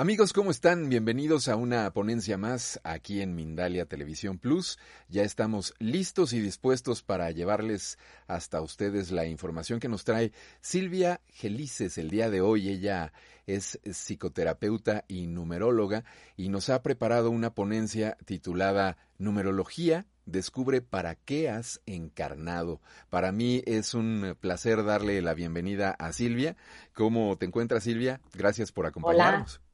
Amigos, 0.00 0.32
¿cómo 0.32 0.50
están? 0.50 0.88
Bienvenidos 0.88 1.46
a 1.48 1.56
una 1.56 1.92
ponencia 1.92 2.38
más 2.38 2.80
aquí 2.84 3.20
en 3.20 3.34
Mindalia 3.34 3.84
Televisión 3.84 4.38
Plus. 4.38 4.78
Ya 5.10 5.24
estamos 5.24 5.74
listos 5.78 6.32
y 6.32 6.40
dispuestos 6.40 7.02
para 7.02 7.30
llevarles 7.32 7.98
hasta 8.26 8.62
ustedes 8.62 9.10
la 9.10 9.26
información 9.26 9.78
que 9.78 9.90
nos 9.90 10.04
trae 10.04 10.32
Silvia 10.62 11.20
Gelices 11.26 11.98
el 11.98 12.08
día 12.08 12.30
de 12.30 12.40
hoy. 12.40 12.70
Ella 12.70 13.12
es 13.46 13.78
psicoterapeuta 13.84 15.04
y 15.06 15.26
numeróloga 15.26 16.04
y 16.34 16.48
nos 16.48 16.70
ha 16.70 16.82
preparado 16.82 17.30
una 17.30 17.52
ponencia 17.52 18.16
titulada 18.24 18.96
Numerología 19.18 20.06
Descubre 20.24 20.80
para 20.80 21.14
qué 21.14 21.50
has 21.50 21.82
encarnado. 21.84 22.80
Para 23.10 23.32
mí 23.32 23.62
es 23.66 23.92
un 23.92 24.34
placer 24.40 24.82
darle 24.82 25.20
la 25.20 25.34
bienvenida 25.34 25.90
a 25.90 26.14
Silvia. 26.14 26.56
¿Cómo 26.94 27.36
te 27.36 27.44
encuentras, 27.44 27.84
Silvia? 27.84 28.22
Gracias 28.32 28.72
por 28.72 28.86
acompañarnos. 28.86 29.56
Hola, 29.56 29.69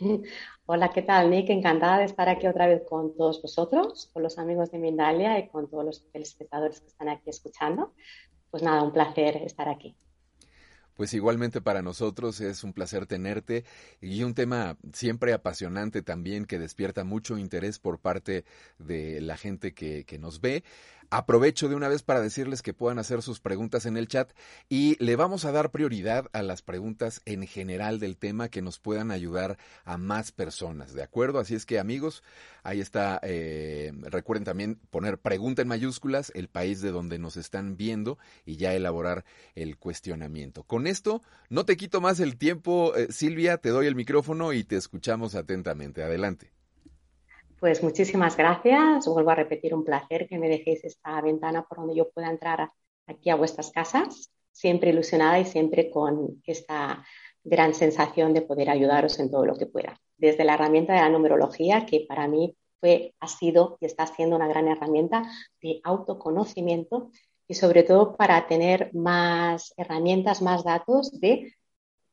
¿qué 0.94 1.02
tal, 1.02 1.30
Nick? 1.30 1.50
Encantada 1.50 1.98
de 1.98 2.04
estar 2.04 2.28
aquí 2.28 2.46
otra 2.46 2.66
vez 2.66 2.82
con 2.88 3.16
todos 3.16 3.40
vosotros, 3.40 4.10
con 4.12 4.22
los 4.22 4.38
amigos 4.38 4.70
de 4.70 4.78
Mindalia 4.78 5.38
y 5.38 5.48
con 5.48 5.68
todos 5.68 5.84
los 5.84 6.10
telespectadores 6.12 6.80
que 6.80 6.88
están 6.88 7.08
aquí 7.08 7.30
escuchando. 7.30 7.94
Pues 8.50 8.62
nada, 8.62 8.82
un 8.82 8.92
placer 8.92 9.36
estar 9.38 9.68
aquí. 9.68 9.96
Pues 10.94 11.12
igualmente 11.12 11.60
para 11.60 11.82
nosotros 11.82 12.40
es 12.40 12.64
un 12.64 12.72
placer 12.72 13.06
tenerte 13.06 13.64
y 14.00 14.22
un 14.22 14.34
tema 14.34 14.78
siempre 14.94 15.34
apasionante 15.34 16.00
también 16.00 16.46
que 16.46 16.58
despierta 16.58 17.04
mucho 17.04 17.36
interés 17.36 17.78
por 17.78 17.98
parte 17.98 18.46
de 18.78 19.20
la 19.20 19.36
gente 19.36 19.74
que, 19.74 20.04
que 20.06 20.18
nos 20.18 20.40
ve. 20.40 20.64
Aprovecho 21.10 21.68
de 21.68 21.74
una 21.74 21.88
vez 21.88 22.02
para 22.02 22.20
decirles 22.20 22.62
que 22.62 22.74
puedan 22.74 22.98
hacer 22.98 23.22
sus 23.22 23.40
preguntas 23.40 23.86
en 23.86 23.96
el 23.96 24.08
chat 24.08 24.32
y 24.68 25.02
le 25.02 25.16
vamos 25.16 25.44
a 25.44 25.52
dar 25.52 25.70
prioridad 25.70 26.26
a 26.32 26.42
las 26.42 26.62
preguntas 26.62 27.22
en 27.24 27.46
general 27.46 28.00
del 28.00 28.16
tema 28.16 28.48
que 28.48 28.62
nos 28.62 28.78
puedan 28.78 29.10
ayudar 29.10 29.58
a 29.84 29.98
más 29.98 30.32
personas, 30.32 30.94
¿de 30.94 31.02
acuerdo? 31.02 31.38
Así 31.38 31.54
es 31.54 31.66
que 31.66 31.78
amigos, 31.78 32.22
ahí 32.62 32.80
está, 32.80 33.20
eh, 33.22 33.92
recuerden 34.02 34.44
también 34.44 34.80
poner 34.90 35.18
pregunta 35.18 35.62
en 35.62 35.68
mayúsculas, 35.68 36.32
el 36.34 36.48
país 36.48 36.80
de 36.80 36.90
donde 36.90 37.18
nos 37.18 37.36
están 37.36 37.76
viendo 37.76 38.18
y 38.44 38.56
ya 38.56 38.74
elaborar 38.74 39.24
el 39.54 39.78
cuestionamiento. 39.78 40.64
Con 40.64 40.86
esto, 40.86 41.22
no 41.48 41.64
te 41.64 41.76
quito 41.76 42.00
más 42.00 42.20
el 42.20 42.36
tiempo, 42.36 42.94
eh, 42.96 43.08
Silvia, 43.10 43.58
te 43.58 43.68
doy 43.68 43.86
el 43.86 43.94
micrófono 43.94 44.52
y 44.52 44.64
te 44.64 44.76
escuchamos 44.76 45.34
atentamente. 45.34 46.02
Adelante. 46.02 46.55
Pues 47.58 47.82
muchísimas 47.82 48.36
gracias. 48.36 49.06
Vuelvo 49.06 49.30
a 49.30 49.34
repetir, 49.34 49.74
un 49.74 49.82
placer 49.82 50.26
que 50.28 50.38
me 50.38 50.48
dejéis 50.48 50.84
esta 50.84 51.18
ventana 51.22 51.64
por 51.66 51.78
donde 51.78 51.94
yo 51.94 52.10
pueda 52.10 52.28
entrar 52.28 52.70
aquí 53.06 53.30
a 53.30 53.36
vuestras 53.36 53.70
casas, 53.70 54.30
siempre 54.52 54.90
ilusionada 54.90 55.38
y 55.38 55.46
siempre 55.46 55.90
con 55.90 56.42
esta 56.44 57.02
gran 57.42 57.72
sensación 57.72 58.34
de 58.34 58.42
poder 58.42 58.68
ayudaros 58.68 59.18
en 59.20 59.30
todo 59.30 59.46
lo 59.46 59.56
que 59.56 59.66
pueda. 59.66 59.98
Desde 60.18 60.44
la 60.44 60.54
herramienta 60.54 60.92
de 60.92 61.00
la 61.00 61.08
numerología, 61.08 61.86
que 61.86 62.04
para 62.06 62.28
mí 62.28 62.54
fue, 62.78 63.14
ha 63.20 63.28
sido 63.28 63.78
y 63.80 63.86
está 63.86 64.06
siendo 64.06 64.36
una 64.36 64.48
gran 64.48 64.68
herramienta 64.68 65.22
de 65.62 65.80
autoconocimiento 65.82 67.10
y 67.48 67.54
sobre 67.54 67.84
todo 67.84 68.16
para 68.16 68.46
tener 68.46 68.90
más 68.92 69.72
herramientas, 69.78 70.42
más 70.42 70.62
datos 70.62 71.10
de 71.20 71.54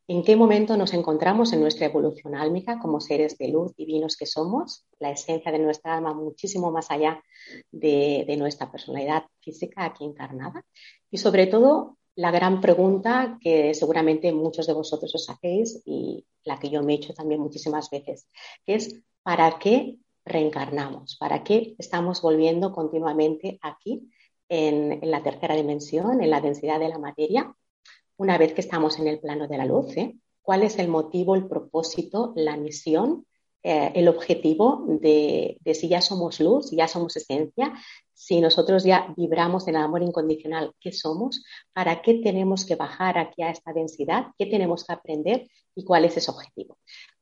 en 0.08 0.24
qué 0.24 0.36
momento 0.36 0.76
nos 0.76 0.94
encontramos 0.94 1.54
en 1.54 1.62
nuestra 1.62 1.86
evolución 1.86 2.36
álmica 2.36 2.78
como 2.80 3.00
seres 3.00 3.38
de 3.38 3.48
luz 3.48 3.74
divinos 3.76 4.18
que 4.18 4.26
somos, 4.26 4.86
la 5.00 5.12
esencia 5.12 5.52
de 5.52 5.60
nuestra 5.60 5.96
alma 5.96 6.14
muchísimo 6.14 6.72
más 6.72 6.92
allá 6.92 7.24
de, 7.72 8.36
nuestra 8.38 8.70
personalidad 8.70 9.24
física 9.40 9.86
aquí 9.86 10.04
encarnada. 10.04 10.66
Y 11.10 11.18
sobre 11.18 11.48
todo, 11.48 11.98
la 12.16 12.32
gran 12.32 12.60
pregunta 12.60 13.38
que 13.40 13.74
seguramente 13.74 14.34
muchos 14.34 14.68
de 14.68 14.74
vosotros 14.74 15.16
os 15.16 15.30
hacéis 15.30 15.82
y 15.86 16.26
la 16.44 16.60
que 16.60 16.70
yo 16.70 16.84
me 16.84 16.94
he 16.94 16.96
hecho 16.98 17.14
también 17.14 17.40
muchísimas 17.40 17.90
veces, 17.90 18.28
que 18.66 18.76
es 18.76 19.02
¿para 19.24 19.58
qué 19.58 19.98
reencarnamos? 20.26 21.16
¿Para 21.18 21.44
qué 21.44 21.76
estamos 21.78 22.22
volviendo 22.22 22.74
continuamente 22.74 23.58
aquí 23.62 24.10
en 24.50 25.00
la 25.10 25.24
tercera 25.24 25.56
dimensión, 25.56 26.22
en 26.22 26.30
la 26.30 26.42
densidad 26.42 26.80
de 26.80 26.90
la 26.90 27.00
materia? 27.00 27.56
Una 28.18 28.38
vez 28.38 28.54
que 28.54 28.62
estamos 28.62 29.00
en 29.00 29.08
el 29.08 29.20
plano 29.20 29.48
de 29.48 29.58
la 29.58 29.66
luz, 29.66 29.96
¿eh? 29.98 30.16
cuál 30.42 30.64
es 30.64 30.78
el 30.78 30.88
motivo, 30.88 31.36
el 31.36 31.48
propósito, 31.48 32.34
la 32.36 32.58
misión, 32.58 33.26
eh, 33.64 33.94
el 33.96 34.10
objetivo 34.10 34.86
de, 34.88 35.58
si 35.74 35.88
ya 35.88 36.02
somos 36.02 36.40
luz, 36.42 36.70
si 36.70 36.76
ya 36.76 36.88
somos 36.88 37.16
esencia, 37.16 37.74
si 38.14 38.42
nosotros 38.42 38.84
ya 38.84 39.14
vibramos 39.16 39.68
en 39.68 39.76
el 39.76 39.84
amor 39.84 40.04
incondicional, 40.04 40.74
¿qué 40.82 40.92
somos? 40.92 41.44
¿Para 41.72 42.02
qué 42.02 42.16
tenemos 42.16 42.66
que 42.66 42.76
bajar 42.76 43.18
aquí 43.18 43.42
a 43.42 43.50
esta 43.50 43.72
densidad? 43.72 44.28
¿Qué 44.38 44.46
tenemos 44.48 44.84
que 44.84 44.94
aprender? 44.94 45.48
¿Y 45.76 45.86
cuál 45.86 46.04
es 46.04 46.18
ese 46.18 46.30
objetivo? 46.30 46.78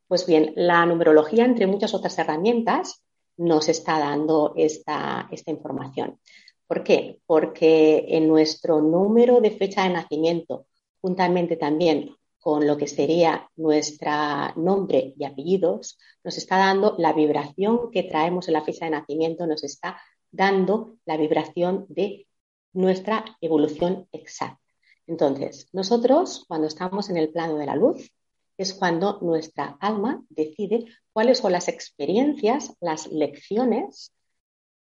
Pues 0.08 0.26
bien, 0.26 0.54
la 0.56 0.86
numerología, 0.86 1.46
entre 1.46 1.68
muchas 1.68 1.94
otras 1.94 2.18
herramientas, 2.18 3.04
nos 3.38 3.70
está 3.70 4.00
dando 4.00 4.54
esta, 4.58 5.30
esta 5.32 5.52
información. 5.52 6.20
¿Por 6.68 6.84
qué? 6.84 7.20
Porque 7.28 8.06
en 8.10 8.28
nuestro 8.28 8.82
número 8.82 9.42
de 9.42 9.52
fecha 9.52 9.84
de 9.84 9.90
nacimiento, 9.90 10.66
juntamente 11.02 11.58
también 11.58 12.16
con 12.40 12.66
lo 12.66 12.76
que 12.78 12.88
sería 12.88 13.50
nuestro 13.56 14.12
nombre 14.56 15.14
y 15.16 15.26
apellidos, 15.26 16.00
nos 16.24 16.38
está 16.38 16.58
dando 16.58 16.96
la 16.98 17.14
vibración 17.14 17.92
que 17.92 18.04
traemos 18.04 18.48
en 18.48 18.54
la 18.54 18.64
fecha 18.64 18.86
de 18.86 18.92
nacimiento, 18.92 19.46
nos 19.46 19.64
está 19.64 20.02
dando 20.32 20.96
la 21.06 21.18
vibración 21.18 21.86
de 21.90 22.28
nuestra 22.74 23.26
evolución 23.42 24.08
exacta. 24.12 24.60
Entonces, 25.06 25.68
nosotros 25.72 26.46
cuando 26.48 26.68
estamos 26.68 27.10
en 27.10 27.18
el 27.18 27.30
plano 27.32 27.58
de 27.58 27.66
la 27.66 27.76
luz, 27.76 28.12
es 28.58 28.74
cuando 28.74 29.20
nuestra 29.22 29.78
alma 29.80 30.24
decide 30.30 30.86
cuáles 31.14 31.40
son 31.40 31.52
las 31.52 31.68
experiencias, 31.68 32.76
las 32.80 33.08
lecciones 33.08 34.14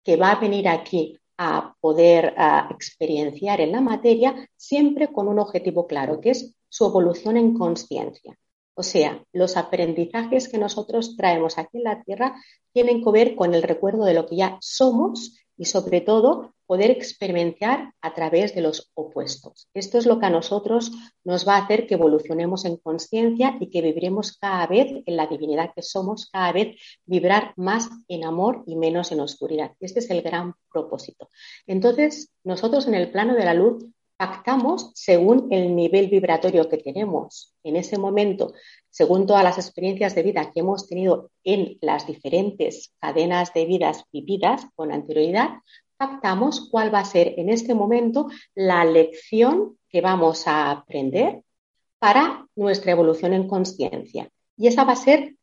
que 0.04 0.18
va 0.18 0.32
a 0.32 0.40
venir 0.40 0.68
aquí 0.68 1.20
a 1.42 1.74
poder 1.80 2.34
a 2.38 2.68
experienciar 2.70 3.62
en 3.62 3.72
la 3.72 3.80
materia, 3.80 4.50
siempre 4.58 5.08
con 5.08 5.30
un 5.30 5.40
objetivo 5.40 5.88
claro, 5.88 6.20
que 6.20 6.32
es 6.32 6.54
su 6.68 6.86
evolución 6.86 7.38
en 7.38 7.58
conciencia. 7.58 8.38
O 8.76 8.84
sea, 8.84 9.24
los 9.32 9.56
aprendizajes 9.56 10.50
que 10.50 10.58
nosotros 10.58 11.16
traemos 11.16 11.58
aquí 11.58 11.78
en 11.78 11.86
la 11.86 12.04
Tierra 12.04 12.36
tienen 12.74 13.02
que 13.02 13.12
ver 13.12 13.36
con 13.36 13.54
el 13.54 13.64
recuerdo 13.64 14.04
de 14.04 14.16
lo 14.16 14.26
que 14.28 14.36
ya 14.36 14.58
somos 14.60 15.38
y 15.58 15.64
sobre 15.64 16.02
todo 16.02 16.54
poder 16.70 16.92
experimentar 16.92 17.96
a 18.00 18.14
través 18.14 18.54
de 18.54 18.62
los 18.62 18.92
opuestos. 18.94 19.68
Esto 19.74 19.98
es 19.98 20.06
lo 20.06 20.20
que 20.20 20.28
a 20.28 20.30
nosotros 20.30 20.92
nos 21.24 21.48
va 21.48 21.56
a 21.56 21.64
hacer 21.64 21.88
que 21.88 21.96
evolucionemos 21.96 22.64
en 22.64 22.78
conciencia 22.78 23.58
y 23.60 23.72
que 23.72 23.82
vibremos 23.82 24.38
cada 24.38 24.68
vez 24.68 25.02
en 25.04 25.16
la 25.18 25.26
divinidad 25.26 25.74
que 25.74 25.82
somos, 25.82 26.30
cada 26.32 26.52
vez 26.52 26.78
vibrar 27.08 27.54
más 27.58 27.90
en 28.08 28.24
amor 28.24 28.62
y 28.68 28.76
menos 28.76 29.12
en 29.12 29.20
oscuridad. 29.20 29.72
Este 29.80 29.98
es 29.98 30.12
el 30.12 30.22
gran 30.22 30.54
propósito. 30.72 31.28
Entonces, 31.66 32.32
nosotros 32.44 32.88
en 32.88 32.94
el 32.94 33.10
plano 33.10 33.34
de 33.34 33.46
la 33.46 33.56
luz 33.56 33.84
pactamos 34.16 34.92
según 34.94 35.48
el 35.52 35.76
nivel 35.76 36.08
vibratorio 36.08 36.70
que 36.70 36.78
tenemos 36.78 37.56
en 37.64 37.78
ese 37.78 37.98
momento, 37.98 38.54
según 38.92 39.26
todas 39.26 39.44
las 39.44 39.58
experiencias 39.58 40.14
de 40.14 40.22
vida 40.22 40.52
que 40.52 40.60
hemos 40.60 40.88
tenido 40.88 41.32
en 41.44 41.80
las 41.82 42.06
diferentes 42.06 42.94
cadenas 43.00 43.56
de 43.56 43.66
vidas 43.66 44.04
vividas 44.12 44.68
con 44.76 44.92
anterioridad, 44.92 45.50
pactamos 46.00 46.70
cuál 46.72 46.94
va 46.94 47.00
a 47.00 47.06
ser 47.06 47.34
en 47.38 47.50
este 47.50 47.76
momento 47.76 48.30
la 48.56 48.86
lección 48.86 49.78
que 49.90 50.00
vamos 50.00 50.48
a 50.48 50.72
aprender 50.72 51.44
para 52.00 52.48
nuestra 52.56 52.94
evolución 52.94 53.34
en 53.34 53.48
conciencia. 53.48 54.30
Y 54.56 54.68
esa 54.68 54.86
va 54.86 54.94
a 54.94 54.96
ser 54.96 55.36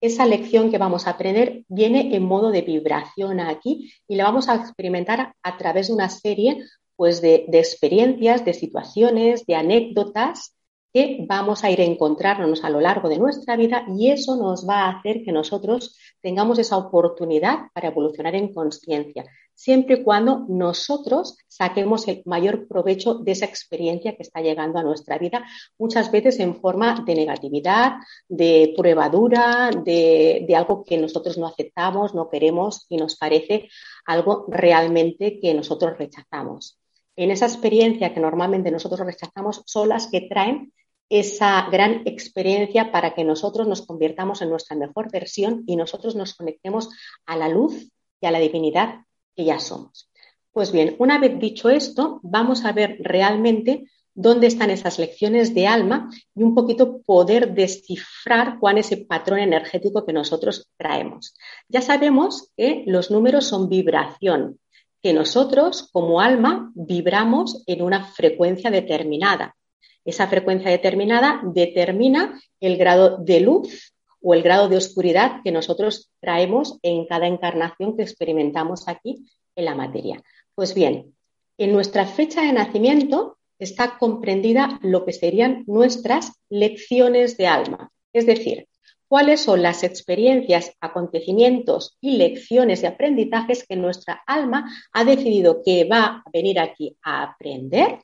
esa 0.00 0.26
lección 0.26 0.70
que 0.70 0.78
vamos 0.78 1.06
a 1.06 1.10
aprender 1.10 1.64
viene 1.68 2.14
en 2.14 2.24
modo 2.24 2.50
de 2.50 2.62
vibración 2.62 3.38
aquí 3.38 3.92
y 4.08 4.16
la 4.16 4.24
vamos 4.24 4.48
a 4.48 4.56
experimentar 4.56 5.34
a 5.42 5.56
través 5.56 5.86
de 5.86 5.94
una 5.94 6.10
serie 6.10 6.64
pues, 6.96 7.22
de, 7.22 7.44
de 7.46 7.58
experiencias, 7.60 8.44
de 8.44 8.52
situaciones, 8.52 9.46
de 9.46 9.54
anécdotas 9.54 10.56
que 10.92 11.24
vamos 11.28 11.62
a 11.62 11.70
ir 11.70 11.80
a 11.80 11.84
encontrarnos 11.84 12.64
a 12.64 12.70
lo 12.70 12.80
largo 12.80 13.08
de 13.08 13.18
nuestra 13.18 13.56
vida 13.56 13.86
y 13.96 14.10
eso 14.10 14.36
nos 14.36 14.68
va 14.68 14.86
a 14.86 14.98
hacer 14.98 15.22
que 15.24 15.32
nosotros 15.32 15.96
tengamos 16.24 16.58
esa 16.58 16.78
oportunidad 16.78 17.70
para 17.74 17.88
evolucionar 17.88 18.34
en 18.34 18.54
conciencia, 18.54 19.26
siempre 19.52 19.96
y 19.96 20.02
cuando 20.02 20.46
nosotros 20.48 21.36
saquemos 21.48 22.08
el 22.08 22.22
mayor 22.24 22.66
provecho 22.66 23.16
de 23.16 23.32
esa 23.32 23.44
experiencia 23.44 24.16
que 24.16 24.22
está 24.22 24.40
llegando 24.40 24.78
a 24.78 24.82
nuestra 24.82 25.18
vida, 25.18 25.44
muchas 25.78 26.10
veces 26.10 26.40
en 26.40 26.56
forma 26.56 27.04
de 27.06 27.14
negatividad, 27.14 27.96
de 28.26 28.72
prueba 28.74 29.10
dura, 29.10 29.70
de, 29.70 30.46
de 30.48 30.56
algo 30.56 30.82
que 30.82 30.96
nosotros 30.96 31.36
no 31.36 31.46
aceptamos, 31.46 32.14
no 32.14 32.30
queremos 32.30 32.86
y 32.88 32.96
nos 32.96 33.16
parece 33.16 33.68
algo 34.06 34.46
realmente 34.48 35.38
que 35.38 35.52
nosotros 35.52 35.98
rechazamos. 35.98 36.78
En 37.14 37.30
esa 37.30 37.44
experiencia 37.44 38.14
que 38.14 38.20
normalmente 38.20 38.70
nosotros 38.70 39.06
rechazamos 39.06 39.62
son 39.66 39.90
las 39.90 40.06
que 40.06 40.22
traen 40.22 40.72
esa 41.08 41.68
gran 41.70 42.02
experiencia 42.06 42.90
para 42.90 43.14
que 43.14 43.24
nosotros 43.24 43.68
nos 43.68 43.86
convirtamos 43.86 44.42
en 44.42 44.50
nuestra 44.50 44.76
mejor 44.76 45.10
versión 45.10 45.64
y 45.66 45.76
nosotros 45.76 46.16
nos 46.16 46.34
conectemos 46.34 46.90
a 47.26 47.36
la 47.36 47.48
luz 47.48 47.90
y 48.20 48.26
a 48.26 48.30
la 48.30 48.38
divinidad 48.38 49.04
que 49.36 49.44
ya 49.44 49.58
somos. 49.60 50.10
Pues 50.52 50.72
bien, 50.72 50.96
una 50.98 51.18
vez 51.18 51.38
dicho 51.38 51.68
esto, 51.68 52.20
vamos 52.22 52.64
a 52.64 52.72
ver 52.72 52.96
realmente 53.00 53.84
dónde 54.14 54.46
están 54.46 54.70
esas 54.70 54.98
lecciones 54.98 55.54
de 55.54 55.66
alma 55.66 56.08
y 56.34 56.42
un 56.42 56.54
poquito 56.54 57.02
poder 57.02 57.52
descifrar 57.52 58.58
cuál 58.60 58.78
es 58.78 58.92
el 58.92 59.06
patrón 59.06 59.40
energético 59.40 60.06
que 60.06 60.12
nosotros 60.12 60.68
traemos. 60.76 61.34
Ya 61.68 61.80
sabemos 61.80 62.50
que 62.56 62.84
los 62.86 63.10
números 63.10 63.46
son 63.46 63.68
vibración, 63.68 64.60
que 65.02 65.12
nosotros 65.12 65.90
como 65.92 66.20
alma 66.20 66.70
vibramos 66.74 67.64
en 67.66 67.82
una 67.82 68.04
frecuencia 68.04 68.70
determinada. 68.70 69.56
Esa 70.04 70.26
frecuencia 70.28 70.70
determinada 70.70 71.40
determina 71.44 72.40
el 72.60 72.76
grado 72.76 73.18
de 73.18 73.40
luz 73.40 73.94
o 74.20 74.34
el 74.34 74.42
grado 74.42 74.68
de 74.68 74.76
oscuridad 74.76 75.40
que 75.42 75.52
nosotros 75.52 76.10
traemos 76.20 76.78
en 76.82 77.06
cada 77.06 77.26
encarnación 77.26 77.96
que 77.96 78.02
experimentamos 78.02 78.88
aquí 78.88 79.26
en 79.56 79.64
la 79.64 79.74
materia. 79.74 80.22
Pues 80.54 80.74
bien, 80.74 81.14
en 81.58 81.72
nuestra 81.72 82.06
fecha 82.06 82.42
de 82.42 82.52
nacimiento 82.52 83.38
está 83.58 83.98
comprendida 83.98 84.78
lo 84.82 85.04
que 85.04 85.12
serían 85.12 85.64
nuestras 85.66 86.32
lecciones 86.48 87.36
de 87.36 87.46
alma, 87.46 87.90
es 88.12 88.26
decir, 88.26 88.66
cuáles 89.08 89.40
son 89.40 89.62
las 89.62 89.84
experiencias, 89.84 90.72
acontecimientos 90.80 91.96
y 92.00 92.16
lecciones 92.16 92.82
y 92.82 92.86
aprendizajes 92.86 93.66
que 93.66 93.76
nuestra 93.76 94.22
alma 94.26 94.68
ha 94.92 95.04
decidido 95.04 95.62
que 95.64 95.84
va 95.84 96.22
a 96.24 96.30
venir 96.32 96.58
aquí 96.58 96.96
a 97.02 97.22
aprender 97.22 98.00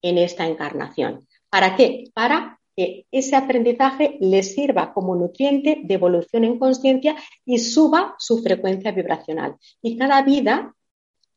en 0.00 0.18
esta 0.18 0.46
encarnación. 0.46 1.26
¿Para 1.54 1.76
qué? 1.76 2.10
Para 2.14 2.58
que 2.74 3.06
ese 3.12 3.36
aprendizaje 3.36 4.18
le 4.20 4.42
sirva 4.42 4.92
como 4.92 5.14
nutriente 5.14 5.82
de 5.84 5.94
evolución 5.94 6.42
en 6.42 6.58
conciencia 6.58 7.14
y 7.46 7.60
suba 7.60 8.16
su 8.18 8.42
frecuencia 8.42 8.90
vibracional. 8.90 9.54
Y 9.80 9.96
cada 9.96 10.20
vida 10.22 10.74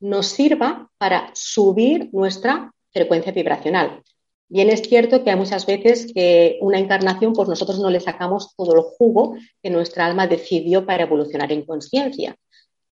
nos 0.00 0.26
sirva 0.26 0.90
para 0.98 1.30
subir 1.34 2.10
nuestra 2.12 2.74
frecuencia 2.90 3.30
vibracional. 3.30 4.02
Bien 4.48 4.70
es 4.70 4.82
cierto 4.82 5.22
que 5.22 5.30
hay 5.30 5.36
muchas 5.36 5.66
veces 5.66 6.12
que 6.12 6.58
una 6.62 6.80
encarnación, 6.80 7.32
pues 7.32 7.48
nosotros 7.48 7.78
no 7.78 7.88
le 7.88 8.00
sacamos 8.00 8.56
todo 8.56 8.74
el 8.74 8.82
jugo 8.82 9.36
que 9.62 9.70
nuestra 9.70 10.04
alma 10.04 10.26
decidió 10.26 10.84
para 10.84 11.04
evolucionar 11.04 11.52
en 11.52 11.64
conciencia. 11.64 12.34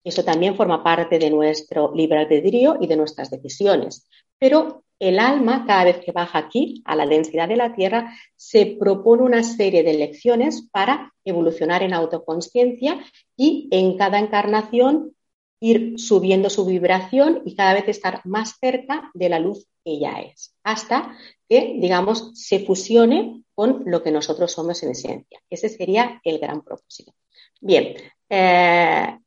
Eso 0.02 0.24
también 0.24 0.56
forma 0.56 0.82
parte 0.82 1.20
de 1.20 1.30
nuestro 1.30 1.94
libre 1.94 2.18
albedrío 2.18 2.78
y 2.80 2.88
de 2.88 2.96
nuestras 2.96 3.30
decisiones. 3.30 4.08
Pero 4.42 4.82
el 4.98 5.20
alma, 5.20 5.64
cada 5.68 5.84
vez 5.84 5.98
que 6.04 6.10
baja 6.10 6.36
aquí, 6.36 6.82
a 6.84 6.96
la 6.96 7.06
densidad 7.06 7.46
de 7.46 7.54
la 7.54 7.76
Tierra, 7.76 8.12
se 8.34 8.66
propone 8.66 9.22
una 9.22 9.44
serie 9.44 9.84
de 9.84 9.94
lecciones 9.94 10.68
para 10.72 11.12
evolucionar 11.24 11.84
en 11.84 11.94
autoconsciencia 11.94 12.98
y 13.36 13.68
en 13.70 13.96
cada 13.96 14.18
encarnación 14.18 15.14
ir 15.60 15.96
subiendo 15.96 16.50
su 16.50 16.66
vibración 16.66 17.42
y 17.44 17.54
cada 17.54 17.72
vez 17.72 17.84
estar 17.86 18.20
más 18.24 18.56
cerca 18.60 19.12
de 19.14 19.28
la 19.28 19.38
luz 19.38 19.68
que 19.84 19.92
ella 19.92 20.20
es, 20.20 20.56
hasta 20.64 21.16
que, 21.48 21.76
digamos, 21.78 22.32
se 22.34 22.64
fusione 22.66 23.44
con 23.54 23.84
lo 23.86 24.02
que 24.02 24.10
nosotros 24.10 24.50
somos 24.50 24.82
en 24.82 24.90
esencia. 24.90 25.40
Ese 25.50 25.68
sería 25.68 26.20
el 26.24 26.40
gran 26.40 26.62
propósito. 26.62 27.12
Bien, 27.60 27.94
eh, 28.28 29.18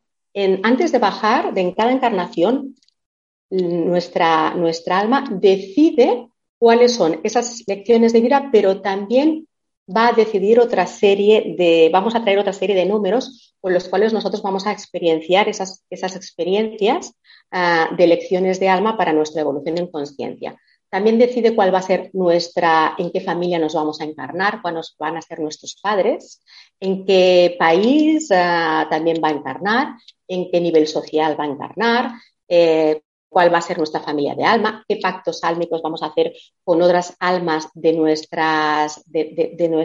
antes 0.61 0.91
de 0.91 0.99
bajar, 0.99 1.53
de 1.53 1.61
en 1.61 1.71
cada 1.71 1.93
encarnación, 1.93 2.75
nuestra, 3.49 4.53
nuestra 4.55 4.99
alma 4.99 5.25
decide 5.31 6.27
cuáles 6.57 6.95
son 6.95 7.19
esas 7.23 7.63
lecciones 7.67 8.13
de 8.13 8.21
vida, 8.21 8.49
pero 8.51 8.81
también 8.81 9.47
va 9.87 10.07
a 10.07 10.13
decidir 10.13 10.59
otra 10.59 10.87
serie 10.87 11.55
de, 11.57 11.89
vamos 11.91 12.15
a 12.15 12.23
traer 12.23 12.39
otra 12.39 12.53
serie 12.53 12.75
de 12.75 12.85
números 12.85 13.55
con 13.61 13.73
los 13.73 13.87
cuales 13.87 14.13
nosotros 14.13 14.41
vamos 14.41 14.65
a 14.65 14.71
experienciar 14.71 15.47
esas, 15.47 15.83
esas 15.89 16.15
experiencias 16.15 17.13
uh, 17.51 17.95
de 17.95 18.07
lecciones 18.07 18.59
de 18.59 18.69
alma 18.69 18.97
para 18.97 19.13
nuestra 19.13 19.41
evolución 19.41 19.77
en 19.77 19.87
conciencia. 19.87 20.59
También 20.89 21.19
decide 21.19 21.55
cuál 21.55 21.73
va 21.73 21.79
a 21.79 21.83
ser 21.83 22.09
nuestra, 22.13 22.95
en 22.97 23.11
qué 23.11 23.21
familia 23.21 23.59
nos 23.59 23.73
vamos 23.73 23.99
a 24.01 24.05
encarnar, 24.05 24.61
cuáles 24.61 24.95
van 24.97 25.17
a 25.17 25.21
ser 25.21 25.39
nuestros 25.39 25.75
padres, 25.81 26.41
en 26.79 27.05
qué 27.05 27.55
país 27.59 28.29
uh, 28.31 28.89
también 28.89 29.19
va 29.23 29.29
a 29.29 29.33
encarnar, 29.33 29.95
en 30.27 30.49
qué 30.49 30.59
nivel 30.61 30.87
social 30.87 31.39
va 31.39 31.43
a 31.43 31.47
encarnar, 31.47 32.11
eh, 32.47 33.01
cuál 33.35 33.53
va 33.53 33.57
a 33.57 33.61
ser 33.61 33.77
nuestra 33.77 33.99
familia 33.99 34.33
de 34.33 34.45
alma, 34.45 34.85
qué 34.87 34.95
pactos 34.95 35.43
álmicos 35.43 35.81
vamos 35.81 36.01
a 36.01 36.05
hacer 36.05 36.31
con 36.63 36.81
otras 36.81 37.17
almas 37.19 37.67
de 37.73 37.91
nuestras, 37.91 39.03
de, 39.11 39.25
de, 39.57 39.75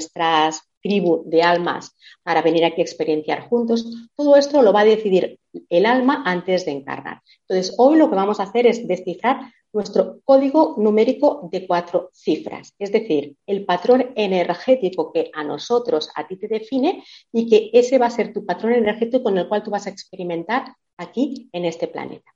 tribu 0.81 1.25
de 1.26 1.43
almas 1.43 1.97
para 2.23 2.43
venir 2.43 2.64
aquí 2.64 2.81
a 2.81 2.85
experienciar 2.85 3.49
juntos. 3.49 3.85
Todo 4.14 4.37
esto 4.37 4.62
lo 4.62 4.73
va 4.73 4.82
a 4.82 4.85
decidir 4.85 5.41
el 5.69 5.85
alma 5.85 6.23
antes 6.25 6.64
de 6.64 6.70
encarnar. 6.70 7.23
Entonces, 7.49 7.75
hoy 7.76 7.99
lo 7.99 8.08
que 8.08 8.14
vamos 8.14 8.38
a 8.38 8.44
hacer 8.44 8.69
es 8.69 8.87
descifrar 8.87 9.53
nuestro 9.73 10.20
código 10.25 10.76
numérico 10.79 11.49
de 11.50 11.67
cuatro 11.67 12.11
cifras, 12.12 12.73
es 12.79 12.93
decir, 12.93 13.35
el 13.46 13.64
patrón 13.64 14.12
energético 14.14 15.12
que 15.12 15.32
a 15.35 15.43
nosotros, 15.43 16.08
a 16.14 16.25
ti 16.29 16.37
te 16.37 16.46
define 16.46 17.03
y 17.32 17.49
que 17.50 17.70
ese 17.73 17.99
va 17.99 18.06
a 18.06 18.11
ser 18.11 18.32
tu 18.32 18.46
patrón 18.46 18.75
energético 18.75 19.25
con 19.25 19.38
el 19.38 19.49
cual 19.49 19.64
tú 19.64 19.73
vas 19.73 19.88
a 19.88 19.91
experimentar 19.91 20.73
aquí 20.96 21.49
en 21.53 21.64
este 21.64 21.88
planeta. 21.88 22.32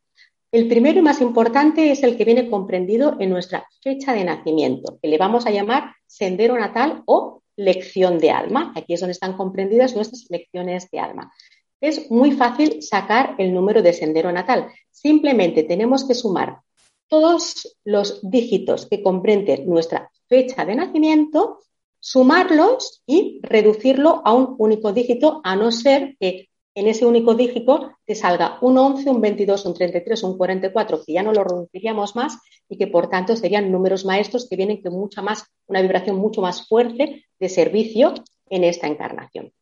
El 0.54 0.68
primero 0.68 1.00
y 1.00 1.02
más 1.02 1.20
importante 1.20 1.90
es 1.90 2.04
el 2.04 2.16
que 2.16 2.24
viene 2.24 2.48
comprendido 2.48 3.16
en 3.18 3.30
nuestra 3.30 3.68
fecha 3.82 4.12
de 4.12 4.22
nacimiento, 4.22 5.00
que 5.02 5.08
le 5.08 5.18
vamos 5.18 5.46
a 5.46 5.50
llamar 5.50 5.96
sendero 6.06 6.56
natal 6.56 7.02
o 7.06 7.42
lección 7.56 8.20
de 8.20 8.30
alma. 8.30 8.72
Aquí 8.76 8.94
es 8.94 9.00
donde 9.00 9.14
están 9.14 9.36
comprendidas 9.36 9.96
nuestras 9.96 10.26
lecciones 10.28 10.88
de 10.92 11.00
alma. 11.00 11.32
Es 11.80 12.08
muy 12.08 12.30
fácil 12.30 12.82
sacar 12.84 13.34
el 13.38 13.52
número 13.52 13.82
de 13.82 13.94
sendero 13.94 14.30
natal. 14.30 14.68
Simplemente 14.92 15.64
tenemos 15.64 16.04
que 16.04 16.14
sumar 16.14 16.60
todos 17.08 17.76
los 17.82 18.20
dígitos 18.22 18.86
que 18.86 19.02
comprenden 19.02 19.68
nuestra 19.68 20.08
fecha 20.28 20.64
de 20.64 20.76
nacimiento, 20.76 21.58
sumarlos 21.98 23.02
y 23.08 23.40
reducirlo 23.42 24.22
a 24.24 24.32
un 24.32 24.54
único 24.58 24.92
dígito, 24.92 25.40
a 25.42 25.56
no 25.56 25.72
ser 25.72 26.16
que 26.20 26.48
en 26.74 26.88
ese 26.88 27.06
único 27.06 27.34
dígito 27.34 27.92
te 28.04 28.14
salga 28.14 28.58
un 28.60 28.76
11, 28.76 29.08
un 29.08 29.20
22, 29.20 29.66
un 29.66 29.74
33, 29.74 30.22
un 30.24 30.36
44, 30.36 31.02
que 31.04 31.12
ya 31.12 31.22
no 31.22 31.32
lo 31.32 31.44
reduciríamos 31.44 32.16
más 32.16 32.38
y 32.68 32.76
que 32.76 32.88
por 32.88 33.08
tanto 33.08 33.36
serían 33.36 33.70
números 33.70 34.04
maestros 34.04 34.48
que 34.48 34.56
vienen 34.56 34.82
con 34.82 34.92
mucha 34.92 35.22
más, 35.22 35.44
una 35.66 35.82
vibración 35.82 36.16
mucho 36.16 36.40
más 36.40 36.66
fuerte 36.66 37.24
de 37.38 37.48
servicio 37.48 38.14
en 38.50 38.64
esta 38.64 38.88
encarnación. 38.88 39.52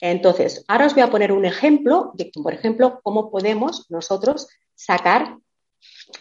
Entonces, 0.00 0.64
ahora 0.68 0.86
os 0.86 0.94
voy 0.94 1.02
a 1.02 1.10
poner 1.10 1.32
un 1.32 1.44
ejemplo 1.44 2.12
de, 2.14 2.30
por 2.42 2.52
ejemplo, 2.52 3.00
cómo 3.02 3.30
podemos 3.30 3.90
nosotros 3.90 4.48
sacar 4.74 5.36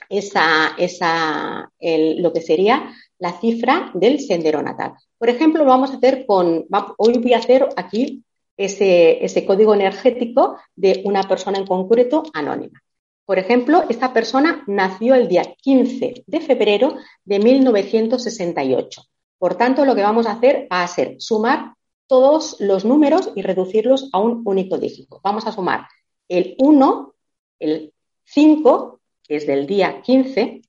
esa, 0.10 0.76
esa, 0.78 1.72
lo 1.82 2.34
que 2.34 2.42
sería 2.42 2.94
la 3.20 3.40
cifra 3.40 3.92
del 3.94 4.20
sendero 4.20 4.62
natal. 4.62 4.94
Por 5.18 5.30
ejemplo, 5.30 5.64
lo 5.64 5.70
vamos 5.70 5.92
a 5.92 5.98
hacer 5.98 6.26
con, 6.26 6.66
hoy 6.98 7.18
voy 7.20 7.34
a 7.34 7.40
hacer 7.40 7.68
aquí 7.76 8.24
ese, 8.58 9.46
código 9.46 9.74
energético 9.74 10.58
de 10.76 11.02
una 11.06 11.24
persona 11.24 11.58
en 11.58 11.68
concreto 11.68 12.24
anónima. 12.34 12.82
Por 13.26 13.40
ejemplo, 13.40 13.84
esta 13.90 14.14
persona 14.14 14.64
nació 14.68 15.16
el 15.16 15.28
día 15.28 15.56
15 15.62 16.24
de 16.26 16.42
febrero 16.42 16.96
de 17.24 17.40
1968. 17.40 19.02
Por 19.38 19.56
tanto, 19.56 19.84
lo 19.84 19.96
que 19.96 20.04
vamos 20.04 20.28
a 20.28 20.34
hacer 20.34 20.68
va 20.72 20.84
a 20.84 20.88
ser 20.88 21.16
sumar 21.20 21.74
todos 22.08 22.58
los 22.60 22.86
números 22.86 23.32
y 23.36 23.42
reducirlos 23.42 24.10
a 24.14 24.20
un 24.20 24.44
único 24.46 24.78
dígito. 24.78 25.20
Vamos 25.24 25.48
a 25.48 25.52
sumar 25.52 25.88
el 26.30 26.56
1, 26.60 27.14
el 27.60 27.94
5, 28.26 29.00
que 29.24 29.36
es 29.38 29.48
del 29.48 29.66
día 29.66 30.02
15, 30.02 30.62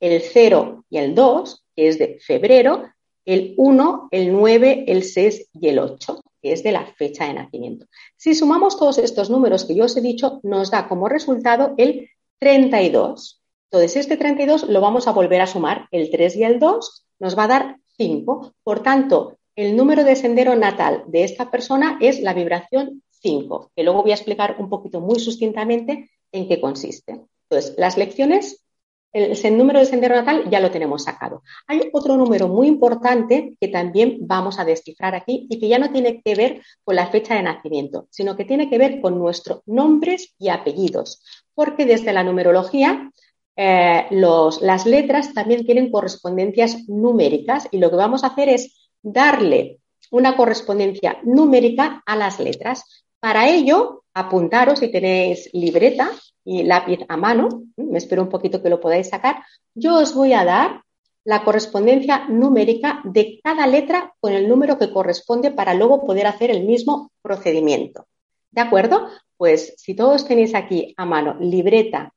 el 0.00 0.22
0 0.22 0.84
y 0.88 0.96
el 0.96 1.14
2, 1.14 1.64
que 1.76 1.88
es 1.88 1.98
de 1.98 2.18
febrero, 2.20 2.84
el 3.26 3.54
1, 3.58 4.08
el 4.10 4.32
9, 4.32 4.84
el 4.88 5.02
6 5.02 5.50
y 5.60 5.68
el 5.68 5.78
8 5.78 6.22
que 6.42 6.52
es 6.52 6.62
de 6.62 6.72
la 6.72 6.86
fecha 6.94 7.26
de 7.26 7.34
nacimiento. 7.34 7.86
Si 8.16 8.34
sumamos 8.34 8.78
todos 8.78 8.98
estos 8.98 9.30
números 9.30 9.64
que 9.64 9.74
yo 9.74 9.84
os 9.84 9.96
he 9.96 10.00
dicho, 10.00 10.40
nos 10.42 10.70
da 10.70 10.88
como 10.88 11.08
resultado 11.08 11.74
el 11.76 12.08
32. 12.38 13.42
Entonces, 13.70 13.96
este 13.96 14.16
32 14.16 14.68
lo 14.68 14.80
vamos 14.80 15.08
a 15.08 15.12
volver 15.12 15.40
a 15.40 15.46
sumar, 15.46 15.88
el 15.90 16.10
3 16.10 16.36
y 16.36 16.44
el 16.44 16.58
2 16.58 17.06
nos 17.18 17.36
va 17.36 17.44
a 17.44 17.48
dar 17.48 17.76
5. 17.96 18.54
Por 18.62 18.82
tanto, 18.82 19.38
el 19.56 19.76
número 19.76 20.04
de 20.04 20.16
sendero 20.16 20.54
natal 20.54 21.04
de 21.08 21.24
esta 21.24 21.50
persona 21.50 21.98
es 22.00 22.20
la 22.20 22.32
vibración 22.32 23.02
5, 23.10 23.72
que 23.74 23.82
luego 23.82 24.02
voy 24.02 24.12
a 24.12 24.14
explicar 24.14 24.56
un 24.58 24.68
poquito 24.68 25.00
muy 25.00 25.18
sustintamente 25.18 26.10
en 26.32 26.48
qué 26.48 26.60
consiste. 26.60 27.20
Entonces, 27.50 27.74
las 27.76 27.96
lecciones, 27.96 28.64
el, 29.12 29.56
número 29.56 29.78
de 29.78 29.86
sendero 29.86 30.14
natal 30.14 30.48
ya 30.50 30.60
lo 30.60 30.70
tenemos 30.70 31.04
sacado. 31.04 31.42
Hay 31.66 31.88
otro 31.92 32.16
número 32.16 32.48
muy 32.48 32.66
importante 32.66 33.54
que 33.60 33.68
también 33.68 34.18
vamos 34.20 34.58
a 34.58 34.64
descifrar 34.64 35.14
aquí 35.14 35.46
y 35.48 35.58
que 35.58 35.68
ya 35.68 35.78
no 35.78 35.90
tiene 35.90 36.20
que 36.22 36.34
ver 36.34 36.62
con 36.84 36.96
la 36.96 37.06
fecha 37.06 37.34
de 37.34 37.42
nacimiento, 37.42 38.06
sino 38.10 38.36
que 38.36 38.44
tiene 38.44 38.68
que 38.68 38.78
ver 38.78 39.00
con 39.00 39.18
nuestros 39.18 39.62
nombres 39.66 40.34
y 40.38 40.48
apellidos, 40.48 41.22
porque 41.54 41.86
desde 41.86 42.12
la 42.12 42.22
numerología 42.22 43.10
eh, 43.56 44.06
las 44.10 44.86
letras 44.86 45.34
también 45.34 45.64
tienen 45.64 45.90
correspondencias 45.90 46.88
numéricas 46.88 47.66
y 47.70 47.78
lo 47.78 47.90
que 47.90 47.96
vamos 47.96 48.22
a 48.22 48.28
hacer 48.28 48.48
es 48.48 48.90
darle 49.02 49.80
una 50.10 50.36
correspondencia 50.36 51.18
numérica 51.24 52.02
a 52.06 52.16
las 52.16 52.38
letras. 52.38 53.04
Para 53.20 53.48
ello, 53.48 54.04
apuntaros 54.14 54.78
si 54.78 54.90
tenéis 54.90 55.50
libreta 55.52 56.10
y 56.44 56.62
lápiz 56.62 57.00
a 57.08 57.16
mano, 57.16 57.64
me 57.76 57.98
espero 57.98 58.22
un 58.22 58.28
poquito 58.28 58.62
que 58.62 58.70
lo 58.70 58.80
podáis 58.80 59.08
sacar, 59.08 59.42
yo 59.74 59.96
os 59.96 60.14
voy 60.14 60.32
a 60.32 60.44
dar 60.44 60.82
la 61.24 61.44
correspondencia 61.44 62.26
numérica 62.28 63.00
de 63.04 63.40
cada 63.42 63.66
letra 63.66 64.14
con 64.20 64.32
el 64.32 64.48
número 64.48 64.78
que 64.78 64.92
corresponde 64.92 65.50
para 65.50 65.74
luego 65.74 66.06
poder 66.06 66.26
hacer 66.26 66.50
el 66.50 66.64
mismo 66.64 67.10
procedimiento. 67.20 68.06
¿De 68.50 68.60
acuerdo? 68.60 69.08
Pues 69.36 69.74
si 69.76 69.94
todos 69.94 70.26
tenéis 70.26 70.54
aquí 70.54 70.94
a 70.96 71.04
mano 71.04 71.36
libreta 71.40 72.14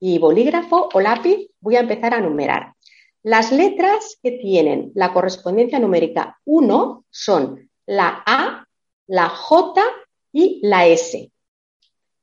y 0.00 0.18
bolígrafo 0.18 0.88
o 0.94 1.00
lápiz, 1.00 1.50
voy 1.60 1.76
a 1.76 1.80
empezar 1.80 2.14
a 2.14 2.20
numerar. 2.20 2.74
Las 3.22 3.52
letras 3.52 4.18
que 4.22 4.32
tienen 4.32 4.92
la 4.94 5.12
correspondencia 5.12 5.78
numérica 5.78 6.38
1 6.44 7.04
son 7.10 7.70
la 7.86 8.22
A, 8.24 8.66
la 9.06 9.28
J 9.28 9.82
y 10.34 10.60
la 10.62 10.86
S. 10.88 11.30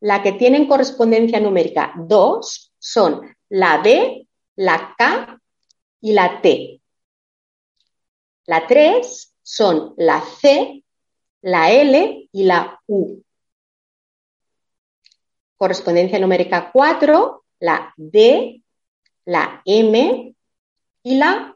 La 0.01 0.21
que 0.21 0.33
tienen 0.33 0.67
correspondencia 0.67 1.39
numérica 1.39 1.93
2 1.95 2.73
son 2.77 3.21
la 3.49 3.81
B, 3.81 4.27
la 4.57 4.93
K 4.97 5.39
y 6.01 6.11
la 6.11 6.41
T. 6.41 6.81
La 8.45 8.67
3 8.67 9.33
son 9.41 9.93
la 9.97 10.21
C, 10.21 10.83
la 11.41 11.71
L 11.71 12.29
y 12.31 12.43
la 12.43 12.79
U. 12.87 13.23
Correspondencia 15.55 16.19
numérica 16.19 16.69
4, 16.71 17.45
la 17.59 17.93
D, 17.95 18.61
la 19.25 19.61
M, 19.63 20.35
y 21.03 21.15
la 21.15 21.55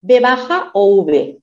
B 0.00 0.20
baja 0.20 0.70
o 0.72 1.02
V. 1.02 1.42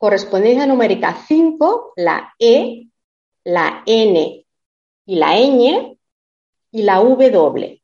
Correspondencia 0.00 0.64
numérica 0.64 1.14
5, 1.28 1.92
la 1.96 2.32
E, 2.38 2.88
la 3.44 3.82
N 3.84 4.46
y 5.04 5.14
la 5.16 5.36
ñ 5.36 5.98
y 6.70 6.82
la 6.82 7.00
doble. 7.30 7.82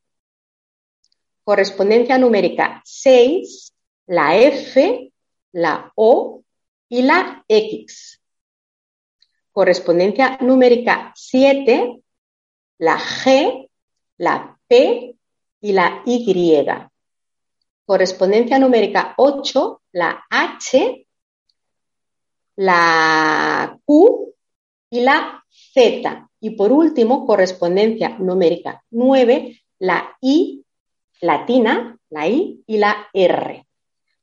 Correspondencia 1.44 2.16
numérica 2.16 2.80
6, 2.86 3.74
la 4.06 4.34
F, 4.34 5.12
la 5.52 5.92
O 5.94 6.42
y 6.88 7.02
la 7.02 7.44
X. 7.48 8.22
Correspondencia 9.52 10.38
numérica 10.40 11.12
7, 11.14 12.02
la 12.78 12.98
G, 12.98 13.68
la 14.16 14.58
P 14.66 15.14
y 15.60 15.72
la 15.72 16.02
Y 16.06 16.24
correspondencia 17.84 18.58
numérica 18.58 19.12
8, 19.18 19.82
la 19.92 20.24
H, 20.30 21.05
la 22.56 23.78
Q 23.84 24.34
y 24.90 25.00
la 25.00 25.44
Z. 25.50 26.28
Y 26.40 26.50
por 26.50 26.72
último, 26.72 27.26
correspondencia 27.26 28.16
numérica 28.18 28.82
9, 28.90 29.62
la 29.78 30.16
I 30.20 30.64
latina, 31.20 31.98
la 32.10 32.28
I 32.28 32.62
y 32.66 32.78
la 32.78 33.08
R. 33.12 33.66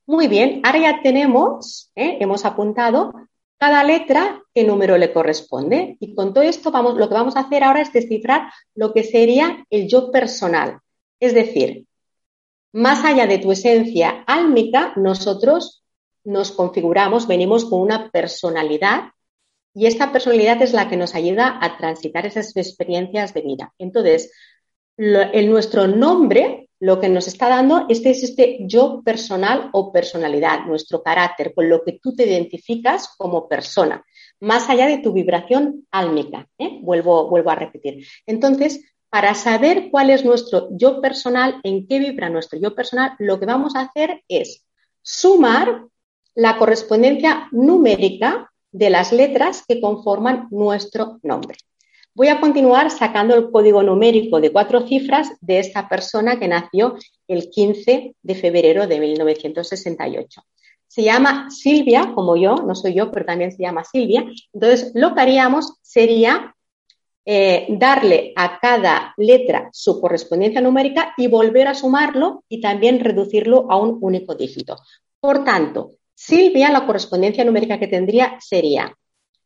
Muy 0.05 0.27
bien, 0.27 0.61
ahora 0.63 0.79
ya 0.79 1.01
tenemos, 1.01 1.91
¿eh? 1.95 2.17
hemos 2.19 2.45
apuntado 2.45 3.13
cada 3.57 3.83
letra 3.83 4.41
qué 4.53 4.65
número 4.65 4.97
le 4.97 5.13
corresponde. 5.13 5.95
Y 5.99 6.15
con 6.15 6.33
todo 6.33 6.43
esto 6.43 6.71
vamos, 6.71 6.97
lo 6.97 7.07
que 7.07 7.13
vamos 7.13 7.35
a 7.35 7.41
hacer 7.41 7.63
ahora 7.63 7.81
es 7.81 7.93
descifrar 7.93 8.51
lo 8.75 8.93
que 8.93 9.03
sería 9.03 9.65
el 9.69 9.87
yo 9.87 10.11
personal. 10.11 10.79
Es 11.19 11.33
decir, 11.33 11.85
más 12.73 13.05
allá 13.05 13.27
de 13.27 13.37
tu 13.37 13.51
esencia 13.51 14.23
álmica, 14.27 14.93
nosotros 14.97 15.82
nos 16.23 16.51
configuramos, 16.51 17.27
venimos 17.27 17.65
con 17.65 17.81
una 17.81 18.09
personalidad 18.09 19.11
y 19.73 19.87
esta 19.87 20.11
personalidad 20.11 20.61
es 20.61 20.73
la 20.73 20.89
que 20.89 20.97
nos 20.97 21.15
ayuda 21.15 21.57
a 21.61 21.77
transitar 21.77 22.25
esas 22.25 22.55
experiencias 22.55 23.33
de 23.33 23.41
vida. 23.41 23.73
Entonces, 23.77 24.31
en 24.97 25.49
nuestro 25.49 25.87
nombre 25.87 26.69
lo 26.79 26.99
que 26.99 27.07
nos 27.07 27.27
está 27.27 27.47
dando 27.47 27.85
este 27.87 28.09
es 28.09 28.23
este 28.23 28.57
yo 28.59 29.01
personal 29.03 29.69
o 29.71 29.91
personalidad, 29.93 30.65
nuestro 30.65 31.01
carácter, 31.01 31.53
con 31.53 31.69
lo 31.69 31.81
que 31.83 31.93
tú 31.93 32.13
te 32.13 32.25
identificas 32.25 33.07
como 33.17 33.47
persona, 33.47 34.03
más 34.41 34.69
allá 34.69 34.87
de 34.87 34.97
tu 34.97 35.13
vibración 35.13 35.87
álmica. 35.91 36.47
¿eh? 36.57 36.79
Vuelvo, 36.81 37.29
vuelvo 37.29 37.51
a 37.51 37.55
repetir. 37.55 38.05
Entonces, 38.25 38.83
para 39.09 39.33
saber 39.33 39.89
cuál 39.91 40.09
es 40.09 40.25
nuestro 40.25 40.67
yo 40.71 40.99
personal, 40.99 41.61
en 41.63 41.87
qué 41.87 41.99
vibra 41.99 42.29
nuestro 42.29 42.59
yo 42.59 42.75
personal, 42.75 43.13
lo 43.17 43.39
que 43.39 43.45
vamos 43.45 43.75
a 43.75 43.81
hacer 43.81 44.21
es 44.27 44.65
sumar 45.01 45.85
la 46.35 46.57
correspondencia 46.57 47.47
numérica 47.51 48.51
de 48.71 48.89
las 48.89 49.11
letras 49.11 49.63
que 49.67 49.79
conforman 49.79 50.47
nuestro 50.51 51.19
nombre. 51.23 51.57
Voy 52.15 52.27
a 52.27 52.39
continuar 52.39 52.91
sacando 52.91 53.33
el 53.35 53.49
código 53.49 53.81
numérico 53.81 54.39
de 54.39 54.51
cuatro 54.51 54.87
cifras 54.87 55.31
de 55.41 55.59
esta 55.59 55.89
persona 55.89 56.39
que 56.39 56.47
nació 56.47 56.95
el 57.27 57.49
15 57.49 58.15
de 58.21 58.35
febrero 58.35 58.85
de 58.85 58.99
1968. 58.99 60.43
Se 60.87 61.01
llama 61.01 61.49
Silvia, 61.49 62.11
como 62.13 62.37
yo, 62.37 62.57
no 62.57 62.75
soy 62.75 62.93
yo, 62.93 63.11
pero 63.11 63.25
también 63.25 63.51
se 63.51 63.63
llama 63.63 63.83
Silvia. 63.83 64.25
Entonces, 64.53 64.91
lo 64.93 65.15
que 65.15 65.21
haríamos 65.21 65.73
sería 65.81 66.55
eh, 67.25 67.65
darle 67.69 68.33
a 68.35 68.59
cada 68.59 69.13
letra 69.17 69.69
su 69.71 69.99
correspondencia 69.99 70.61
numérica 70.61 71.13
y 71.17 71.27
volver 71.27 71.67
a 71.67 71.73
sumarlo 71.73 72.43
y 72.47 72.61
también 72.61 72.99
reducirlo 72.99 73.71
a 73.71 73.77
un 73.77 73.97
único 74.01 74.35
dígito. 74.35 74.75
Por 75.19 75.43
tanto, 75.43 75.93
Silvia, 76.15 76.71
la 76.71 76.85
correspondencia 76.85 77.43
numérica 77.43 77.79
que 77.79 77.87
tendría 77.87 78.37
sería 78.39 78.95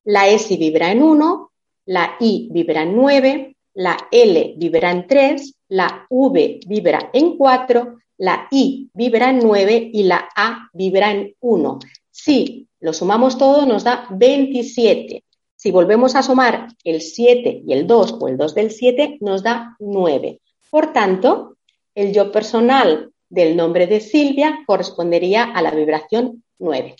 la 0.03 0.27
S 0.27 0.55
vibra 0.55 0.91
en 0.91 1.03
1, 1.03 1.51
la 1.85 2.15
I 2.19 2.49
vibra 2.51 2.83
en 2.83 2.95
9, 2.95 3.55
la 3.73 3.97
L 4.11 4.55
vibra 4.57 4.91
en 4.91 5.07
3, 5.07 5.55
la 5.69 6.05
V 6.09 6.59
vibra 6.65 7.09
en 7.13 7.37
4, 7.37 7.97
la 8.17 8.47
I 8.51 8.89
vibra 8.93 9.29
en 9.29 9.39
9 9.39 9.91
y 9.93 10.03
la 10.03 10.29
A 10.35 10.69
vibra 10.73 11.11
en 11.11 11.35
1. 11.39 11.79
Si 12.09 12.67
lo 12.79 12.93
sumamos 12.93 13.37
todo 13.37 13.65
nos 13.65 13.83
da 13.83 14.07
27. 14.11 15.23
Si 15.55 15.71
volvemos 15.71 16.15
a 16.15 16.23
sumar 16.23 16.67
el 16.83 17.01
7 17.01 17.63
y 17.65 17.73
el 17.73 17.87
2 17.87 18.17
o 18.19 18.27
el 18.27 18.37
2 18.37 18.55
del 18.55 18.71
7, 18.71 19.17
nos 19.21 19.43
da 19.43 19.75
9. 19.79 20.39
Por 20.69 20.93
tanto, 20.93 21.57
el 21.95 22.13
yo 22.13 22.31
personal 22.31 23.11
del 23.29 23.57
nombre 23.57 23.87
de 23.87 23.99
Silvia 23.99 24.59
correspondería 24.65 25.43
a 25.43 25.61
la 25.61 25.71
vibración 25.71 26.43
9. 26.59 26.95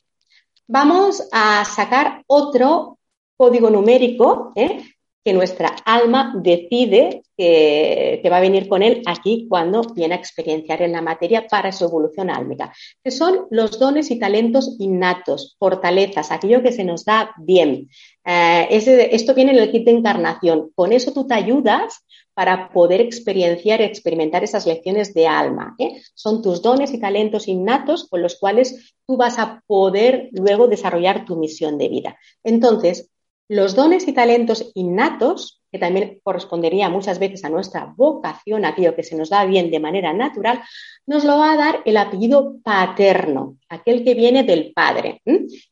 Vamos 0.68 1.28
a 1.32 1.64
sacar 1.66 2.24
otro 2.28 3.00
código 3.38 3.70
numérico 3.70 4.52
¿eh? 4.56 4.84
que 5.24 5.34
nuestra 5.34 5.76
alma 5.84 6.34
decide 6.42 7.22
que, 7.38 8.26
va 8.32 8.38
a 8.38 8.42
venir 8.42 8.68
con 8.68 8.82
él 8.82 9.02
aquí 9.06 9.46
cuando 9.50 9.82
viene 9.94 10.16
a 10.16 10.18
experienciar 10.18 10.82
en 10.82 10.94
la 10.94 11.02
materia 11.02 11.46
para 11.48 11.72
su 11.72 11.84
evolución 11.84 12.30
álmica, 12.30 12.74
que 13.04 13.12
son 13.12 13.46
los 13.52 13.78
dones 13.78 14.10
y 14.10 14.20
talentos 14.20 14.78
innatos, 14.80 15.58
fortalezas, 15.60 16.32
aquello 16.32 16.64
que 16.64 16.72
se 16.72 16.86
nos 16.86 17.04
da 17.04 17.34
bien. 17.38 17.90
Eh, 18.26 18.68
esto 19.12 19.34
viene 19.34 19.52
en 19.52 19.60
el 19.60 19.72
kit 19.72 19.86
de 19.86 19.92
encarnación. 19.92 20.72
Con 20.74 20.94
eso 20.94 21.12
tú 21.12 21.28
te 21.28 21.34
ayudas 21.34 22.06
para 22.38 22.70
poder 22.70 23.02
experienciar 23.02 23.82
y 23.82 23.86
experimentar 23.86 24.44
esas 24.44 24.68
lecciones 24.68 25.16
de 25.16 25.26
alma. 25.26 25.76
¿eh? 25.80 26.04
Son 26.14 26.44
tus 26.44 26.62
dones 26.62 26.94
y 26.94 27.00
talentos 27.00 27.48
innatos 27.48 28.08
con 28.08 28.22
los 28.22 28.36
cuales 28.36 28.94
tú 29.08 29.18
vas 29.18 29.40
a 29.40 29.64
poder 29.66 30.30
luego 30.34 30.68
desarrollar 30.68 31.26
tu 31.26 31.36
misión 31.36 31.80
de 31.80 31.90
vida. 31.90 32.20
Entonces, 32.44 33.10
los 33.50 33.76
dones 33.76 34.08
y 34.08 34.14
talentos 34.14 34.72
innatos, 34.74 35.62
que 35.72 35.80
también 35.80 36.20
correspondería 36.24 36.90
muchas 36.90 37.20
veces 37.20 37.44
a 37.44 37.50
nuestra 37.50 37.94
vocación, 37.96 38.66
aquello 38.66 38.96
que 38.96 39.04
se 39.04 39.16
nos 39.16 39.30
da 39.30 39.46
bien 39.46 39.70
de 39.70 39.80
manera 39.80 40.14
natural, 40.14 40.62
nos 41.06 41.24
lo 41.24 41.38
va 41.38 41.54
a 41.54 41.58
dar 41.58 41.82
el 41.86 41.98
apellido 41.98 42.58
paterno, 42.64 43.58
aquel 43.70 44.04
que 44.04 44.14
viene 44.14 44.44
del 44.44 44.74
padre, 44.74 45.22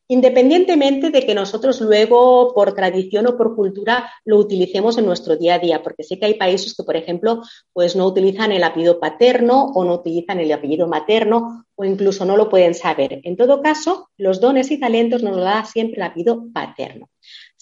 independientemente 0.08 1.10
de 1.10 1.26
que 1.26 1.34
nosotros 1.34 1.80
luego, 1.80 2.54
por 2.54 2.74
tradición 2.74 3.26
o 3.26 3.36
por 3.36 3.54
cultura, 3.54 4.10
lo 4.24 4.38
utilicemos 4.38 4.96
en 4.98 5.06
nuestro 5.06 5.36
día 5.36 5.54
a 5.54 5.58
día, 5.58 5.82
porque 5.82 6.02
sé 6.02 6.18
que 6.18 6.26
hay 6.26 6.34
países 6.34 6.74
que, 6.74 6.84
por 6.84 6.96
ejemplo, 6.96 7.42
pues 7.72 7.96
no 7.96 8.06
utilizan 8.06 8.52
el 8.52 8.64
apellido 8.64 8.98
paterno 8.98 9.72
o 9.74 9.84
no 9.84 9.94
utilizan 9.94 10.40
el 10.40 10.52
apellido 10.52 10.88
materno 10.88 11.66
o 11.74 11.84
incluso 11.84 12.24
no 12.24 12.36
lo 12.36 12.48
pueden 12.48 12.74
saber. 12.74 13.20
En 13.24 13.36
todo 13.36 13.60
caso, 13.62 14.08
los 14.16 14.40
dones 14.40 14.70
y 14.70 14.80
talentos 14.80 15.22
nos 15.22 15.36
lo 15.36 15.42
da 15.42 15.64
siempre 15.64 15.96
el 15.96 16.02
apellido 16.04 16.46
paterno. 16.52 17.10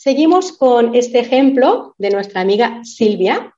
Seguimos 0.04 0.52
con 0.52 0.94
este 0.94 1.18
ejemplo 1.18 1.94
de 1.96 2.10
nuestra 2.10 2.42
amiga 2.42 2.84
Silvia, 2.84 3.56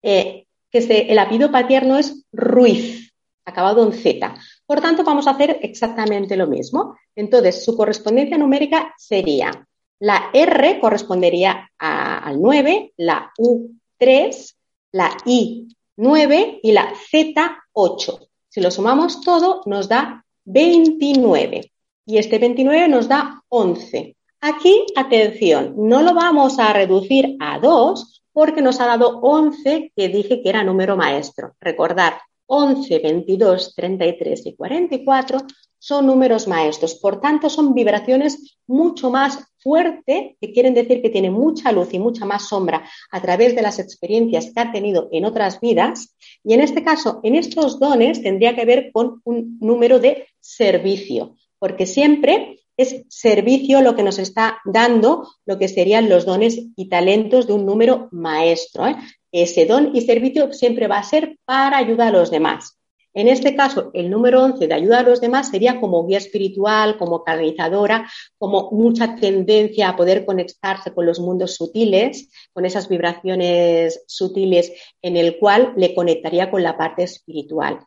eh, 0.00 0.46
que 0.70 0.78
el 0.78 1.18
apellido 1.18 1.50
paterno 1.50 1.98
es 1.98 2.24
Ruiz, 2.30 3.12
acabado 3.44 3.84
en 3.84 3.92
Z. 3.92 4.36
Por 4.66 4.80
tanto, 4.80 5.02
vamos 5.02 5.26
a 5.26 5.32
hacer 5.32 5.58
exactamente 5.62 6.36
lo 6.36 6.46
mismo. 6.46 6.96
Entonces, 7.16 7.64
su 7.64 7.76
correspondencia 7.76 8.38
numérica 8.38 8.94
sería 8.98 9.66
la 9.98 10.30
R 10.32 10.78
correspondería 10.78 11.68
al 11.76 12.40
9, 12.40 12.92
la 12.98 13.32
U 13.38 13.72
3, 13.98 14.56
la 14.92 15.16
I 15.24 15.76
9 15.96 16.60
y 16.62 16.70
la 16.70 16.92
Z 17.10 17.64
8. 17.72 18.28
Si 18.48 18.60
lo 18.60 18.70
sumamos 18.70 19.22
todo, 19.22 19.62
nos 19.66 19.88
da 19.88 20.24
29. 20.44 21.72
Y 22.06 22.18
este 22.18 22.38
29 22.38 22.86
nos 22.86 23.08
da 23.08 23.42
11. 23.48 24.14
Aquí, 24.42 24.86
atención, 24.96 25.74
no 25.76 26.00
lo 26.02 26.14
vamos 26.14 26.58
a 26.58 26.72
reducir 26.72 27.36
a 27.40 27.58
2 27.58 28.22
porque 28.32 28.62
nos 28.62 28.80
ha 28.80 28.86
dado 28.86 29.18
11 29.20 29.92
que 29.94 30.08
dije 30.08 30.42
que 30.42 30.48
era 30.48 30.64
número 30.64 30.96
maestro. 30.96 31.56
Recordar, 31.60 32.20
11, 32.46 32.98
22, 33.00 33.74
33 33.74 34.46
y 34.46 34.56
44 34.56 35.42
son 35.78 36.06
números 36.06 36.48
maestros. 36.48 36.94
Por 36.94 37.20
tanto, 37.20 37.50
son 37.50 37.74
vibraciones 37.74 38.58
mucho 38.66 39.10
más 39.10 39.44
fuertes, 39.58 40.36
que 40.40 40.52
quieren 40.52 40.72
decir 40.72 41.02
que 41.02 41.10
tiene 41.10 41.30
mucha 41.30 41.70
luz 41.70 41.92
y 41.92 41.98
mucha 41.98 42.24
más 42.24 42.48
sombra 42.48 42.88
a 43.10 43.20
través 43.20 43.54
de 43.54 43.62
las 43.62 43.78
experiencias 43.78 44.52
que 44.54 44.60
ha 44.60 44.72
tenido 44.72 45.08
en 45.12 45.26
otras 45.26 45.60
vidas. 45.60 46.16
Y 46.42 46.54
en 46.54 46.60
este 46.60 46.82
caso, 46.82 47.20
en 47.22 47.34
estos 47.34 47.78
dones 47.78 48.22
tendría 48.22 48.56
que 48.56 48.64
ver 48.64 48.90
con 48.90 49.20
un 49.24 49.58
número 49.60 50.00
de 50.00 50.28
servicio, 50.40 51.34
porque 51.58 51.84
siempre 51.84 52.59
es 52.80 53.02
servicio 53.08 53.82
lo 53.82 53.96
que 53.96 54.02
nos 54.02 54.18
está 54.18 54.58
dando 54.64 55.28
lo 55.46 55.58
que 55.58 55.68
serían 55.68 56.08
los 56.08 56.24
dones 56.24 56.60
y 56.76 56.88
talentos 56.88 57.46
de 57.46 57.52
un 57.52 57.66
número 57.66 58.08
maestro. 58.10 58.86
¿eh? 58.86 58.96
ese 59.32 59.66
don 59.66 59.94
y 59.94 60.00
servicio 60.02 60.52
siempre 60.52 60.88
va 60.88 60.98
a 60.98 61.04
ser 61.04 61.38
para 61.44 61.78
ayudar 61.78 62.08
a 62.08 62.18
los 62.18 62.30
demás. 62.30 62.76
En 63.12 63.26
este 63.26 63.56
caso, 63.56 63.90
el 63.92 64.08
número 64.08 64.40
11 64.44 64.68
de 64.68 64.74
ayuda 64.74 65.00
a 65.00 65.02
los 65.02 65.20
demás 65.20 65.50
sería 65.50 65.80
como 65.80 66.06
guía 66.06 66.18
espiritual, 66.18 66.96
como 66.96 67.24
canalizadora, 67.24 68.08
como 68.38 68.70
mucha 68.70 69.16
tendencia 69.16 69.88
a 69.88 69.96
poder 69.96 70.24
conectarse 70.24 70.94
con 70.94 71.06
los 71.06 71.18
mundos 71.18 71.56
sutiles, 71.56 72.30
con 72.52 72.66
esas 72.66 72.88
vibraciones 72.88 74.04
sutiles 74.06 74.72
en 75.02 75.16
el 75.16 75.38
cual 75.38 75.72
le 75.76 75.92
conectaría 75.92 76.52
con 76.52 76.62
la 76.62 76.78
parte 76.78 77.02
espiritual. 77.02 77.80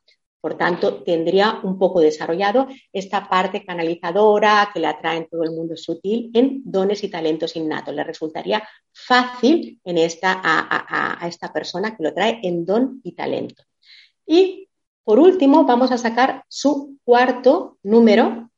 Por 0.44 0.58
tanto, 0.58 1.02
tendría 1.04 1.62
un 1.64 1.80
poco 1.80 2.02
desarrollado 2.02 2.68
esta 2.92 3.30
parte 3.30 3.64
canalizadora 3.64 4.72
que 4.74 4.82
le 4.82 4.88
atrae 4.88 5.20
en 5.20 5.30
todo 5.30 5.46
el 5.46 5.52
mundo 5.52 5.78
sutil 5.78 6.32
en 6.34 6.62
dones 6.66 7.02
y 7.06 7.10
talentos 7.10 7.56
innatos. 7.56 7.96
Le 7.96 8.04
resultaría 8.04 8.62
fácil 8.92 9.80
en 9.86 9.98
esta, 9.98 10.34
a, 10.44 11.24
a 11.24 11.28
esta 11.30 11.54
persona 11.54 11.96
que 11.96 12.04
lo 12.04 12.14
trae 12.14 12.42
en 12.44 12.66
don 12.66 13.00
y 13.06 13.14
talento. 13.14 13.64
Y 14.26 14.68
por 15.06 15.18
último, 15.18 15.64
vamos 15.64 15.94
a 15.94 15.98
sacar 15.98 16.44
su 16.50 16.98
cuarto 17.06 17.78
número 17.82 18.50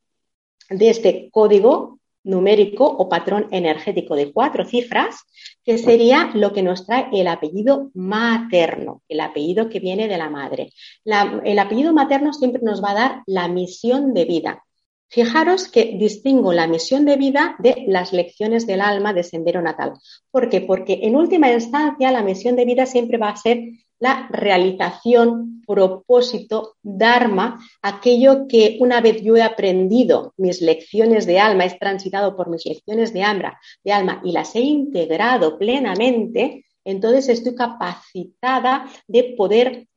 de 0.72 0.90
este 0.90 1.30
código 1.32 1.95
numérico 2.26 2.86
o 2.86 3.08
patrón 3.08 3.48
energético 3.52 4.16
de 4.16 4.34
cuatro 4.34 4.66
cifras, 4.66 5.16
que 5.64 5.78
sería 5.78 6.32
lo 6.34 6.54
que 6.54 6.64
nos 6.64 6.86
trae 6.86 7.08
el 7.14 7.28
apellido 7.28 7.92
materno, 7.94 9.02
el 9.08 9.22
apellido 9.22 9.70
que 9.70 9.80
viene 9.80 10.08
de 10.08 10.18
la 10.18 10.30
madre. 10.30 10.74
el 11.06 11.60
apellido 11.60 11.94
materno 11.94 12.34
siempre 12.34 12.62
nos 12.64 12.84
va 12.84 12.92
a 12.92 12.96
dar 12.96 13.24
la 13.26 13.48
misión 13.48 14.14
de 14.14 14.26
vida. 14.26 14.64
Fijaros 15.08 15.70
que 15.70 15.96
distingo 15.98 16.52
la 16.52 16.68
misión 16.68 17.06
de 17.06 17.16
vida 17.16 17.56
de 17.60 17.86
las 17.88 18.12
lecciones 18.12 18.66
del 18.66 18.82
alma 18.82 19.14
de 19.14 19.24
Sendero 19.24 19.62
Natal. 19.62 19.94
¿Por 20.32 20.50
qué? 20.50 20.62
Porque 20.62 21.00
en 21.04 21.16
última 21.16 21.52
instancia 21.52 22.12
la 22.12 22.24
misión 22.24 22.56
de 22.56 22.66
vida 22.66 22.86
siempre 22.86 23.18
va 23.18 23.30
a 23.30 23.38
ser 23.38 23.60
la 24.06 24.28
realización, 24.30 25.64
propósito, 25.66 26.76
dharma, 26.84 27.60
aquello 27.82 28.46
que 28.48 28.78
una 28.80 29.02
vez 29.02 29.24
yo 29.24 29.36
he 29.36 29.42
aprendido 29.42 30.36
mis 30.38 30.62
lecciones 30.62 31.26
de 31.26 31.40
alma, 31.40 31.66
he 31.66 31.80
transitado 31.80 32.36
por 32.36 32.48
mis 32.52 32.68
lecciones 32.68 33.14
de 33.14 33.24
alma, 33.24 33.60
de 33.84 33.94
alma 33.94 34.22
y 34.24 34.32
las 34.32 34.56
he 34.56 34.60
integrado 34.60 35.58
plenamente, 35.58 36.66
entonces 36.84 37.30
estoy 37.30 37.56
capacitada 37.56 38.86
de 39.08 39.34
poder 39.36 39.88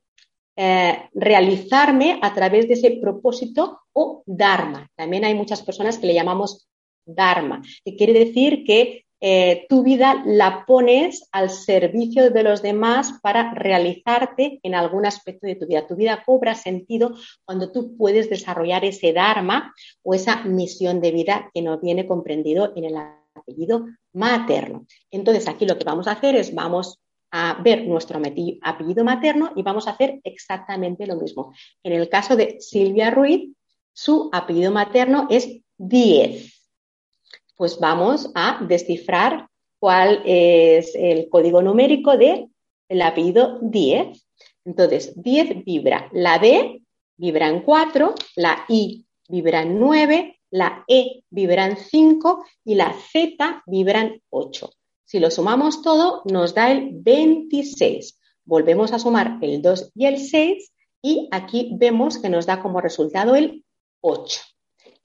eh, 0.55 1.09
realizarme 1.13 2.17
a 2.23 2.33
través 2.33 2.67
de 2.67 2.73
ese 2.73 2.97
propósito 2.99 3.81
o 3.93 4.23
dharma. 4.25 4.89
También 4.95 5.23
hay 5.23 5.35
muchas 5.35 5.61
personas 5.61 5.99
que 5.99 6.07
le 6.07 6.15
llamamos 6.15 6.67
dharma, 7.05 7.61
que 7.85 7.95
quiere 7.95 8.13
decir 8.25 8.63
que 8.63 9.05
eh, 9.21 9.65
tu 9.67 9.83
vida 9.83 10.23
la 10.25 10.65
pones 10.65 11.27
al 11.31 11.49
servicio 11.49 12.31
de 12.31 12.43
los 12.43 12.61
demás 12.61 13.19
para 13.21 13.53
realizarte 13.53 14.59
en 14.63 14.75
algún 14.75 15.05
aspecto 15.05 15.45
de 15.45 15.55
tu 15.55 15.67
vida. 15.67 15.87
Tu 15.87 15.95
vida 15.95 16.23
cobra 16.25 16.55
sentido 16.55 17.15
cuando 17.43 17.71
tú 17.71 17.97
puedes 17.97 18.29
desarrollar 18.29 18.85
ese 18.85 19.11
Dharma 19.11 19.73
o 20.03 20.13
esa 20.13 20.43
misión 20.43 21.01
de 21.01 21.11
vida 21.11 21.51
que 21.53 21.61
no 21.61 21.79
viene 21.79 22.07
comprendido 22.07 22.71
en 22.75 22.85
el 22.85 22.95
apellido 23.35 23.87
materno. 24.13 24.85
Entonces, 25.11 25.47
aquí 25.47 25.65
lo 25.65 25.77
que 25.77 25.83
vamos 25.83 26.07
a 26.07 26.13
hacer 26.13 26.35
es 26.35 26.53
vamos 26.55 26.99
a 27.31 27.61
ver 27.61 27.85
nuestro 27.85 28.19
apellido 28.63 29.03
materno 29.03 29.51
y 29.55 29.63
vamos 29.63 29.87
a 29.87 29.91
hacer 29.91 30.19
exactamente 30.23 31.05
lo 31.05 31.15
mismo. 31.15 31.53
En 31.83 31.93
el 31.93 32.09
caso 32.09 32.35
de 32.35 32.59
Silvia 32.59 33.11
Ruiz, 33.11 33.53
su 33.93 34.29
apellido 34.31 34.71
materno 34.71 35.27
es 35.29 35.61
10 35.77 36.58
pues 37.59 37.77
vamos 37.77 38.31
a 38.35 38.65
descifrar 38.65 39.49
cuál 39.81 40.21
es 40.23 40.95
el 40.95 41.27
código 41.27 41.61
numérico 41.61 42.15
del 42.15 42.47
el 42.87 43.01
apellido 43.01 43.59
10. 43.61 44.25
Entonces, 44.63 45.11
10 45.21 45.65
vibra. 45.65 46.09
La 46.13 46.39
D 46.39 46.81
vibra 47.17 47.49
en 47.49 47.63
4, 47.63 48.15
la 48.37 48.63
I 48.69 49.05
vibra 49.27 49.63
en 49.63 49.77
9, 49.77 50.39
la 50.51 50.85
E 50.87 51.23
vibra 51.29 51.65
en 51.65 51.75
5 51.75 52.45
y 52.63 52.75
la 52.75 52.93
Z 52.93 53.63
vibra 53.65 54.03
en 54.03 54.21
8. 54.29 54.69
Si 55.03 55.19
lo 55.19 55.29
sumamos 55.29 55.81
todo, 55.81 56.21
nos 56.31 56.55
da 56.55 56.71
el 56.71 56.91
26. 56.93 58.21
Volvemos 58.45 58.93
a 58.93 58.99
sumar 58.99 59.37
el 59.41 59.61
2 59.61 59.91
y 59.95 60.05
el 60.05 60.17
6 60.17 60.71
y 61.01 61.27
aquí 61.29 61.71
vemos 61.73 62.19
que 62.19 62.29
nos 62.29 62.45
da 62.45 62.61
como 62.61 62.79
resultado 62.79 63.35
el 63.35 63.65
8. 63.99 64.39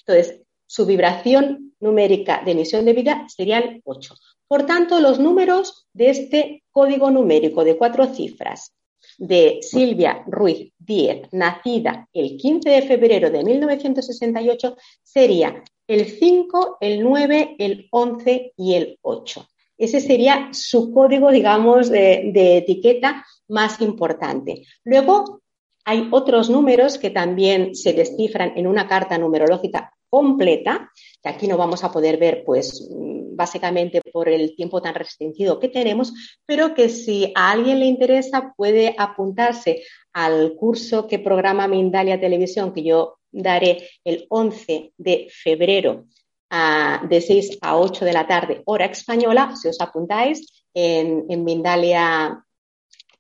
Entonces, 0.07 0.41
su 0.67 0.87
vibración 0.87 1.74
numérica 1.85 2.43
de 2.45 2.53
emisión 2.53 2.85
de 2.85 2.95
vida 2.95 3.27
sería 3.29 3.59
el 3.59 3.81
8. 3.85 4.15
Por 4.49 4.67
tanto, 4.67 5.01
los 5.01 5.21
números 5.21 5.87
de 5.93 6.11
este 6.11 6.65
código 6.73 7.11
numérico 7.11 7.63
de 7.63 7.77
cuatro 7.77 8.07
cifras 8.07 8.75
de 9.19 9.59
Silvia 9.61 10.25
Ruiz 10.27 10.73
Díez, 10.79 11.29
nacida 11.33 12.09
el 12.13 12.37
15 12.37 12.71
de 12.71 12.83
febrero 12.83 13.31
de 13.31 13.45
1968, 13.45 14.77
sería 15.03 15.63
el 15.87 16.07
5, 16.07 16.79
el 16.81 17.03
9, 17.03 17.57
el 17.59 17.87
11 17.91 18.53
y 18.57 18.75
el 18.75 18.99
8. 19.03 19.47
Ese 19.77 20.01
sería 20.01 20.49
su 20.53 20.93
código, 20.93 21.31
digamos, 21.31 21.91
de 21.91 22.57
etiqueta 22.57 23.25
más 23.49 23.81
importante. 23.83 24.63
Luego, 24.85 25.43
hay 25.85 26.09
otros 26.11 26.49
números 26.49 26.97
que 26.97 27.11
también 27.11 27.75
se 27.75 27.93
descifran 27.93 28.53
en 28.57 28.67
una 28.67 28.89
carta 28.89 29.19
numerológica 29.19 29.93
completa, 30.15 30.93
que 31.21 31.29
aquí 31.29 31.49
no 31.49 31.57
vamos 31.57 31.83
a 31.83 31.91
poder 31.91 32.19
ver, 32.19 32.45
pues 32.47 32.89
mm, 32.89 33.35
básicamente 33.35 34.01
por 34.13 34.29
el 34.29 34.55
tiempo 34.55 34.81
tan 34.81 34.95
restringido 34.95 35.59
que 35.59 35.69
tenemos, 35.69 36.13
pero 36.47 36.73
que 36.73 36.89
si 36.89 37.33
a 37.35 37.51
alguien 37.51 37.81
le 37.81 37.87
interesa 37.87 38.55
puede 38.57 38.95
apuntarse 38.97 39.83
al 40.13 40.55
curso 40.55 41.09
que 41.09 41.19
programa 41.19 41.67
Mindalia 41.67 42.21
Televisión, 42.21 42.73
que 42.73 42.85
yo 42.85 43.17
daré 43.33 43.89
el 44.05 44.27
11 44.29 44.93
de 44.97 45.27
febrero 45.33 46.05
de 47.09 47.21
6 47.21 47.59
a 47.63 47.77
8 47.77 48.05
de 48.05 48.13
la 48.13 48.29
tarde, 48.29 48.63
hora 48.67 48.85
española, 48.85 49.57
si 49.61 49.67
os 49.67 49.81
apuntáis 49.81 50.65
en, 50.73 51.25
en 51.29 51.43
Mindalia 51.43 52.41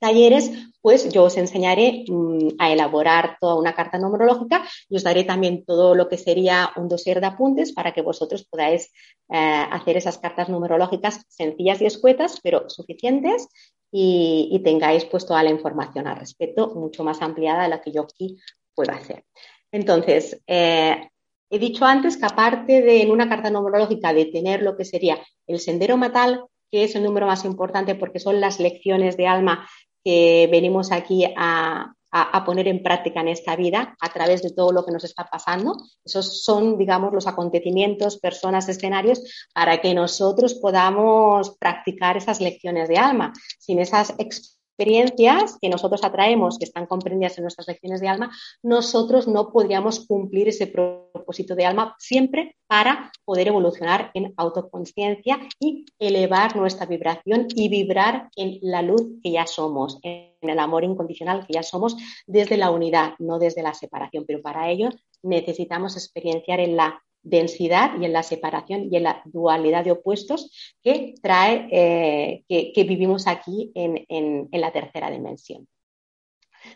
talleres, 0.04 0.50
pues 0.82 1.08
yo 1.08 1.24
os 1.24 1.38
enseñaré 1.38 2.04
mm, 2.06 2.56
a 2.58 2.70
elaborar 2.70 3.38
toda 3.40 3.54
una 3.54 3.74
carta 3.74 3.98
numerológica 3.98 4.62
y 4.90 4.96
os 4.96 5.02
daré 5.02 5.24
también 5.24 5.64
todo 5.64 5.94
lo 5.94 6.10
que 6.10 6.18
sería 6.18 6.70
un 6.76 6.88
dossier 6.88 7.22
de 7.22 7.28
apuntes 7.28 7.72
para 7.72 7.94
que 7.94 8.02
vosotros 8.02 8.44
podáis 8.44 8.92
eh, 9.30 9.64
hacer 9.70 9.96
esas 9.96 10.18
cartas 10.18 10.50
numerológicas 10.50 11.24
sencillas 11.28 11.80
y 11.80 11.86
escuetas, 11.86 12.38
pero 12.42 12.68
suficientes 12.68 13.48
y, 13.90 14.60
tengáis 14.62 15.06
pues 15.06 15.24
toda 15.24 15.42
la 15.42 15.50
información 15.50 16.06
al 16.06 16.16
respecto, 16.16 16.74
mucho 16.74 17.02
más 17.02 17.22
ampliada 17.22 17.62
de 17.62 17.70
la 17.70 17.80
que 17.80 17.92
yo 17.92 18.02
aquí 18.02 18.36
puedo 18.74 18.92
hacer. 18.92 19.24
Entonces, 19.72 20.42
eh, 20.46 21.08
he 21.48 21.58
dicho 21.58 21.86
antes 21.86 22.18
que 22.18 22.26
aparte 22.26 22.82
de 22.82 23.02
en 23.02 23.10
una 23.10 23.28
carta 23.28 23.48
numerológica 23.48 24.12
de 24.12 24.26
tener 24.26 24.62
lo 24.62 24.76
que 24.76 24.84
sería 24.84 25.18
el 25.46 25.60
sendero 25.60 25.96
matal, 25.96 26.44
que 26.70 26.84
es 26.84 26.94
el 26.94 27.04
número 27.04 27.26
más 27.26 27.44
importante 27.46 27.94
porque 27.94 28.18
son 28.18 28.40
las 28.40 28.60
lecciones 28.60 29.16
de 29.16 29.28
alma 29.28 29.66
que 30.04 30.48
venimos 30.50 30.92
aquí 30.92 31.24
a, 31.36 31.94
a, 32.16 32.44
poner 32.44 32.68
en 32.68 32.82
práctica 32.82 33.20
en 33.20 33.28
esta 33.28 33.56
vida 33.56 33.96
a 34.00 34.12
través 34.12 34.40
de 34.42 34.52
todo 34.52 34.70
lo 34.70 34.84
que 34.84 34.92
nos 34.92 35.02
está 35.02 35.24
pasando. 35.24 35.76
Esos 36.04 36.44
son, 36.44 36.78
digamos, 36.78 37.12
los 37.12 37.26
acontecimientos, 37.26 38.18
personas, 38.18 38.68
escenarios 38.68 39.20
para 39.52 39.80
que 39.80 39.94
nosotros 39.94 40.54
podamos 40.54 41.56
practicar 41.58 42.16
esas 42.16 42.40
lecciones 42.40 42.88
de 42.88 42.98
alma. 42.98 43.32
Sin 43.58 43.80
esas 43.80 44.10
experiencias 44.10 44.63
que 44.76 45.68
nosotros 45.68 46.04
atraemos, 46.04 46.58
que 46.58 46.64
están 46.64 46.86
comprendidas 46.86 47.38
en 47.38 47.44
nuestras 47.44 47.68
lecciones 47.68 48.00
de 48.00 48.08
alma, 48.08 48.30
nosotros 48.62 49.28
no 49.28 49.52
podríamos 49.52 50.06
cumplir 50.06 50.48
ese 50.48 50.66
propósito 50.66 51.54
de 51.54 51.66
alma 51.66 51.94
siempre 51.98 52.56
para 52.66 53.12
poder 53.24 53.48
evolucionar 53.48 54.10
en 54.14 54.34
autoconciencia 54.36 55.38
y 55.60 55.86
elevar 55.98 56.56
nuestra 56.56 56.86
vibración 56.86 57.46
y 57.54 57.68
vibrar 57.68 58.28
en 58.36 58.58
la 58.62 58.82
luz 58.82 59.02
que 59.22 59.32
ya 59.32 59.46
somos, 59.46 59.98
en 60.02 60.34
el 60.42 60.58
amor 60.58 60.84
incondicional 60.84 61.46
que 61.46 61.54
ya 61.54 61.62
somos 61.62 61.96
desde 62.26 62.56
la 62.56 62.70
unidad, 62.70 63.14
no 63.18 63.38
desde 63.38 63.62
la 63.62 63.74
separación. 63.74 64.24
Pero 64.26 64.42
para 64.42 64.70
ello 64.70 64.90
necesitamos 65.22 65.96
experienciar 65.96 66.60
en 66.60 66.76
la 66.76 67.02
densidad 67.24 67.98
y 68.00 68.04
en 68.04 68.12
la 68.12 68.22
separación 68.22 68.88
y 68.90 68.96
en 68.96 69.02
la 69.04 69.22
dualidad 69.24 69.84
de 69.84 69.92
opuestos 69.92 70.50
que 70.82 71.14
trae, 71.20 71.68
eh, 71.72 72.44
que, 72.48 72.84
vivimos 72.84 73.26
aquí 73.26 73.72
en, 73.74 74.48
la 74.52 74.70
tercera 74.70 75.10
dimensión. 75.10 75.66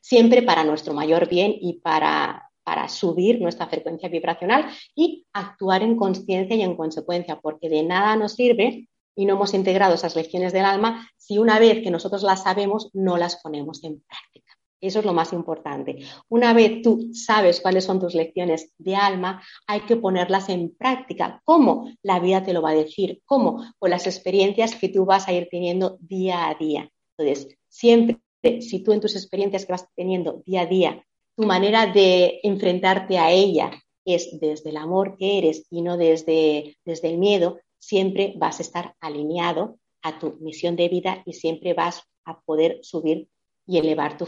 Siempre 0.00 0.42
para 0.42 0.64
nuestro 0.64 0.94
mayor 0.94 1.28
bien 1.28 1.54
y 1.60 1.74
para, 1.74 2.50
para 2.64 2.88
subir 2.88 3.40
nuestra 3.40 3.68
frecuencia 3.68 4.08
vibracional 4.08 4.66
y 4.94 5.26
actuar 5.32 5.82
en 5.82 5.96
conciencia 5.96 6.56
y 6.56 6.62
en 6.62 6.76
consecuencia, 6.76 7.38
porque 7.40 7.68
de 7.68 7.82
nada 7.82 8.16
nos 8.16 8.32
sirve 8.34 8.88
y 9.14 9.26
no 9.26 9.34
hemos 9.34 9.54
integrado 9.54 9.94
esas 9.94 10.16
lecciones 10.16 10.52
del 10.52 10.64
alma 10.64 11.08
si 11.16 11.38
una 11.38 11.58
vez 11.58 11.82
que 11.82 11.90
nosotros 11.90 12.22
las 12.22 12.44
sabemos 12.44 12.90
no 12.92 13.16
las 13.16 13.36
ponemos 13.42 13.82
en 13.84 14.00
práctica. 14.00 14.47
Eso 14.80 15.00
es 15.00 15.04
lo 15.04 15.12
más 15.12 15.32
importante. 15.32 15.98
Una 16.28 16.52
vez 16.52 16.82
tú 16.82 17.10
sabes 17.12 17.60
cuáles 17.60 17.84
son 17.84 17.98
tus 17.98 18.14
lecciones 18.14 18.72
de 18.78 18.94
alma, 18.94 19.42
hay 19.66 19.80
que 19.80 19.96
ponerlas 19.96 20.48
en 20.48 20.74
práctica. 20.74 21.40
¿Cómo? 21.44 21.90
La 22.02 22.20
vida 22.20 22.44
te 22.44 22.52
lo 22.52 22.62
va 22.62 22.70
a 22.70 22.74
decir. 22.74 23.20
¿Cómo? 23.24 23.64
Con 23.78 23.90
las 23.90 24.06
experiencias 24.06 24.76
que 24.76 24.88
tú 24.88 25.04
vas 25.04 25.26
a 25.26 25.32
ir 25.32 25.48
teniendo 25.50 25.98
día 26.00 26.48
a 26.48 26.54
día. 26.54 26.90
Entonces, 27.16 27.56
siempre, 27.68 28.20
si 28.60 28.80
tú 28.84 28.92
en 28.92 29.00
tus 29.00 29.16
experiencias 29.16 29.66
que 29.66 29.72
vas 29.72 29.88
teniendo 29.96 30.42
día 30.46 30.62
a 30.62 30.66
día, 30.66 31.04
tu 31.36 31.44
manera 31.44 31.86
de 31.86 32.40
enfrentarte 32.42 33.18
a 33.18 33.30
ella 33.32 33.70
es 34.04 34.40
desde 34.40 34.70
el 34.70 34.76
amor 34.76 35.16
que 35.16 35.38
eres 35.38 35.66
y 35.70 35.82
no 35.82 35.96
desde, 35.96 36.76
desde 36.84 37.10
el 37.10 37.18
miedo, 37.18 37.58
siempre 37.78 38.34
vas 38.36 38.58
a 38.58 38.62
estar 38.62 38.94
alineado 39.00 39.78
a 40.02 40.18
tu 40.18 40.36
misión 40.40 40.76
de 40.76 40.88
vida 40.88 41.22
y 41.26 41.34
siempre 41.34 41.74
vas 41.74 42.02
a 42.24 42.40
poder 42.40 42.78
subir 42.82 43.28
y 43.68 43.76
elevar 43.76 44.16
tu, 44.16 44.26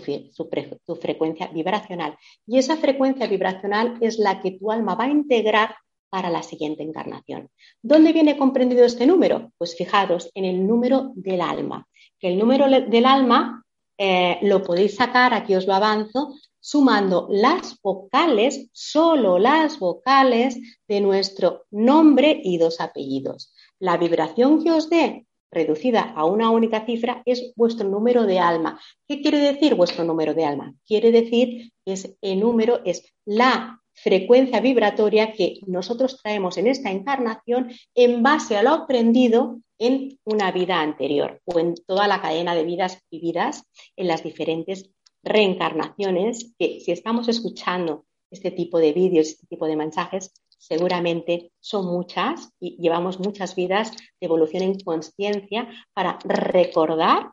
frecuencia 0.96 1.46
vibracional. 1.48 2.16
Y 2.46 2.58
esa 2.58 2.76
frecuencia 2.76 3.26
vibracional 3.26 3.96
es 4.02 4.18
la 4.18 4.40
que 4.40 4.52
tu 4.52 4.70
alma 4.70 4.94
va 4.94 5.04
a 5.04 5.10
integrar 5.10 5.74
para 6.10 6.28
la 6.28 6.42
siguiente 6.42 6.82
encarnación. 6.82 7.48
¿Dónde 7.80 8.12
viene 8.12 8.36
comprendido 8.36 8.84
este 8.84 9.06
número? 9.06 9.50
Pues 9.56 9.74
fijaros 9.76 10.30
en 10.34 10.44
el 10.44 10.66
número 10.66 11.12
del 11.14 11.40
alma, 11.40 11.88
que 12.18 12.28
el 12.28 12.38
número 12.38 12.68
del 12.68 13.06
alma 13.06 13.64
eh, 13.96 14.38
lo 14.42 14.62
podéis 14.62 14.96
sacar, 14.96 15.32
aquí 15.32 15.54
os 15.54 15.66
lo 15.66 15.74
avanzo, 15.74 16.34
sumando 16.60 17.26
las 17.30 17.80
vocales, 17.80 18.68
solo 18.72 19.38
las 19.38 19.78
vocales 19.78 20.58
de 20.86 21.00
nuestro 21.00 21.64
nombre 21.70 22.38
y 22.44 22.58
dos 22.58 22.80
apellidos. 22.80 23.54
La 23.78 23.96
vibración 23.96 24.62
que 24.62 24.72
os 24.72 24.90
dé 24.90 25.26
reducida 25.50 26.12
a 26.16 26.24
una 26.24 26.50
única 26.50 26.84
cifra 26.86 27.22
es 27.24 27.52
vuestro 27.56 27.88
número 27.88 28.26
de 28.26 28.38
alma. 28.38 28.80
¿Qué 29.08 29.20
quiere 29.20 29.38
decir 29.38 29.74
vuestro 29.74 30.04
número 30.04 30.34
de 30.34 30.44
alma? 30.44 30.74
Quiere 30.86 31.10
decir 31.12 31.72
que 31.84 31.92
es 31.92 32.16
el 32.20 32.40
número, 32.40 32.80
es 32.84 33.12
la 33.24 33.80
frecuencia 33.92 34.60
vibratoria 34.60 35.32
que 35.32 35.60
nosotros 35.66 36.20
traemos 36.22 36.56
en 36.56 36.66
esta 36.66 36.90
encarnación 36.90 37.70
en 37.94 38.22
base 38.22 38.56
a 38.56 38.62
lo 38.62 38.70
aprendido 38.70 39.60
en 39.78 40.18
una 40.24 40.52
vida 40.52 40.80
anterior 40.80 41.40
o 41.44 41.58
en 41.58 41.74
toda 41.86 42.06
la 42.06 42.20
cadena 42.20 42.54
de 42.54 42.64
vidas 42.64 43.02
vividas 43.10 43.64
en 43.96 44.08
las 44.08 44.22
diferentes 44.22 44.90
reencarnaciones 45.22 46.54
que 46.58 46.80
si 46.80 46.92
estamos 46.92 47.28
escuchando 47.28 48.06
este 48.30 48.50
tipo 48.50 48.78
de 48.78 48.92
vídeos, 48.92 49.28
este 49.28 49.46
tipo 49.46 49.66
de 49.66 49.76
mensajes, 49.76 50.32
seguramente 50.60 51.52
son 51.58 51.86
muchas 51.86 52.50
y 52.60 52.76
llevamos 52.80 53.18
muchas 53.18 53.56
vidas 53.56 53.92
de 53.92 54.26
evolución 54.26 54.62
en 54.62 54.78
conciencia 54.78 55.68
para 55.94 56.18
recordar 56.24 57.32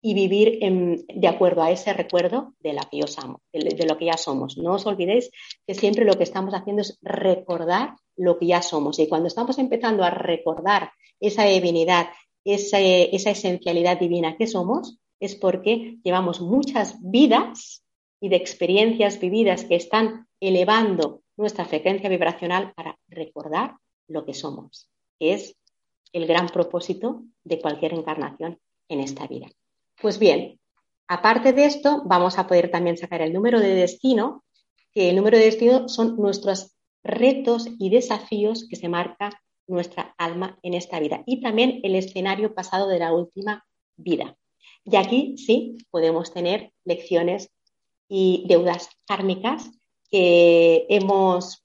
y 0.00 0.14
vivir 0.14 0.58
de 0.60 1.28
acuerdo 1.28 1.62
a 1.62 1.70
ese 1.70 1.92
recuerdo 1.92 2.54
de, 2.60 2.72
la 2.72 2.82
que 2.90 2.98
yo 2.98 3.06
de, 3.52 3.86
lo 3.86 3.96
que 3.96 4.06
ya 4.06 4.16
somos. 4.16 4.58
No 4.58 4.74
os 4.74 4.86
olvidéis 4.86 5.30
que 5.66 5.74
siempre 5.74 6.04
lo 6.04 6.14
que 6.14 6.24
estamos 6.24 6.52
haciendo 6.52 6.82
es 6.82 6.98
recordar 7.00 7.96
lo 8.16 8.38
que 8.38 8.46
ya 8.46 8.60
somos. 8.60 8.98
Y 8.98 9.08
cuando 9.08 9.28
estamos 9.28 9.58
empezando 9.58 10.04
a 10.04 10.10
recordar 10.10 10.90
esa 11.20 11.44
divinidad, 11.44 12.08
esa, 12.44 12.80
esa 12.80 13.30
esencialidad 13.30 13.98
divina 13.98 14.36
que 14.36 14.46
somos, 14.46 14.98
es 15.20 15.36
porque 15.36 15.96
llevamos 16.02 16.42
muchas 16.42 16.96
vidas 17.00 17.82
y 18.20 18.28
de 18.28 18.36
experiencias 18.36 19.18
vividas 19.18 19.64
que 19.64 19.76
están 19.76 20.28
elevando 20.38 21.23
nuestra 21.36 21.64
frecuencia 21.64 22.08
vibracional 22.08 22.72
para 22.74 22.98
recordar 23.08 23.76
lo 24.08 24.24
que 24.24 24.34
somos, 24.34 24.88
que 25.18 25.34
es 25.34 25.56
el 26.12 26.26
gran 26.26 26.48
propósito 26.48 27.24
de 27.42 27.60
cualquier 27.60 27.94
encarnación 27.94 28.60
en 28.88 29.00
esta 29.00 29.26
vida. 29.26 29.48
Pues 30.00 30.18
bien, 30.18 30.60
aparte 31.08 31.52
de 31.52 31.66
esto, 31.66 32.02
vamos 32.04 32.38
a 32.38 32.46
poder 32.46 32.70
también 32.70 32.96
sacar 32.96 33.22
el 33.22 33.32
número 33.32 33.60
de 33.60 33.74
destino, 33.74 34.44
que 34.92 35.10
el 35.10 35.16
número 35.16 35.38
de 35.38 35.44
destino 35.44 35.88
son 35.88 36.16
nuestros 36.16 36.76
retos 37.02 37.68
y 37.78 37.90
desafíos 37.90 38.66
que 38.68 38.76
se 38.76 38.88
marca 38.88 39.42
nuestra 39.66 40.14
alma 40.18 40.58
en 40.62 40.74
esta 40.74 41.00
vida 41.00 41.22
y 41.26 41.40
también 41.40 41.80
el 41.82 41.94
escenario 41.94 42.54
pasado 42.54 42.88
de 42.88 42.98
la 42.98 43.12
última 43.12 43.64
vida. 43.96 44.36
Y 44.84 44.96
aquí 44.96 45.36
sí 45.38 45.78
podemos 45.90 46.32
tener 46.32 46.72
lecciones 46.84 47.50
y 48.08 48.44
deudas 48.46 48.90
kármicas 49.06 49.70
que 50.10 50.86
hemos 50.88 51.64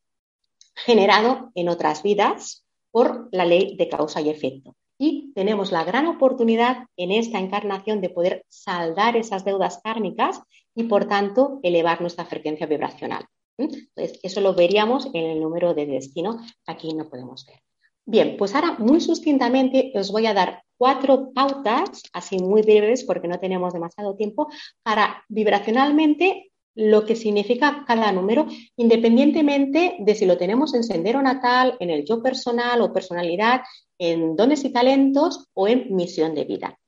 generado 0.75 1.52
en 1.56 1.69
otras 1.69 2.04
vidas 2.04 2.65
por 2.91 3.30
la 3.32 3.45
ley 3.45 3.75
de 3.78 3.89
causa 3.89 4.21
y 4.21 4.30
efecto. 4.30 4.75
Y 4.97 5.32
tenemos 5.34 5.71
la 5.71 5.84
gran 5.84 6.08
oportunidad 6.08 6.86
en 6.97 7.12
esta 7.12 7.39
encarnación 7.39 8.02
de 8.02 8.10
poder 8.10 8.45
saldar 8.49 9.15
esas 9.15 9.45
deudas 9.45 9.80
kármicas 9.84 10.41
y, 10.75 10.84
por 10.84 11.08
tanto, 11.08 11.60
elevar 11.63 12.02
nuestra 12.02 12.25
frecuencia 12.25 12.67
vibracional. 12.67 13.25
Entonces, 13.58 14.19
eso 14.23 14.41
lo 14.41 14.54
veríamos 14.54 15.08
en 15.13 15.25
el 15.25 15.41
número 15.41 15.73
de 15.73 15.86
destino, 15.86 16.39
aquí 16.65 16.93
no 16.93 17.10
podemos 17.10 17.45
ver. 17.45 17.60
Bien, 18.06 18.38
pues 18.38 18.56
ahora 18.56 18.75
muy 18.80 19.02
sustintamente 19.02 19.91
os 19.95 20.12
voy 20.12 20.25
a 20.25 20.34
dar 20.34 20.63
cuatro 20.78 21.32
pautas, 21.32 22.02
así 22.12 22.39
muy 22.39 22.62
breves 22.63 23.04
porque 23.04 23.28
no 23.28 23.39
tenemos 23.39 23.73
demasiado 23.73 24.15
tiempo, 24.15 24.47
para 24.82 25.23
vibracionalmente 25.28 26.48
lo 26.79 27.05
que 27.05 27.15
significa 27.15 27.83
cada 27.85 28.11
número, 28.11 28.47
independientemente 28.77 29.97
de 29.99 30.15
si 30.15 30.25
lo 30.25 30.37
tenemos 30.37 30.73
en 30.73 30.83
sendero 30.83 31.21
natal, 31.21 31.75
en 31.81 31.89
el 31.89 32.05
yo 32.05 32.23
personal 32.23 32.81
o 32.81 32.93
personalidad, 32.93 33.61
en 33.97 34.37
dones 34.37 34.63
y 34.63 34.71
talentos 34.71 35.47
o 35.53 35.67
en 35.67 35.93
misión 35.93 36.33
de 36.33 36.45
vida. 36.45 36.79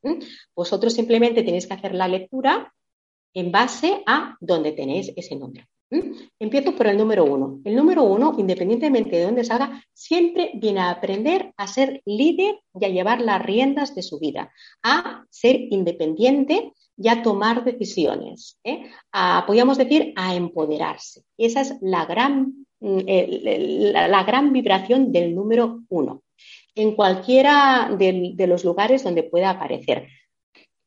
Vosotros 0.55 0.93
simplemente 0.93 1.43
tenéis 1.43 1.67
que 1.67 1.73
hacer 1.73 1.93
la 1.93 2.07
lectura 2.07 2.73
en 3.33 3.51
base 3.51 4.01
a 4.05 4.37
dónde 4.39 4.71
tenéis 4.71 5.11
ese 5.17 5.35
número. 5.35 5.65
Empiezo 6.39 6.73
por 6.75 6.87
el 6.87 6.97
número 6.97 7.25
uno. 7.25 7.59
El 7.65 7.75
número 7.75 8.03
uno, 8.03 8.33
independientemente 8.37 9.17
de 9.17 9.25
dónde 9.25 9.43
salga, 9.43 9.83
siempre 9.93 10.51
viene 10.55 10.79
a 10.79 10.89
aprender 10.89 11.53
a 11.57 11.67
ser 11.67 12.01
líder 12.05 12.59
y 12.79 12.85
a 12.85 12.89
llevar 12.89 13.19
las 13.21 13.43
riendas 13.43 13.93
de 13.93 14.01
su 14.01 14.17
vida, 14.17 14.53
a 14.83 15.25
ser 15.29 15.57
independiente 15.69 16.71
y 16.97 17.09
a 17.09 17.21
tomar 17.21 17.65
decisiones. 17.65 18.57
¿eh? 18.63 18.89
podríamos 19.45 19.77
decir 19.77 20.13
a 20.15 20.35
empoderarse. 20.35 21.23
Esa 21.37 21.61
es 21.61 21.75
la 21.81 22.05
gran, 22.05 22.65
mm, 22.79 22.99
la, 23.91 24.23
gran 24.23 24.53
vibración 24.53 25.11
del 25.11 25.35
número 25.35 25.81
uno, 25.89 26.23
en 26.75 26.95
cualquiera 26.95 27.93
de, 27.97 28.47
los 28.47 28.63
lugares 28.63 29.03
donde 29.03 29.23
pueda 29.23 29.49
aparecer. 29.49 30.07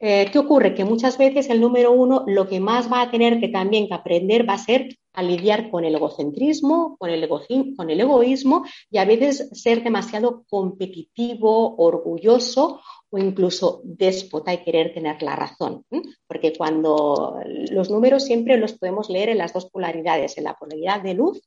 Eh, 0.07 0.29
¿Qué 0.31 0.39
ocurre? 0.39 0.75
Que 0.75 0.85
muchas 0.85 1.17
veces 1.17 1.49
el 1.49 1.63
número 1.63 1.91
uno 1.91 2.25
lo 2.27 2.47
que 2.47 2.61
más 2.61 2.93
va 2.93 3.01
a 3.01 3.11
tener 3.11 3.41
que 3.41 3.49
también 3.49 3.89
que 3.89 3.95
aprender 3.95 4.47
va 4.47 4.53
a 4.53 4.59
ser 4.59 4.99
a 5.15 5.23
lidiar 5.23 5.71
con 5.71 5.87
el 5.87 5.95
egocentrismo, 5.95 6.99
con 6.99 7.09
el, 7.09 7.27
con 7.75 7.89
el 7.89 8.01
egoísmo 8.03 8.67
y 8.91 8.99
a 8.99 9.07
veces 9.07 9.49
ser 9.55 9.83
demasiado 9.83 10.45
competitivo, 10.51 11.75
orgulloso 11.77 12.83
o 13.15 13.19
incluso 13.19 13.81
déspota 13.85 14.53
y 14.53 14.65
querer 14.65 14.93
tener 14.93 15.23
la 15.23 15.37
razón. 15.37 15.85
Porque 16.27 16.53
cuando 16.53 17.39
los 17.71 17.89
números 17.89 18.25
siempre 18.25 18.57
los 18.57 18.73
podemos 18.73 19.09
leer 19.09 19.29
en 19.29 19.39
las 19.39 19.53
dos 19.53 19.71
polaridades, 19.71 20.37
en 20.37 20.43
la 20.43 20.55
polaridad 20.55 21.01
de 21.01 21.15
luz 21.15 21.41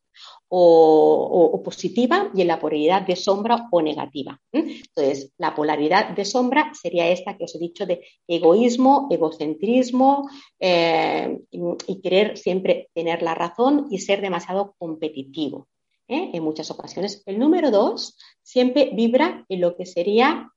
o, 0.48 1.62
positiva 1.66 2.32
y 2.34 2.40
en 2.40 2.48
la 2.48 2.58
polaridad 2.58 3.02
de 3.02 3.18
sombra 3.18 3.68
o 3.70 3.82
negativa. 3.82 4.40
Entonces, 4.54 5.34
la 5.38 5.54
polaridad 5.54 6.12
de 6.16 6.24
sombra 6.24 6.72
sería 6.74 7.10
esta 7.10 7.36
que 7.36 7.44
os 7.44 7.56
he 7.56 7.60
dicho 7.60 7.86
de 7.86 8.02
egoísmo, 8.26 9.10
egocentrismo 9.12 10.30
eh, 10.62 11.38
y, 11.52 12.02
querer 12.02 12.38
siempre 12.38 12.90
tener 12.94 13.24
la 13.24 13.36
razón 13.36 13.88
y 13.92 14.00
ser 14.00 14.22
demasiado 14.22 14.74
competitivo. 14.78 15.68
¿eh? 16.08 16.32
En 16.32 16.44
muchas 16.44 16.72
ocasiones. 16.72 17.24
El 17.26 17.40
número 17.40 17.72
dos 17.72 18.18
siempre 18.42 18.92
vibra 18.94 19.46
en 19.50 19.60
lo 19.60 19.76
que 19.76 19.86
sería 19.86 20.50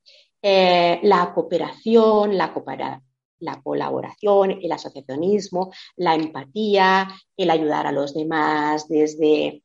eh, 0.43 1.01
la 1.03 1.33
cooperación, 1.35 2.37
la 2.37 2.53
cooperación 2.53 3.03
la 3.43 3.59
colaboración, 3.63 4.59
el 4.63 4.71
asociacionismo, 4.71 5.73
la 5.97 6.15
empatía, 6.15 7.09
el 7.39 7.49
ayudar 7.51 7.87
a 7.87 7.93
los 7.93 8.13
demás 8.13 8.87
desde 8.87 9.63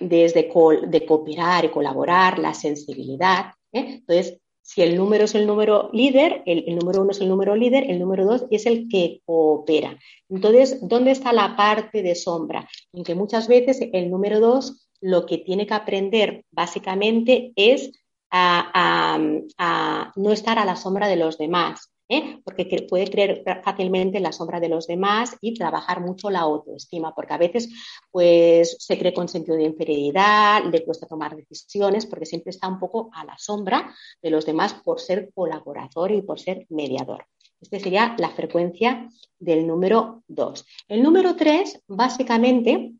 desde 0.00 0.50
de 0.88 1.06
cooperar 1.06 1.64
y 1.64 1.68
colaborar, 1.68 2.38
la 2.38 2.54
sensibilidad. 2.54 3.52
¿eh? 3.72 4.00
Entonces, 4.00 4.40
si 4.60 4.82
el 4.82 4.96
número 4.96 5.24
es 5.24 5.34
el 5.34 5.46
número 5.46 5.90
líder, 5.92 6.42
el, 6.46 6.74
número 6.74 7.02
uno 7.02 7.10
es 7.10 7.20
el 7.20 7.28
número 7.28 7.54
líder, 7.54 7.90
el 7.90 7.98
número 7.98 8.24
dos 8.24 8.46
es 8.50 8.66
el 8.66 8.88
que 8.88 9.20
coopera. 9.24 9.98
Entonces, 10.28 10.78
¿dónde 10.80 11.10
está 11.10 11.32
la 11.32 11.54
parte 11.56 12.02
de 12.02 12.14
sombra? 12.14 12.68
En 12.92 13.04
que 13.04 13.14
muchas 13.14 13.46
veces 13.46 13.78
el 13.92 14.10
número 14.10 14.40
dos 14.40 14.88
lo 15.00 15.26
que 15.26 15.38
tiene 15.38 15.66
que 15.66 15.74
aprender 15.74 16.44
básicamente 16.50 17.52
es 17.56 17.92
a 18.36 20.12
no 20.16 20.32
estar 20.32 20.58
a 20.58 20.64
la 20.64 20.76
sombra 20.76 21.08
de 21.08 21.16
los 21.16 21.38
demás, 21.38 21.94
¿eh? 22.08 22.40
porque 22.44 22.86
puede 22.88 23.10
creer 23.10 23.42
fácilmente 23.62 24.18
en 24.18 24.22
la 24.22 24.32
sombra 24.32 24.60
de 24.60 24.68
los 24.68 24.86
demás 24.86 25.36
y 25.40 25.54
trabajar 25.54 26.00
mucho 26.00 26.30
la 26.30 26.40
autoestima, 26.40 27.14
porque 27.14 27.34
a 27.34 27.38
veces 27.38 27.68
pues, 28.10 28.76
se 28.78 28.98
cree 28.98 29.14
con 29.14 29.28
sentido 29.28 29.56
de 29.56 29.64
inferioridad, 29.64 30.64
le 30.64 30.84
cuesta 30.84 31.06
tomar 31.06 31.34
decisiones, 31.36 32.06
porque 32.06 32.26
siempre 32.26 32.50
está 32.50 32.68
un 32.68 32.78
poco 32.78 33.10
a 33.14 33.24
la 33.24 33.36
sombra 33.38 33.94
de 34.22 34.30
los 34.30 34.46
demás 34.46 34.74
por 34.74 35.00
ser 35.00 35.30
colaborador 35.34 36.12
y 36.12 36.22
por 36.22 36.38
ser 36.38 36.66
mediador. 36.70 37.26
Esta 37.60 37.78
sería 37.78 38.14
la 38.18 38.30
frecuencia 38.30 39.08
del 39.38 39.66
número 39.66 40.22
2. 40.28 40.66
El 40.88 41.02
número 41.02 41.34
3, 41.34 41.84
básicamente, 41.88 42.92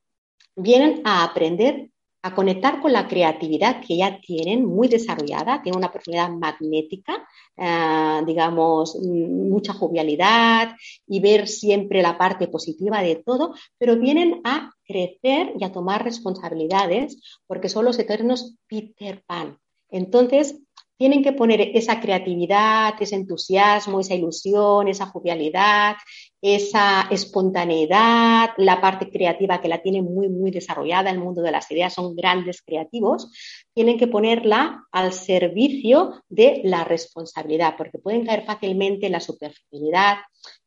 vienen 0.56 1.02
a 1.04 1.24
aprender 1.24 1.90
a 2.24 2.34
conectar 2.34 2.80
con 2.80 2.90
la 2.90 3.06
creatividad 3.06 3.82
que 3.87 3.98
ya 3.98 4.18
tienen 4.18 4.64
muy 4.64 4.88
desarrollada, 4.88 5.60
tienen 5.62 5.76
una 5.76 5.92
personalidad 5.92 6.34
magnética, 6.34 7.28
eh, 7.54 8.22
digamos, 8.26 8.96
mucha 9.02 9.74
jovialidad 9.74 10.74
y 11.06 11.20
ver 11.20 11.46
siempre 11.46 12.00
la 12.00 12.16
parte 12.16 12.48
positiva 12.48 13.02
de 13.02 13.16
todo, 13.16 13.54
pero 13.76 13.98
vienen 13.98 14.40
a 14.44 14.72
crecer 14.87 15.52
y 15.60 15.64
a 15.64 15.72
tomar 15.72 16.02
responsabilidades 16.02 17.20
porque 17.46 17.68
son 17.68 17.84
los 17.84 17.98
eternos 17.98 18.56
Peter 18.68 19.22
Pan. 19.26 19.58
Entonces, 19.90 20.58
tienen 20.96 21.22
que 21.22 21.33
poner 21.33 21.61
esa 21.74 22.00
creatividad, 22.00 22.94
ese 23.00 23.16
entusiasmo, 23.16 24.00
esa 24.00 24.14
ilusión, 24.14 24.88
esa 24.88 25.07
jovialidad, 25.07 25.96
esa 26.40 27.09
espontaneidad, 27.11 28.50
la 28.59 28.80
parte 28.80 29.11
creativa 29.11 29.61
que 29.61 29.68
la 29.68 29.83
tienen 29.83 30.04
muy, 30.04 30.28
muy 30.28 30.50
desarrollada, 30.50 31.11
el 31.11 31.18
mundo 31.18 31.42
de 31.42 31.50
las 31.50 31.70
ideas 31.70 31.94
son 31.94 32.14
grandes 32.14 32.62
creativos, 32.62 33.33
tienen 33.72 33.98
que 33.98 34.07
ponerla 34.07 34.85
al 34.92 35.12
servicio 35.12 36.22
de 36.28 36.61
la 36.64 36.85
responsabilidad, 36.85 37.74
porque 37.76 37.98
pueden 37.98 38.24
caer 38.26 38.44
fácilmente 38.44 39.07
en 39.07 39.12
la 39.12 39.20
superficialidad, 39.20 40.18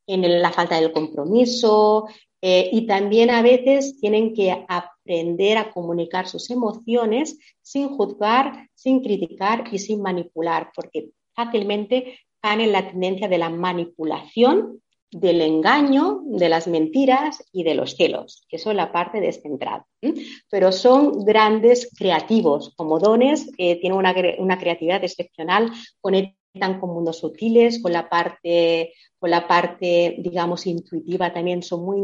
en 0.08 0.42
la 0.42 0.52
falta 0.52 0.80
del 0.80 0.92
compromiso, 0.92 2.08
eh, 2.42 2.70
y 2.72 2.86
también 2.86 3.30
a 3.30 3.42
veces 3.42 4.00
tienen 4.00 4.34
que 4.34 4.66
aprender 5.08 5.58
a 5.58 5.72
comunicar 5.72 6.28
sus 6.28 6.50
emociones 6.50 7.40
sin 7.62 7.88
juzgar, 7.88 8.70
sin 8.76 9.02
criticar 9.02 9.64
y 9.72 9.80
sin 9.80 10.02
manipular, 10.02 10.72
porque 10.76 11.12
fácilmente 11.34 12.20
caen 12.42 12.62
en 12.62 12.74
la 12.74 12.90
tendencia 12.90 13.30
de 13.30 13.38
la 13.38 13.50
manipulación, 13.50 14.82
del 15.10 15.40
engaño, 15.40 16.20
de 16.26 16.50
las 16.50 16.68
mentiras 16.68 17.42
y 17.54 17.64
de 17.64 17.76
los 17.76 17.96
celos, 17.96 18.44
que 18.50 18.58
son 18.58 18.76
la 18.76 18.92
parte 18.92 19.22
descentrada. 19.22 19.88
Pero 20.52 20.74
son 20.74 21.24
grandes 21.24 21.90
creativos, 21.98 22.74
como 22.76 23.00
dones, 23.00 23.50
tienen 23.56 23.94
una, 23.94 24.14
una 24.40 24.60
creatividad 24.60 25.02
excepcional, 25.06 25.72
conectan 26.58 26.80
con 26.80 26.94
mundos 26.94 27.20
sutiles, 27.20 27.82
con 27.82 27.94
la 27.94 28.10
parte 28.10 28.94
con 29.20 29.32
la 29.32 29.48
parte, 29.48 30.16
digamos, 30.20 30.68
intuitiva 30.68 31.34
también 31.34 31.64
son 31.64 31.84
muy 31.84 31.98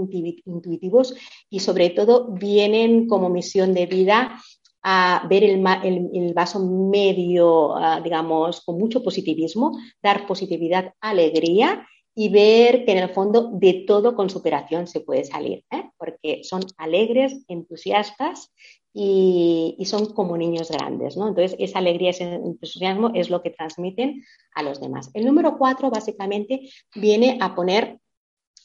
intuitivos 0.46 1.13
y 1.48 1.60
sobre 1.60 1.92
todo 1.92 2.32
vienen 2.32 3.08
como 3.08 3.30
misión 3.30 3.74
de 3.76 3.86
vida 3.86 4.39
a 4.82 5.26
ver 5.30 5.44
el, 5.44 6.34
vaso 6.34 6.60
medio, 6.60 7.76
ah, 7.76 8.02
digamos, 8.04 8.62
con 8.66 8.80
mucho 8.80 9.04
positivismo, 9.04 9.78
dar 10.02 10.26
positividad, 10.26 10.94
alegría 11.02 11.88
y 12.16 12.30
ver 12.30 12.84
que 12.84 12.94
en 12.94 12.98
el 12.98 13.10
fondo 13.10 13.52
de 13.54 13.86
todo 13.88 14.16
con 14.16 14.32
superación 14.32 14.88
se 14.88 15.02
puede 15.02 15.24
salir, 15.24 15.63
¿eh? 15.72 15.89
porque 15.98 16.42
son 16.44 16.63
alegres, 16.78 17.46
entusiastas 17.48 18.52
y, 18.94 19.84
son 19.86 20.14
como 20.14 20.38
niños 20.38 20.70
grandes, 20.70 21.18
¿no? 21.18 21.28
Entonces, 21.28 21.56
esa 21.60 21.80
alegría, 21.80 22.12
ese 22.12 22.36
entusiasmo 22.36 23.12
es 23.16 23.30
lo 23.30 23.42
que 23.42 23.50
transmiten 23.50 24.24
a 24.54 24.62
los 24.62 24.80
demás. 24.80 25.10
El 25.14 25.26
número 25.26 25.58
cuatro, 25.58 25.90
básicamente, 25.90 26.70
viene 26.96 27.38
a 27.42 27.56
poner 27.56 28.00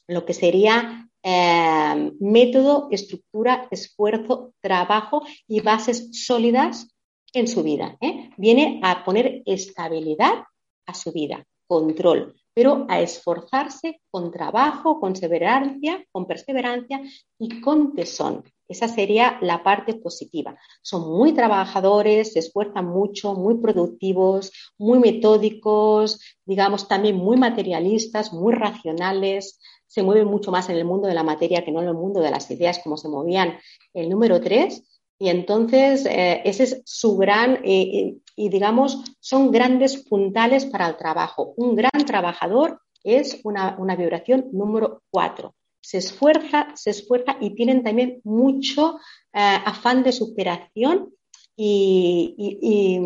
lo 0.07 0.25
que 0.27 0.35
sería 0.35 1.09
eh, 1.23 2.13
método, 2.21 2.89
estructura, 2.91 3.69
esfuerzo, 3.71 4.53
trabajo 4.61 5.23
y 5.47 5.61
bases 5.61 6.11
sólidas 6.27 6.89
en 7.33 7.49
su 7.49 7.63
vida. 7.63 7.97
¿eh? 8.01 8.31
Viene 8.37 8.81
a 8.83 9.05
poner 9.05 9.43
estabilidad 9.47 10.45
a 10.87 10.95
su 10.95 11.13
vida, 11.13 11.47
control, 11.69 12.35
pero 12.53 12.87
a 12.89 13.01
esforzarse 13.01 14.01
con 14.11 14.33
trabajo, 14.33 14.99
con 14.99 15.13
perseverancia, 15.13 16.05
con 16.11 16.27
perseverancia 16.27 17.01
y 17.39 17.61
con 17.61 17.95
tesón. 17.95 18.43
Esa 18.67 18.89
sería 18.89 19.39
la 19.41 19.63
parte 19.63 19.95
positiva. 19.95 20.59
Son 20.83 21.09
muy 21.09 21.33
trabajadores, 21.33 22.33
se 22.33 22.41
esfuerzan 22.41 22.87
mucho, 22.87 23.35
muy 23.35 23.59
productivos, 23.59 24.53
muy 24.77 24.99
metódicos, 24.99 26.21
digamos 26.45 26.89
también 26.89 27.17
muy 27.17 27.37
materialistas, 27.37 28.33
muy 28.33 28.53
racionales, 28.55 29.61
se 29.87 30.03
mueven 30.03 30.27
mucho 30.27 30.51
más 30.51 30.69
en 30.69 30.77
el 30.77 30.85
mundo 30.85 31.09
de 31.09 31.15
la 31.15 31.23
materia 31.23 31.65
que 31.65 31.73
no 31.73 31.81
en 31.81 31.89
el 31.89 31.95
mundo 31.95 32.21
de 32.21 32.31
las 32.31 32.51
ideas 32.51 32.79
como 32.85 32.97
se 32.97 33.09
movían 33.09 33.59
el 33.95 34.11
número 34.11 34.41
tres. 34.41 34.98
Y 35.19 35.31
entonces 35.31 36.07
eh, 36.07 36.43
ese 36.45 36.63
es 36.63 36.83
su 36.85 37.17
gran, 37.17 37.57
eh, 37.65 37.83
eh, 37.83 38.17
y 38.37 38.49
digamos, 38.49 39.03
son 39.19 39.51
grandes 39.51 39.97
puntales 40.05 40.65
para 40.67 40.87
el 40.87 40.97
trabajo. 40.97 41.55
Un 41.57 41.75
gran 41.75 42.07
trabajador 42.07 42.81
es 43.03 43.41
una, 43.43 43.77
vibración 43.97 44.49
número 44.53 45.03
cuatro 45.11 45.55
se 45.81 45.99
esfuerza, 45.99 46.69
se 46.75 46.91
esfuerza 46.91 47.39
y 47.41 47.55
tienen 47.55 47.83
también 47.83 48.21
mucho 48.25 48.99
afán 49.33 50.03
de 50.03 50.13
superación 50.13 51.15
y, 51.57 52.99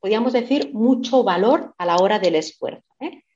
podríamos 0.00 0.32
decir, 0.32 0.72
mucho 0.72 1.22
valor 1.22 1.74
a 1.78 1.86
la 1.86 1.96
hora 1.96 2.18
del 2.18 2.34
esfuerzo. 2.34 2.82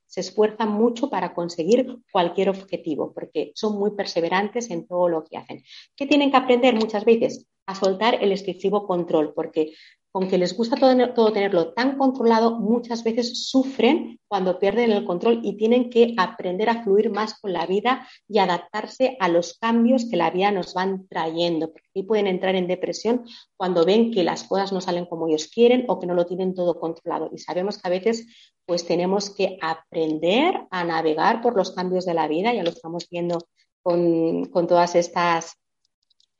Se 0.07 0.21
esfuerzan 0.21 0.71
mucho 0.73 1.09
para 1.09 1.33
conseguir 1.33 1.99
cualquier 2.11 2.49
objetivo 2.49 3.13
porque 3.13 3.53
son 3.55 3.79
muy 3.79 3.93
perseverantes 3.93 4.71
en 4.71 4.87
todo 4.87 5.09
lo 5.09 5.23
que 5.23 5.37
hacen. 5.37 5.63
¿Qué 5.95 6.07
tienen 6.07 6.31
que 6.33 6.39
aprender 6.39 6.75
muchas 6.75 7.05
veces? 7.05 7.47
A 7.67 7.75
soltar 7.75 8.23
el 8.23 8.33
excesivo 8.33 8.87
control, 8.87 9.33
porque 9.35 9.73
aunque 10.15 10.37
les 10.37 10.55
gusta 10.55 10.77
todo, 10.77 11.33
tenerlo 11.33 11.73
tan 11.73 11.97
controlado, 11.97 12.59
muchas 12.59 13.03
veces 13.03 13.49
sufren 13.49 14.21
cuando 14.29 14.59
pierden 14.59 14.93
el 14.93 15.07
control 15.07 15.41
y 15.43 15.57
tienen 15.57 15.89
que 15.89 16.15
aprender 16.19 16.69
a 16.69 16.83
fluir 16.83 17.11
más 17.11 17.39
con 17.41 17.55
la 17.55 17.65
vida 17.65 18.07
y 18.29 18.39
adaptarse 18.39 19.17
a 19.21 19.29
los 19.29 19.59
cambios 19.59 20.05
que 20.05 20.19
la 20.19 20.31
vida 20.31 20.51
nos 20.51 20.75
van 20.75 21.09
trayendo. 21.09 21.73
Y 21.95 22.03
pueden 22.03 22.27
entrar 22.27 22.57
en 22.57 22.67
depresión 22.67 23.25
cuando 23.57 23.87
ven 23.87 24.11
que 24.11 24.23
las 24.23 24.45
cosas 24.45 24.71
no 24.71 24.83
salen 24.83 25.07
como 25.07 25.29
ellos 25.29 25.49
quieren 25.49 25.87
o 25.89 25.99
que 25.99 26.07
no 26.07 26.15
lo 26.15 26.27
tienen 26.27 26.55
todo 26.55 26.79
controlado. 26.79 27.31
Y 27.33 27.39
sabemos 27.39 27.79
que 27.79 27.89
a 27.89 27.91
veces 27.91 28.27
pues 28.67 28.87
tenemos 28.87 29.31
que 29.31 29.57
aprender 29.63 30.67
a 30.71 30.85
navegar 30.85 31.41
por 31.41 31.57
los 31.57 31.71
cambios 31.73 32.05
de 32.05 32.15
la 32.15 32.29
vida, 32.29 32.53
ya 32.53 32.63
lo 32.63 32.71
estamos 32.71 33.09
viendo 33.11 33.39
con, 33.83 34.45
con 34.47 34.67
todas 34.67 34.95
estas 34.95 35.62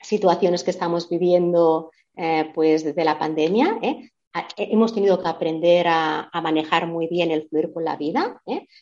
situaciones 0.03 0.65
que 0.65 0.71
estamos 0.71 1.09
viviendo 1.09 1.91
eh, 2.17 2.51
pues 2.55 2.85
desde 2.85 3.05
la 3.05 3.19
pandemia. 3.19 3.79
¿eh? 3.83 4.11
Eh, 4.35 4.69
hemos 4.71 4.95
tenido 4.95 5.23
que 5.23 5.29
aprender 5.29 5.87
a, 5.89 6.31
manejar 6.43 6.87
muy 6.87 7.07
bien 7.07 7.31
el 7.31 7.49
fluir 7.49 7.73
con 7.73 7.85
la 7.85 7.97
vida 7.97 8.41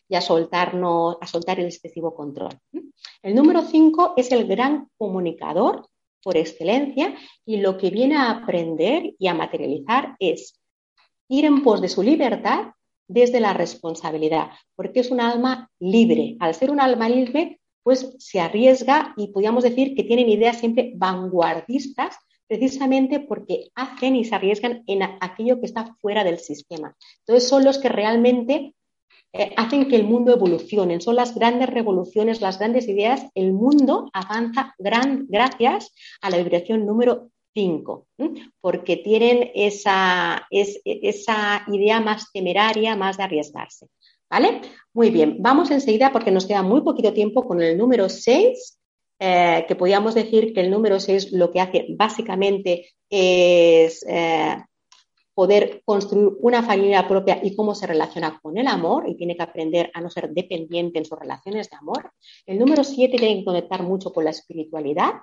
y 0.08 0.14
a, 0.14 0.20
soltarnos, 0.20 1.16
a 1.20 1.26
soltar 1.26 1.60
el 1.60 1.66
excesivo 1.66 2.14
control. 2.14 2.58
El 3.22 3.34
número 3.34 3.62
cinco 3.62 4.14
es 4.16 4.32
el 4.32 4.46
gran 4.46 4.88
comunicador 4.96 5.88
por 6.22 6.36
excelencia 6.36 7.14
y 7.44 7.58
lo 7.58 7.78
que 7.78 7.90
viene 7.90 8.16
a 8.16 8.30
aprender 8.30 9.14
y 9.18 9.26
a 9.26 9.34
materializar 9.34 10.16
es 10.18 10.60
ir 11.28 11.44
en 11.44 11.62
pos 11.62 11.80
de 11.80 11.88
su 11.88 12.02
libertad 12.02 12.72
desde 13.08 13.40
la 13.40 13.52
responsabilidad, 13.52 14.50
porque 14.76 15.00
es 15.00 15.10
un 15.10 15.20
alma 15.20 15.68
libre. 15.80 16.36
Al 16.38 16.54
ser 16.54 16.70
un 16.70 16.80
alma 16.80 17.08
libre, 17.08 17.59
pues 17.82 18.14
se 18.18 18.40
arriesga 18.40 19.14
y 19.16 19.28
podríamos 19.28 19.64
decir 19.64 19.94
que 19.94 20.04
tienen 20.04 20.28
ideas 20.28 20.58
siempre 20.58 20.92
vanguardistas 20.96 22.16
precisamente 22.46 23.20
porque 23.20 23.68
hacen 23.74 24.16
y 24.16 24.24
se 24.24 24.34
arriesgan 24.34 24.82
en 24.86 25.02
aquello 25.02 25.60
que 25.60 25.66
está 25.66 25.94
fuera 26.00 26.24
del 26.24 26.40
sistema. 26.40 26.96
Entonces 27.20 27.48
son 27.48 27.64
los 27.64 27.78
que 27.78 27.88
realmente 27.88 28.74
eh, 29.32 29.54
hacen 29.56 29.88
que 29.88 29.94
el 29.94 30.04
mundo 30.04 30.32
evolucione. 30.32 31.00
Son 31.00 31.14
las 31.14 31.34
grandes 31.34 31.70
revoluciones, 31.70 32.40
las 32.40 32.58
grandes 32.58 32.88
ideas. 32.88 33.24
El 33.34 33.52
mundo 33.52 34.10
avanza 34.12 34.74
gran, 34.78 35.26
gracias 35.28 35.94
a 36.20 36.30
la 36.30 36.38
vibración 36.38 36.84
número 36.86 37.30
5, 37.54 38.06
porque 38.60 38.96
tienen 38.96 39.50
esa, 39.54 40.46
esa 40.50 41.64
idea 41.68 42.00
más 42.00 42.32
temeraria, 42.32 42.96
más 42.96 43.16
de 43.16 43.24
arriesgarse. 43.24 43.88
¿Vale? 44.30 44.60
Muy 44.94 45.10
bien, 45.10 45.38
vamos 45.40 45.70
enseguida 45.72 46.12
porque 46.12 46.30
nos 46.30 46.46
queda 46.46 46.62
muy 46.62 46.82
poquito 46.82 47.12
tiempo 47.12 47.46
con 47.46 47.60
el 47.60 47.76
número 47.76 48.08
6, 48.08 48.78
eh, 49.18 49.64
que 49.66 49.74
podríamos 49.74 50.14
decir 50.14 50.54
que 50.54 50.60
el 50.60 50.70
número 50.70 51.00
6 51.00 51.32
lo 51.32 51.50
que 51.50 51.60
hace 51.60 51.86
básicamente 51.96 52.90
es 53.08 54.04
eh, 54.08 54.56
poder 55.34 55.82
construir 55.84 56.30
una 56.40 56.62
familia 56.62 57.08
propia 57.08 57.40
y 57.42 57.56
cómo 57.56 57.74
se 57.74 57.88
relaciona 57.88 58.38
con 58.40 58.56
el 58.56 58.68
amor 58.68 59.08
y 59.08 59.16
tiene 59.16 59.36
que 59.36 59.42
aprender 59.42 59.90
a 59.94 60.00
no 60.00 60.10
ser 60.10 60.30
dependiente 60.30 60.98
en 60.98 61.04
sus 61.04 61.18
relaciones 61.18 61.68
de 61.68 61.76
amor. 61.76 62.12
El 62.46 62.58
número 62.58 62.84
7 62.84 63.16
tiene 63.16 63.40
que 63.40 63.44
conectar 63.44 63.82
mucho 63.82 64.12
con 64.12 64.24
la 64.24 64.30
espiritualidad 64.30 65.14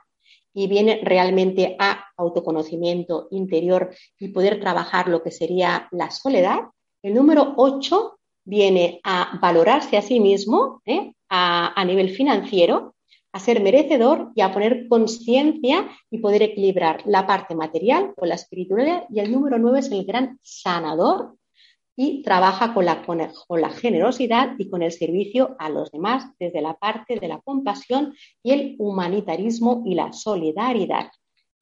y 0.54 0.68
viene 0.68 1.00
realmente 1.02 1.78
a 1.80 2.06
autoconocimiento 2.18 3.30
interior 3.32 3.90
y 4.20 4.30
poder 4.30 4.60
trabajar 4.60 5.08
lo 5.08 5.24
que 5.24 5.32
sería 5.32 5.88
la 5.92 6.12
soledad. 6.12 6.60
El 7.02 7.14
número 7.14 7.54
8 7.56 8.17
viene 8.48 9.02
a 9.04 9.38
valorarse 9.42 9.98
a 9.98 10.02
sí 10.02 10.20
mismo 10.20 10.82
¿eh? 10.86 11.12
a, 11.30 11.84
nivel 11.86 12.10
financiero 12.10 12.96
a 13.34 13.40
ser 13.40 13.62
merecedor 13.62 14.32
y 14.36 14.42
a 14.42 14.54
poner 14.54 14.88
conciencia 14.88 15.90
y 16.10 16.20
poder 16.20 16.42
equilibrar 16.42 17.04
la 17.06 17.28
parte 17.28 17.56
material 17.56 18.14
con 18.16 18.30
la 18.30 18.36
espiritualidad. 18.36 19.04
Y 19.10 19.20
el 19.20 19.32
número 19.32 19.60
nueve 19.60 19.80
es 19.80 19.92
el 19.92 20.06
gran 20.06 20.40
sanador 20.42 21.36
y 21.96 22.22
trabaja 22.22 22.74
con 22.74 22.86
la, 22.86 23.04
con, 23.06 23.20
la 23.62 23.70
generosidad 23.70 24.56
y 24.58 24.70
con 24.70 24.82
el 24.82 24.94
servicio 24.94 25.56
a 25.60 25.70
los 25.70 25.92
demás 25.92 26.26
desde 26.40 26.62
la 26.62 26.76
parte 26.76 27.20
de 27.20 27.28
la 27.28 27.42
compasión 27.42 28.16
y 28.42 28.52
el 28.52 28.76
humanitarismo 28.80 29.84
y 29.86 29.94
la 29.94 30.14
solidaridad. 30.14 31.12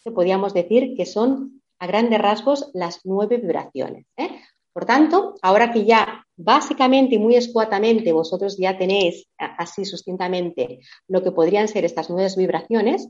Que 0.04 0.12
podríamos 0.12 0.54
decir 0.54 0.96
que 0.96 1.08
son 1.08 1.64
a 1.80 1.88
grandes 1.88 2.22
rasgos 2.22 2.70
las 2.74 3.02
nueve 3.04 3.38
vibraciones. 3.38 4.06
¿eh? 4.18 4.35
Por 4.76 4.84
tanto, 4.84 5.36
ahora 5.42 5.72
que 5.72 5.86
ya 5.86 6.28
básicamente 6.36 7.16
y 7.16 7.18
muy 7.18 7.38
escuatamente 7.38 8.12
vosotros 8.12 8.58
ya 8.58 8.78
tenéis 8.78 9.26
así 9.38 9.86
sustentamente 9.86 10.82
lo 11.08 11.24
que 11.24 11.32
podrían 11.32 11.70
ser 11.70 11.86
estas 11.86 12.10
nuevas 12.10 12.36
vibraciones, 12.36 13.08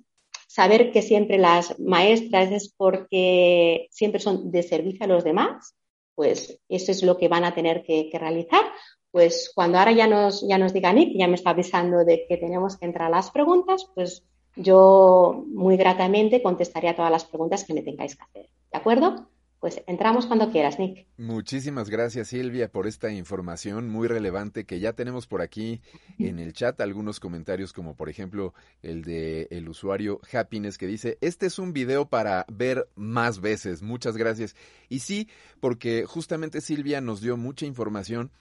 saber 0.47 0.91
que 0.91 1.01
siempre 1.01 1.39
las 1.39 1.79
maestras 1.79 2.51
es 2.51 2.71
porque 2.77 3.87
siempre 3.89 4.19
son 4.19 4.51
de 4.51 4.61
servicio 4.61 5.05
a 5.05 5.07
los 5.07 5.23
demás, 5.23 5.73
pues 6.13 6.59
eso 6.69 6.91
es 6.91 7.01
lo 7.01 7.17
que 7.17 7.29
van 7.29 7.45
a 7.45 7.55
tener 7.55 7.81
que, 7.81 8.11
realizar. 8.13 8.61
Pues 9.09 9.51
cuando 9.55 9.79
ahora 9.79 9.91
ya 9.91 10.05
nos, 10.05 10.47
ya 10.47 10.59
nos 10.59 10.71
diga 10.71 10.93
Nick, 10.93 11.17
ya 11.17 11.27
me 11.27 11.33
está 11.33 11.49
avisando 11.49 12.05
de 12.05 12.27
que 12.29 12.37
tenemos 12.37 12.77
que 12.77 12.85
entrar 12.85 13.07
a 13.07 13.15
las 13.15 13.31
preguntas, 13.31 13.89
pues 13.95 14.23
yo 14.55 15.43
muy 15.47 15.77
gratamente 15.77 16.43
contestaré 16.43 16.89
a 16.89 16.95
todas 16.95 17.11
las 17.11 17.25
preguntas 17.25 17.63
que 17.63 17.73
me 17.73 17.81
tengáis 17.81 18.15
que 18.15 18.23
hacer. 18.23 18.49
¿De 18.71 18.77
acuerdo? 18.77 19.29
Pues 19.59 19.81
entramos 19.87 20.27
cuando 20.27 20.51
quieras, 20.51 20.77
Nick. 20.77 21.07
Muchísimas 21.17 21.89
gracias, 21.89 22.27
Silvia, 22.27 22.71
por 22.71 22.87
esta 22.87 23.11
información 23.11 23.89
muy 23.89 24.07
relevante 24.07 24.65
que 24.65 24.79
ya 24.79 24.93
tenemos 24.93 25.27
por 25.27 25.41
aquí 25.41 25.81
en 26.19 26.39
el 26.39 26.53
chat. 26.53 26.79
Algunos 26.81 27.19
comentarios, 27.19 27.73
como 27.73 27.95
por 27.95 28.09
ejemplo 28.09 28.53
el 28.83 29.03
de 29.03 29.47
el 29.49 29.67
usuario 29.69 30.19
Happiness, 30.31 30.77
que 30.77 30.87
dice: 30.87 31.17
Este 31.21 31.47
es 31.47 31.57
un 31.57 31.73
video 31.73 32.07
para 32.07 32.45
ver 32.47 32.89
más 32.95 33.41
veces. 33.41 33.81
Muchas 33.81 34.17
gracias. 34.17 34.55
Y 34.89 34.99
sí, 34.99 35.29
porque 35.59 36.05
justamente 36.05 36.61
Silvia 36.61 37.01
nos 37.01 37.21
dio 37.21 37.37
mucha 37.37 37.65
información 37.65 38.31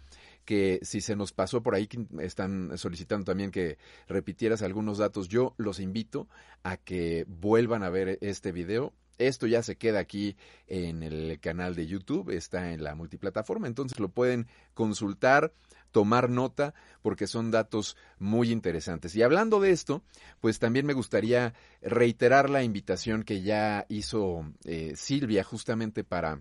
que 0.44 0.78
si 0.82 1.00
se 1.00 1.16
nos 1.16 1.32
pasó 1.32 1.62
por 1.62 1.74
ahí, 1.74 1.88
están 2.20 2.76
solicitando 2.76 3.24
también 3.24 3.50
que 3.50 3.78
repitieras 4.08 4.62
algunos 4.62 4.98
datos, 4.98 5.28
yo 5.28 5.54
los 5.56 5.80
invito 5.80 6.28
a 6.62 6.76
que 6.76 7.24
vuelvan 7.26 7.82
a 7.82 7.88
ver 7.88 8.18
este 8.20 8.52
video 8.52 8.92
esto 9.18 9.46
ya 9.46 9.62
se 9.62 9.76
queda 9.76 10.00
aquí 10.00 10.36
en 10.66 11.02
el 11.02 11.38
canal 11.40 11.74
de 11.74 11.86
YouTube, 11.86 12.30
está 12.30 12.72
en 12.72 12.82
la 12.82 12.94
multiplataforma, 12.94 13.66
entonces 13.66 13.98
lo 14.00 14.08
pueden 14.08 14.48
consultar, 14.74 15.52
tomar 15.92 16.28
nota, 16.28 16.74
porque 17.02 17.26
son 17.26 17.50
datos 17.50 17.96
muy 18.18 18.50
interesantes. 18.50 19.14
Y 19.14 19.22
hablando 19.22 19.60
de 19.60 19.70
esto, 19.70 20.02
pues 20.40 20.58
también 20.58 20.86
me 20.86 20.92
gustaría 20.92 21.54
reiterar 21.82 22.50
la 22.50 22.64
invitación 22.64 23.22
que 23.22 23.42
ya 23.42 23.86
hizo 23.88 24.44
eh, 24.64 24.94
Silvia 24.96 25.44
justamente 25.44 26.02
para 26.02 26.40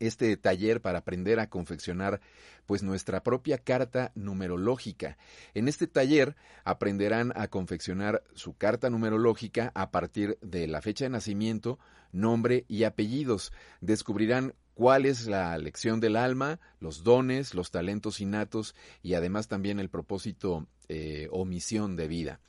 este 0.00 0.36
taller 0.36 0.80
para 0.80 0.98
aprender 0.98 1.38
a 1.38 1.48
confeccionar 1.48 2.20
pues 2.66 2.82
nuestra 2.82 3.22
propia 3.22 3.58
carta 3.58 4.12
numerológica. 4.14 5.16
En 5.54 5.68
este 5.68 5.86
taller 5.86 6.36
aprenderán 6.64 7.32
a 7.36 7.48
confeccionar 7.48 8.22
su 8.34 8.56
carta 8.56 8.90
numerológica 8.90 9.70
a 9.74 9.90
partir 9.90 10.38
de 10.40 10.66
la 10.66 10.80
fecha 10.80 11.04
de 11.04 11.10
nacimiento, 11.10 11.78
nombre 12.12 12.64
y 12.68 12.84
apellidos. 12.84 13.52
Descubrirán 13.80 14.54
cuál 14.74 15.04
es 15.04 15.26
la 15.26 15.56
lección 15.58 16.00
del 16.00 16.16
alma, 16.16 16.58
los 16.80 17.04
dones, 17.04 17.54
los 17.54 17.70
talentos 17.70 18.20
innatos 18.20 18.74
y 19.02 19.14
además 19.14 19.46
también 19.46 19.78
el 19.78 19.90
propósito 19.90 20.66
eh, 20.88 21.28
o 21.30 21.44
misión 21.44 21.96
de 21.96 22.08
vida. 22.08 22.40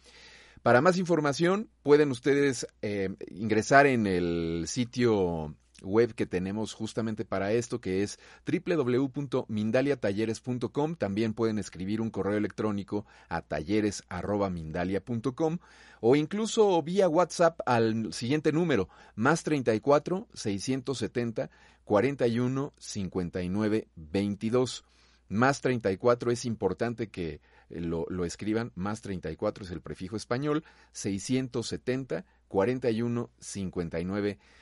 Para 0.63 0.81
más 0.81 0.97
información 0.97 1.69
pueden 1.81 2.11
ustedes 2.11 2.67
eh, 2.81 3.09
ingresar 3.31 3.87
en 3.87 4.05
el 4.05 4.65
sitio 4.67 5.55
web 5.81 6.13
que 6.13 6.25
tenemos 6.25 6.73
justamente 6.73 7.25
para 7.25 7.51
esto, 7.51 7.81
que 7.81 8.03
es 8.03 8.17
www.mindaliatalleres.com. 8.45 10.95
También 10.95 11.33
pueden 11.33 11.59
escribir 11.59 11.99
un 12.01 12.09
correo 12.09 12.37
electrónico 12.37 13.05
a 13.29 13.41
talleres.mindalia.com 13.41 15.57
o 15.99 16.15
incluso 16.15 16.81
vía 16.81 17.09
WhatsApp 17.09 17.59
al 17.65 18.13
siguiente 18.13 18.51
número, 18.51 18.89
más 19.15 19.43
34 19.43 20.27
670 20.33 21.51
41 21.83 22.73
59 22.77 23.87
22. 23.95 24.85
Más 25.29 25.61
34 25.61 26.31
es 26.31 26.45
importante 26.45 27.09
que 27.09 27.41
lo, 27.69 28.05
lo, 28.09 28.25
escriban, 28.25 28.73
más 28.75 29.01
34 29.01 29.63
es 29.63 29.71
el 29.71 29.79
prefijo 29.79 30.17
español, 30.17 30.65
670 30.91 32.25
41 32.49 33.29
59 33.39 34.37
22 34.37 34.60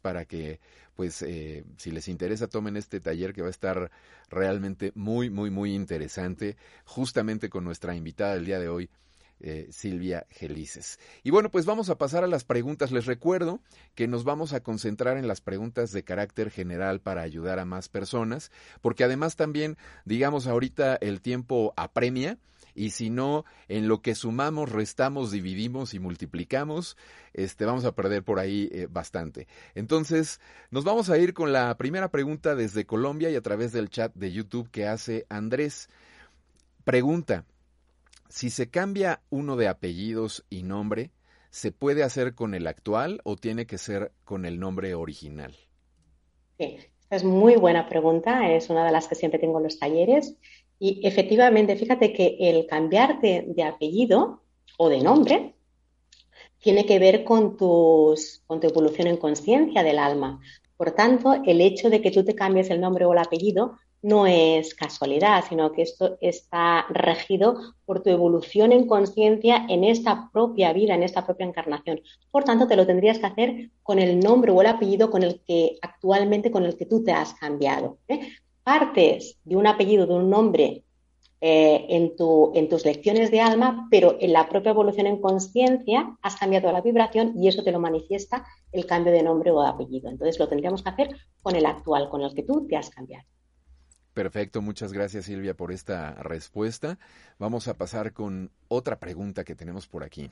para 0.00 0.24
que, 0.24 0.60
pues, 0.94 1.22
eh, 1.22 1.64
si 1.76 1.90
les 1.90 2.08
interesa, 2.08 2.48
tomen 2.48 2.76
este 2.76 3.00
taller 3.00 3.32
que 3.32 3.42
va 3.42 3.48
a 3.48 3.50
estar 3.50 3.90
realmente 4.30 4.92
muy, 4.94 5.30
muy, 5.30 5.50
muy 5.50 5.74
interesante, 5.74 6.56
justamente 6.84 7.48
con 7.48 7.64
nuestra 7.64 7.94
invitada 7.94 8.34
del 8.34 8.46
día 8.46 8.58
de 8.58 8.68
hoy, 8.68 8.90
eh, 9.40 9.68
Silvia 9.70 10.26
Gelices. 10.30 10.98
Y 11.22 11.30
bueno, 11.30 11.50
pues 11.50 11.66
vamos 11.66 11.90
a 11.90 11.98
pasar 11.98 12.24
a 12.24 12.28
las 12.28 12.44
preguntas. 12.44 12.92
Les 12.92 13.04
recuerdo 13.04 13.60
que 13.94 14.06
nos 14.06 14.24
vamos 14.24 14.52
a 14.52 14.60
concentrar 14.60 15.18
en 15.18 15.28
las 15.28 15.40
preguntas 15.40 15.92
de 15.92 16.04
carácter 16.04 16.50
general 16.50 17.00
para 17.00 17.22
ayudar 17.22 17.58
a 17.58 17.64
más 17.64 17.88
personas, 17.88 18.50
porque 18.80 19.04
además 19.04 19.36
también, 19.36 19.76
digamos, 20.04 20.46
ahorita 20.46 20.96
el 20.96 21.20
tiempo 21.20 21.74
apremia 21.76 22.38
y 22.74 22.90
si 22.90 23.10
no, 23.10 23.44
en 23.68 23.88
lo 23.88 24.02
que 24.02 24.14
sumamos, 24.14 24.70
restamos, 24.70 25.30
dividimos 25.30 25.94
y 25.94 25.98
multiplicamos, 25.98 26.96
este, 27.32 27.64
vamos 27.64 27.84
a 27.84 27.94
perder 27.94 28.22
por 28.22 28.38
ahí 28.38 28.68
eh, 28.72 28.86
bastante. 28.90 29.46
Entonces, 29.74 30.40
nos 30.70 30.84
vamos 30.84 31.10
a 31.10 31.18
ir 31.18 31.34
con 31.34 31.52
la 31.52 31.76
primera 31.76 32.10
pregunta 32.10 32.54
desde 32.54 32.84
Colombia 32.84 33.30
y 33.30 33.36
a 33.36 33.42
través 33.42 33.72
del 33.72 33.90
chat 33.90 34.12
de 34.14 34.32
YouTube 34.32 34.70
que 34.70 34.86
hace 34.86 35.26
Andrés. 35.28 35.88
Pregunta, 36.84 37.44
si 38.28 38.50
se 38.50 38.68
cambia 38.68 39.20
uno 39.30 39.56
de 39.56 39.68
apellidos 39.68 40.44
y 40.50 40.64
nombre, 40.64 41.12
¿se 41.50 41.70
puede 41.70 42.02
hacer 42.02 42.34
con 42.34 42.54
el 42.54 42.66
actual 42.66 43.20
o 43.24 43.36
tiene 43.36 43.66
que 43.66 43.78
ser 43.78 44.12
con 44.24 44.44
el 44.44 44.58
nombre 44.58 44.94
original? 44.94 45.54
Sí, 46.58 46.78
es 47.10 47.22
muy 47.22 47.56
buena 47.56 47.88
pregunta, 47.88 48.52
es 48.52 48.70
una 48.70 48.84
de 48.84 48.92
las 48.92 49.06
que 49.06 49.14
siempre 49.14 49.38
tengo 49.38 49.58
en 49.58 49.64
los 49.64 49.78
talleres 49.78 50.36
y 50.86 51.00
efectivamente, 51.02 51.76
fíjate 51.76 52.12
que 52.12 52.36
el 52.38 52.66
cambiarte 52.66 53.46
de 53.48 53.62
apellido 53.62 54.42
o 54.76 54.90
de 54.90 55.00
nombre 55.00 55.54
tiene 56.58 56.84
que 56.84 56.98
ver 56.98 57.24
con, 57.24 57.56
tus, 57.56 58.42
con 58.46 58.60
tu 58.60 58.66
evolución 58.66 59.06
en 59.06 59.16
conciencia 59.16 59.82
del 59.82 59.98
alma. 59.98 60.40
Por 60.76 60.90
tanto, 60.90 61.40
el 61.46 61.62
hecho 61.62 61.88
de 61.88 62.02
que 62.02 62.10
tú 62.10 62.22
te 62.22 62.34
cambies 62.34 62.68
el 62.68 62.82
nombre 62.82 63.06
o 63.06 63.14
el 63.14 63.18
apellido 63.18 63.78
no 64.02 64.26
es 64.26 64.74
casualidad, 64.74 65.42
sino 65.48 65.72
que 65.72 65.80
esto 65.80 66.18
está 66.20 66.84
regido 66.90 67.56
por 67.86 68.02
tu 68.02 68.10
evolución 68.10 68.70
en 68.70 68.86
conciencia 68.86 69.64
en 69.70 69.84
esta 69.84 70.28
propia 70.34 70.74
vida, 70.74 70.94
en 70.94 71.02
esta 71.02 71.24
propia 71.24 71.46
encarnación. 71.46 72.02
Por 72.30 72.44
tanto, 72.44 72.68
te 72.68 72.76
lo 72.76 72.86
tendrías 72.86 73.18
que 73.18 73.26
hacer 73.26 73.70
con 73.82 73.98
el 73.98 74.20
nombre 74.20 74.52
o 74.52 74.60
el 74.60 74.66
apellido 74.66 75.10
con 75.10 75.22
el 75.22 75.40
que 75.46 75.78
actualmente 75.80 76.50
con 76.50 76.66
el 76.66 76.76
que 76.76 76.84
tú 76.84 77.02
te 77.02 77.12
has 77.12 77.32
cambiado. 77.32 77.96
¿eh? 78.08 78.20
Partes 78.64 79.38
de 79.44 79.56
un 79.56 79.66
apellido, 79.66 80.06
de 80.06 80.14
un 80.14 80.30
nombre 80.30 80.84
eh, 81.40 81.86
en, 81.90 82.16
tu, 82.16 82.52
en 82.54 82.70
tus 82.70 82.86
lecciones 82.86 83.30
de 83.30 83.42
alma, 83.42 83.86
pero 83.90 84.16
en 84.18 84.32
la 84.32 84.48
propia 84.48 84.70
evolución 84.70 85.06
en 85.06 85.20
conciencia 85.20 86.16
has 86.22 86.36
cambiado 86.36 86.72
la 86.72 86.80
vibración 86.80 87.34
y 87.36 87.48
eso 87.48 87.62
te 87.62 87.70
lo 87.70 87.78
manifiesta 87.78 88.46
el 88.72 88.86
cambio 88.86 89.12
de 89.12 89.22
nombre 89.22 89.50
o 89.50 89.62
de 89.62 89.68
apellido. 89.68 90.08
Entonces 90.08 90.38
lo 90.38 90.48
tendríamos 90.48 90.82
que 90.82 90.88
hacer 90.88 91.16
con 91.42 91.54
el 91.54 91.66
actual, 91.66 92.08
con 92.08 92.22
el 92.22 92.34
que 92.34 92.44
tú 92.44 92.66
te 92.66 92.76
has 92.76 92.88
cambiado. 92.88 93.26
Perfecto, 94.14 94.62
muchas 94.62 94.92
gracias 94.92 95.26
Silvia 95.26 95.54
por 95.54 95.70
esta 95.70 96.14
respuesta. 96.14 96.98
Vamos 97.38 97.68
a 97.68 97.76
pasar 97.76 98.14
con 98.14 98.50
otra 98.68 98.98
pregunta 98.98 99.44
que 99.44 99.54
tenemos 99.54 99.86
por 99.86 100.02
aquí. 100.02 100.30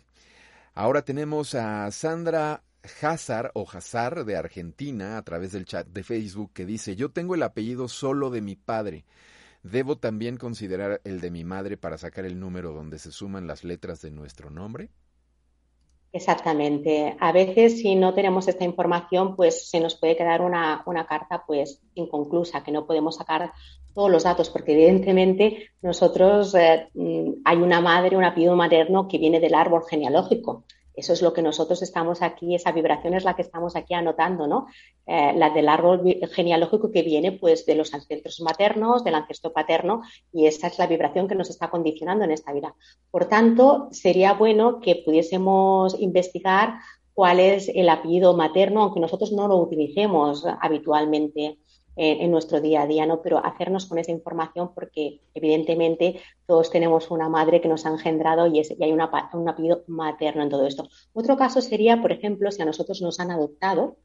Ahora 0.73 1.03
tenemos 1.03 1.55
a 1.55 1.91
Sandra 1.91 2.63
Hazar 3.01 3.51
o 3.55 3.67
Hazar 3.71 4.25
de 4.25 4.37
Argentina 4.37 5.17
a 5.17 5.23
través 5.23 5.53
del 5.53 5.65
chat 5.65 5.87
de 5.87 6.03
Facebook 6.03 6.53
que 6.53 6.67
dice, 6.67 6.97
yo 6.97 7.11
tengo 7.11 7.35
el 7.35 7.43
apellido 7.43 7.89
solo 7.89 8.31
de 8.31 8.41
mi 8.41 8.57
padre. 8.57 9.05
¿Debo 9.63 9.97
también 9.97 10.37
considerar 10.37 11.01
el 11.05 11.21
de 11.21 11.31
mi 11.31 11.45
madre 11.45 11.77
para 11.77 11.97
sacar 11.97 12.25
el 12.25 12.41
número 12.41 12.73
donde 12.73 12.99
se 12.99 13.13
suman 13.13 13.47
las 13.47 13.63
letras 13.63 14.03
de 14.03 14.11
nuestro 14.11 14.51
nombre? 14.51 14.91
Exactamente. 16.13 17.17
A 17.21 17.33
veces 17.33 17.79
si 17.79 17.95
no 17.95 18.13
tenemos 18.13 18.47
esta 18.47 18.65
información, 18.65 19.35
pues 19.35 19.71
se 19.71 19.81
nos 19.81 19.95
puede 19.95 20.17
quedar 20.17 20.43
una, 20.43 20.83
una, 20.85 21.07
carta 21.07 21.45
pues 21.47 21.81
inconclusa, 21.95 22.63
que 22.63 22.71
no 22.71 22.87
podemos 22.87 23.17
sacar 23.17 23.53
todos 23.95 24.11
los 24.11 24.25
datos, 24.25 24.51
porque 24.51 24.73
evidentemente 24.73 25.71
nosotros 25.81 26.55
eh, 26.55 26.89
mm, 26.93 27.43
hay 27.45 27.57
una 27.57 27.81
madre, 27.81 28.17
un 28.17 28.25
apellido 28.25 28.57
materno 28.57 29.09
que 29.09 29.19
viene 29.19 29.41
del 29.41 29.55
árbol 29.55 29.85
genealógico. 29.89 30.65
Eso 30.95 31.13
es 31.13 31.23
lo 31.23 31.33
que 31.33 31.43
nosotros 31.43 31.83
estamos 31.83 32.23
aquí, 32.23 32.55
esa 32.55 32.73
vibración 32.73 33.15
es 33.15 33.25
la 33.25 33.35
que 33.35 33.43
estamos 33.43 33.77
aquí 33.77 33.95
anotando, 33.95 34.47
¿no? 34.47 34.67
Eh, 35.07 35.33
la 35.37 35.51
del 35.51 35.69
árbol 35.69 36.03
genealógico 36.33 36.91
que 36.91 37.03
viene 37.03 37.33
pues 37.33 37.65
de 37.67 37.75
los 37.75 37.95
ancestros 37.95 38.41
maternos, 38.41 39.05
del 39.05 39.15
ancestro 39.15 39.53
paterno, 39.53 40.03
y 40.33 40.47
esa 40.47 40.67
es 40.67 40.79
la 40.79 40.87
vibración 40.87 41.29
que 41.29 41.35
nos 41.35 41.51
está 41.51 41.71
condicionando 41.71 42.25
en 42.25 42.33
esta 42.33 42.53
vida. 42.53 42.75
Por 43.11 43.27
tanto, 43.27 43.89
sería 43.91 44.35
bueno 44.35 44.81
que 44.81 45.03
pudiésemos 45.05 45.99
investigar 46.01 46.79
cuál 47.15 47.41
es 47.41 47.69
el 47.69 47.89
apellido 47.89 48.35
materno, 48.35 48.83
aunque 48.83 49.01
nosotros 49.01 49.33
no 49.33 49.49
lo 49.49 49.57
utilicemos 49.57 50.45
habitualmente 50.61 51.59
en, 51.97 52.31
nuestro 52.31 52.61
día 52.61 52.83
a 52.83 52.87
día, 52.87 53.07
¿no? 53.07 53.21
Pero 53.23 53.45
hacernos 53.45 53.87
con 53.87 53.99
esa 53.99 54.11
información 54.11 54.73
porque 54.75 55.21
evidentemente 55.35 56.21
todos 56.47 56.71
tenemos 56.71 57.11
una 57.11 57.29
madre 57.29 57.61
que 57.61 57.69
nos 57.69 57.85
ha 57.87 57.91
engendrado 57.91 58.47
y 58.47 58.61
hay 58.61 58.93
una, 58.93 59.11
un 59.35 59.49
apellido 59.49 59.85
materno 59.87 60.43
en 60.43 60.49
todo 60.49 60.67
esto. 60.67 60.89
Otro 61.13 61.37
caso 61.37 61.61
sería, 61.61 62.01
por 62.01 62.13
ejemplo, 62.13 62.51
si 62.51 62.63
a 62.63 62.65
nosotros 62.65 63.03
nos 63.03 63.21
han 63.21 63.31
adoptado 63.31 63.97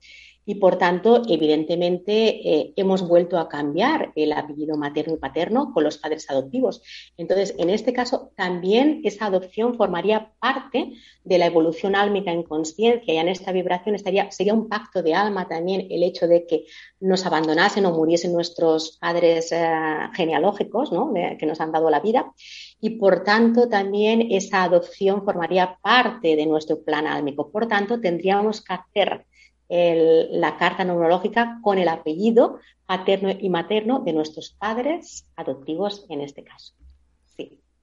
y 0.50 0.56
por 0.56 0.78
tanto, 0.78 1.24
evidentemente, 1.28 2.14
eh, 2.50 2.74
hemos 2.78 3.06
vuelto 3.06 3.38
a 3.38 3.50
cambiar 3.50 4.14
el 4.16 4.32
apellido 4.32 4.78
materno 4.78 5.16
y 5.16 5.18
paterno 5.18 5.74
con 5.74 5.84
los 5.84 5.98
padres 5.98 6.30
adoptivos. 6.30 6.82
Entonces, 7.18 7.54
en 7.58 7.70
este 7.70 7.92
caso, 7.92 8.32
también 8.38 9.02
esa 9.04 9.26
adopción 9.26 9.76
formaría 9.76 10.32
parte 10.40 10.94
de 11.26 11.38
la 11.38 11.48
evolución 11.48 11.98
álmica 11.98 12.32
en 12.32 12.44
conciencia 12.44 13.14
y 13.14 13.18
en 13.18 13.28
esta 13.28 13.52
vibración 13.52 13.96
estaría, 13.96 14.32
sería 14.32 14.54
un 14.54 14.70
pacto 14.70 15.04
de 15.04 15.14
alma 15.14 15.50
también 15.50 15.86
el 15.90 16.02
hecho 16.02 16.30
de 16.30 16.48
que 16.48 16.64
nos 17.02 17.26
abandonasen 17.26 17.86
o 17.86 17.92
muriesen 17.92 18.32
nuestros 18.32 18.98
padres 19.02 19.52
eh, 19.52 19.70
genealógicos, 20.14 20.94
¿no? 20.94 21.14
que 21.38 21.46
nos 21.46 21.60
han 21.60 21.74
dado 21.74 21.90
la 21.90 22.00
vida. 22.00 22.32
Y 22.80 22.92
por 22.92 23.26
tanto, 23.26 23.68
también 23.68 24.30
esa 24.32 24.64
adopción 24.64 25.26
formaría 25.26 25.78
parte 25.82 26.38
de 26.38 26.46
nuestro 26.46 26.82
plan 26.82 27.06
álmico. 27.06 27.52
Por 27.52 27.68
tanto, 27.68 28.00
tendríamos 28.00 28.62
que 28.62 28.74
hacer 28.74 29.26
la 29.70 30.58
carta 30.58 30.84
neurológica 30.84 31.60
con 31.62 31.78
el 31.78 31.88
apellido 31.88 32.60
paterno 32.86 33.30
y 33.38 33.50
materno 33.50 34.00
de 34.00 34.14
nuestros 34.14 34.52
padres 34.52 35.26
adoptivos 35.36 36.06
en 36.10 36.22
este 36.22 36.44
caso. 36.44 36.74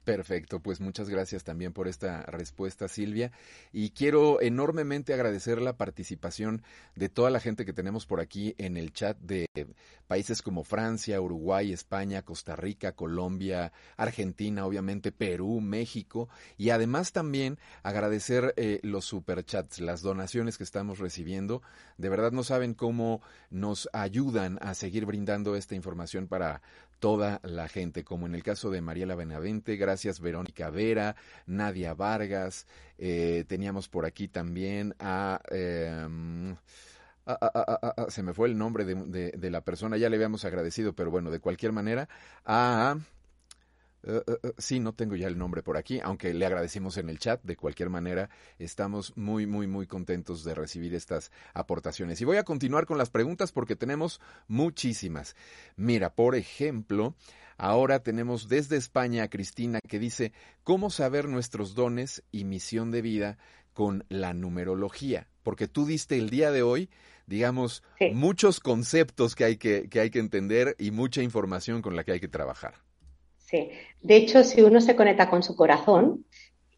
Perfecto, 0.05 0.61
pues 0.61 0.83
muchas 0.83 1.09
gracias 1.09 1.45
también 1.45 1.73
por 1.73 1.89
esta 1.89 2.25
respuesta, 2.25 2.89
Silvia. 2.89 3.33
Y 3.73 3.91
quiero 3.91 4.43
enormemente 4.43 5.15
agradecer 5.15 5.63
la 5.63 5.79
participación 5.79 6.63
de 6.95 7.09
toda 7.09 7.31
la 7.31 7.41
gente 7.41 7.65
que 7.65 7.73
tenemos 7.73 8.05
por 8.05 8.21
aquí 8.21 8.55
en 8.59 8.77
el 8.77 8.93
chat 8.93 9.19
de 9.19 9.47
países 10.07 10.43
como 10.43 10.63
Francia, 10.63 11.23
Uruguay, 11.23 11.73
España, 11.73 12.21
Costa 12.21 12.55
Rica, 12.55 12.93
Colombia, 12.93 13.73
Argentina, 13.97 14.67
obviamente 14.67 15.11
Perú, 15.11 15.63
México. 15.63 16.29
Y 16.59 16.69
además 16.69 17.13
también 17.13 17.59
agradecer 17.83 18.53
eh, 18.59 18.81
los 18.83 19.07
superchats, 19.07 19.81
las 19.81 20.03
donaciones 20.03 20.59
que 20.59 20.65
estamos 20.65 20.99
recibiendo. 20.99 21.63
De 21.97 22.11
verdad 22.11 22.31
no 22.31 22.45
saben 22.45 22.75
cómo 22.75 23.23
nos 23.49 23.89
ayudan 23.95 24.59
a 24.61 24.75
seguir 24.75 25.07
brindando 25.07 25.57
esta 25.57 25.75
información 25.75 26.29
para 26.29 26.61
toda 27.05 27.39
la 27.43 27.69
gente, 27.69 28.03
como 28.03 28.25
en 28.25 28.35
el 28.35 28.43
caso 28.43 28.71
de 28.71 28.81
Mariela 28.81 29.15
Benavente, 29.15 29.77
gracias 29.77 30.21
Verónica 30.21 30.71
Vera, 30.71 31.17
Nadia 31.45 31.93
Vargas, 31.93 32.67
eh, 32.97 33.45
teníamos 33.47 33.91
por 33.91 34.07
aquí 34.07 34.27
también 34.27 34.95
a... 34.99 35.39
Em, 35.51 36.57
se 38.09 38.23
me 38.23 38.33
fue 38.33 38.49
el 38.49 38.57
nombre 38.57 38.87
de, 38.87 39.33
de, 39.33 39.51
la 39.51 39.61
persona, 39.61 39.99
ya 39.99 40.09
le 40.09 40.17
habíamos 40.17 40.47
agradecido, 40.47 40.95
pero 40.95 41.11
bueno, 41.11 41.31
de 41.31 41.41
cualquier 41.41 41.73
manera, 41.73 42.09
a 42.47 42.97
eh, 44.07 44.23
eh, 44.27 44.37
eh, 44.43 44.53
sí, 44.59 44.81
no 44.81 44.93
tengo 44.93 45.17
ya 45.17 45.29
el 45.29 45.39
nombre 45.39 45.63
por 45.63 45.77
aquí, 45.77 45.99
aunque 46.01 46.35
le 46.35 46.45
agradecimos 46.45 46.99
en 46.99 47.09
el 47.09 47.19
chat. 47.19 47.43
De 47.43 47.57
cualquier 47.57 47.89
manera, 47.89 48.29
estamos 48.59 49.17
muy, 49.17 49.47
muy, 49.47 49.67
muy 49.67 49.87
contentos 49.87 50.45
de 50.45 50.55
recibir 50.55 50.95
estas 50.95 51.33
aportaciones. 51.55 52.21
Y 52.21 52.25
voy 52.25 52.37
a 52.37 52.45
continuar 52.45 52.87
con 52.87 52.99
las 52.99 53.11
preguntas 53.11 53.51
porque 53.51 53.77
tenemos 53.77 54.21
muchísimas. 54.47 55.37
Mira, 55.77 56.15
por 56.15 56.35
ejemplo, 56.35 57.15
ahora 57.57 58.03
tenemos 58.03 58.49
desde 58.49 58.77
España 58.77 59.25
a 59.25 59.31
Cristina 59.31 59.81
que 59.89 59.99
dice, 59.99 60.33
¿cómo 60.65 60.91
saber 60.91 61.29
nuestros 61.29 61.75
dones 61.75 62.23
y 62.31 62.45
misión 62.45 62.91
de 62.91 63.01
vida 63.01 63.39
con 63.73 64.05
la 64.11 64.35
numerología? 64.35 65.29
Porque 65.43 65.67
tú 65.67 65.87
diste 65.87 66.19
el 66.19 66.31
día 66.31 66.51
de 66.51 66.63
hoy 66.63 66.91
digamos, 67.27 67.83
muchos 68.13 68.61
conceptos 68.61 69.35
que 69.35 69.45
hay 69.45 69.57
que, 69.57 69.89
que 69.89 69.99
hay 69.99 70.11
que 70.11 70.19
entender 70.19 70.77
y 70.79 70.91
mucha 70.91 71.23
información 71.23 71.81
con 71.81 71.97
la 71.97 72.05
que 72.05 72.13
hay 72.13 72.21
que 72.21 72.29
trabajar. 72.29 72.84
Sí. 73.45 73.71
De 74.01 74.17
hecho, 74.17 74.45
si 74.45 74.63
uno 74.63 74.81
se 74.81 74.97
conecta 74.97 75.31
con 75.31 75.43
su 75.43 75.55
corazón, 75.55 76.25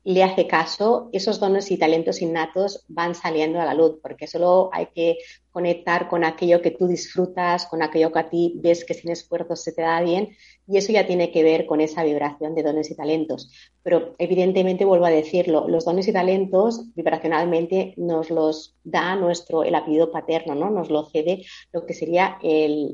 le 0.05 0.23
hace 0.23 0.47
caso, 0.47 1.11
esos 1.13 1.41
dones 1.41 1.71
y 1.73 1.79
talentos 1.79 2.23
innatos 2.23 2.85
van 2.87 3.17
saliendo 3.17 3.61
a 3.61 3.65
la 3.65 3.75
luz, 3.75 3.99
porque 4.01 4.29
solo 4.29 4.71
hay 4.73 4.87
que 4.95 5.19
conectar 5.57 6.11
con 6.11 6.23
aquello 6.23 6.61
que 6.61 6.71
tú 6.71 6.87
disfrutas, 6.87 7.65
con 7.65 7.83
aquello 7.83 8.13
que 8.13 8.19
a 8.19 8.29
ti 8.29 8.53
ves 8.63 8.85
que 8.85 8.93
sin 8.93 9.11
esfuerzo 9.11 9.57
se 9.57 9.73
te 9.73 9.81
da 9.81 10.03
bien, 10.03 10.37
y 10.69 10.77
eso 10.77 10.93
ya 10.93 11.07
tiene 11.07 11.31
que 11.31 11.43
ver 11.43 11.65
con 11.65 11.81
esa 11.81 12.05
vibración 12.05 12.55
de 12.55 12.63
dones 12.63 12.91
y 12.91 12.95
talentos. 12.95 13.51
Pero 13.83 14.15
evidentemente, 14.19 14.85
vuelvo 14.85 15.07
a 15.07 15.11
decirlo, 15.11 15.67
los 15.67 15.87
dones 15.87 16.09
y 16.09 16.13
talentos 16.13 16.93
vibracionalmente 16.95 17.95
nos 17.97 18.29
los 18.31 18.77
da 18.85 19.17
nuestro, 19.17 19.65
el 19.65 19.77
apellido 19.77 20.11
paterno, 20.11 20.55
¿no? 20.55 20.69
Nos 20.71 20.91
lo 20.91 21.07
cede 21.07 21.47
lo 21.73 21.87
que 21.87 21.95
sería 21.95 22.39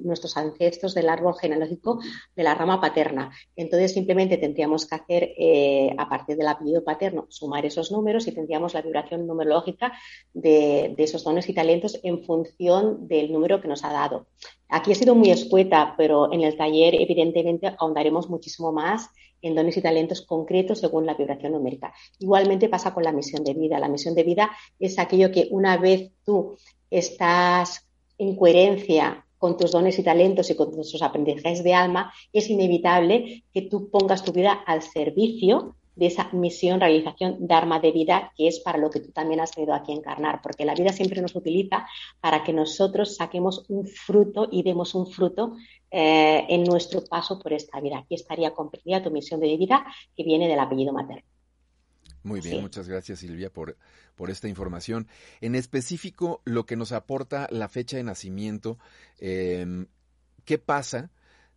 nuestros 0.05 0.37
ancestros 0.37 0.95
del 0.95 1.09
árbol 1.09 1.35
genealógico 1.35 1.99
de 2.37 2.45
la 2.45 2.55
rama 2.55 2.81
paterna. 2.81 3.33
Entonces, 3.57 3.93
simplemente 3.93 4.37
tendríamos 4.37 4.87
que 4.87 4.95
hacer, 4.95 5.31
eh, 5.37 5.93
a 5.99 6.09
partir 6.09 6.37
del 6.37 6.47
apellido 6.47 6.85
paterno, 6.85 7.27
sumar 7.29 7.67
esos 7.67 7.91
números 7.91 8.29
y 8.29 8.33
tendríamos 8.33 8.75
la 8.75 8.83
vibración 8.83 9.27
numerológica 9.27 9.93
de, 10.33 10.95
de 10.97 11.03
esos 11.03 11.25
dones 11.25 11.49
y 11.49 11.55
talentos 11.55 11.99
en 12.05 12.23
función 12.23 12.52
del 12.59 13.33
número 13.33 13.61
que 13.61 13.69
nos 13.69 13.85
ha 13.85 13.93
dado. 13.93 14.27
Aquí 14.69 14.93
he 14.93 14.95
sido 14.95 15.15
muy 15.15 15.31
escueta, 15.31 15.95
pero 15.97 16.33
en 16.33 16.43
el 16.43 16.57
taller 16.57 16.95
evidentemente 16.95 17.75
ahondaremos 17.79 18.31
muchísimo 18.31 18.73
más 18.73 19.11
en 19.43 19.55
dones 19.55 19.77
y 19.77 19.83
talentos 19.83 20.23
concretos 20.23 20.79
según 20.79 21.05
la 21.05 21.15
vibración 21.15 21.53
numérica. 21.53 21.93
Igualmente 22.19 22.69
pasa 22.69 22.95
con 22.95 23.03
la 23.03 23.13
misión 23.13 23.45
de 23.45 23.55
vida. 23.55 23.79
La 23.79 23.89
misión 23.89 24.15
de 24.15 24.23
vida 24.23 24.51
es 24.79 24.99
aquello 24.99 25.31
que 25.33 25.49
una 25.51 25.77
vez 25.77 26.13
tú 26.25 26.57
estás 26.91 27.89
en 28.19 28.37
coherencia 28.37 29.27
con 29.43 29.57
tus 29.57 29.73
dones 29.73 29.99
y 29.99 30.05
talentos 30.05 30.51
y 30.51 30.55
con 30.55 30.71
tus 30.71 31.03
aprendizajes 31.03 31.65
de 31.65 31.75
alma, 31.75 32.13
es 32.33 32.49
inevitable 32.49 33.43
que 33.53 33.63
tú 33.63 33.91
pongas 33.91 34.23
tu 34.23 34.31
vida 34.31 34.53
al 34.53 34.83
servicio 34.83 35.75
de 35.95 36.07
esa 36.07 36.31
misión, 36.33 36.81
realización, 36.81 37.47
dharma 37.47 37.79
de 37.81 37.93
vida, 37.93 38.33
que 38.37 38.49
es 38.49 38.61
para 38.61 38.79
lo 38.79 38.91
que 38.91 39.01
tú 39.01 39.11
también 39.13 39.41
has 39.41 39.55
venido 39.55 39.75
aquí 39.75 39.93
a 39.93 39.97
encarnar, 39.97 40.41
porque 40.43 40.65
la 40.65 40.75
vida 40.75 40.93
siempre 40.93 41.21
nos 41.21 41.37
utiliza 41.37 41.87
para 42.21 42.43
que 42.43 42.53
nosotros 42.53 43.17
saquemos 43.17 43.65
un 43.69 43.87
fruto 43.87 44.49
y 44.51 44.63
demos 44.63 44.95
un 44.95 45.07
fruto 45.07 45.57
eh, 45.91 46.47
en 46.49 46.65
nuestro 46.65 47.05
paso 47.05 47.39
por 47.39 47.53
esta 47.53 47.81
vida. 47.81 47.99
Aquí 47.99 48.15
estaría 48.15 48.53
comprendida 48.53 49.03
tu 49.03 49.11
misión 49.11 49.41
de 49.41 49.57
vida 49.57 49.85
que 50.17 50.25
viene 50.25 50.49
del 50.49 50.59
apellido 50.59 50.93
materno. 50.93 51.23
Muy 52.25 52.41
bien, 52.41 52.63
muchas 52.63 52.89
gracias 52.89 53.19
Silvia 53.19 53.51
por, 53.51 53.77
por 54.15 54.31
esta 54.31 54.49
información. 54.49 55.09
En 55.41 55.55
específico, 55.57 56.41
lo 56.45 56.67
que 56.67 56.77
nos 56.77 56.93
aporta 56.93 57.49
la 57.51 57.69
fecha 57.69 57.97
de 57.97 58.05
nacimiento, 58.05 58.79
eh, 59.19 59.87
¿qué 60.45 60.59
pasa? 60.59 61.11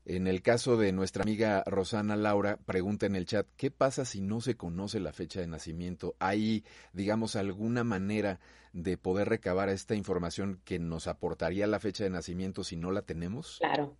En 0.06 0.28
el 0.28 0.43
caso 0.43 0.78
de 0.78 0.91
nuestra 0.91 1.24
amiga 1.24 1.64
Rosana 1.66 2.16
Laura, 2.16 2.60
pregunta 2.64 3.08
en 3.08 3.16
el 3.16 3.26
chat, 3.26 3.47
¿qué 3.58 3.72
pasa 3.72 4.06
si 4.06 4.22
no 4.22 4.39
se 4.39 4.56
conoce 4.56 4.99
la 4.99 5.12
fecha 5.14 5.39
de 5.39 5.47
nacimiento? 5.47 6.16
¿Hay, 6.20 6.64
digamos, 6.93 7.36
alguna 7.36 7.84
manera 7.84 8.39
de 8.72 8.97
poder 8.99 9.30
recabar 9.30 9.70
esta 9.70 9.95
información 9.95 10.62
que 10.64 10.78
nos 10.78 11.08
aportaría 11.08 11.66
la 11.66 11.80
fecha 11.80 12.03
de 12.03 12.12
nacimiento 12.12 12.64
si 12.64 12.76
no 12.76 12.91
la 12.91 13.01
tenemos? 13.01 13.58
Claro. 13.58 13.97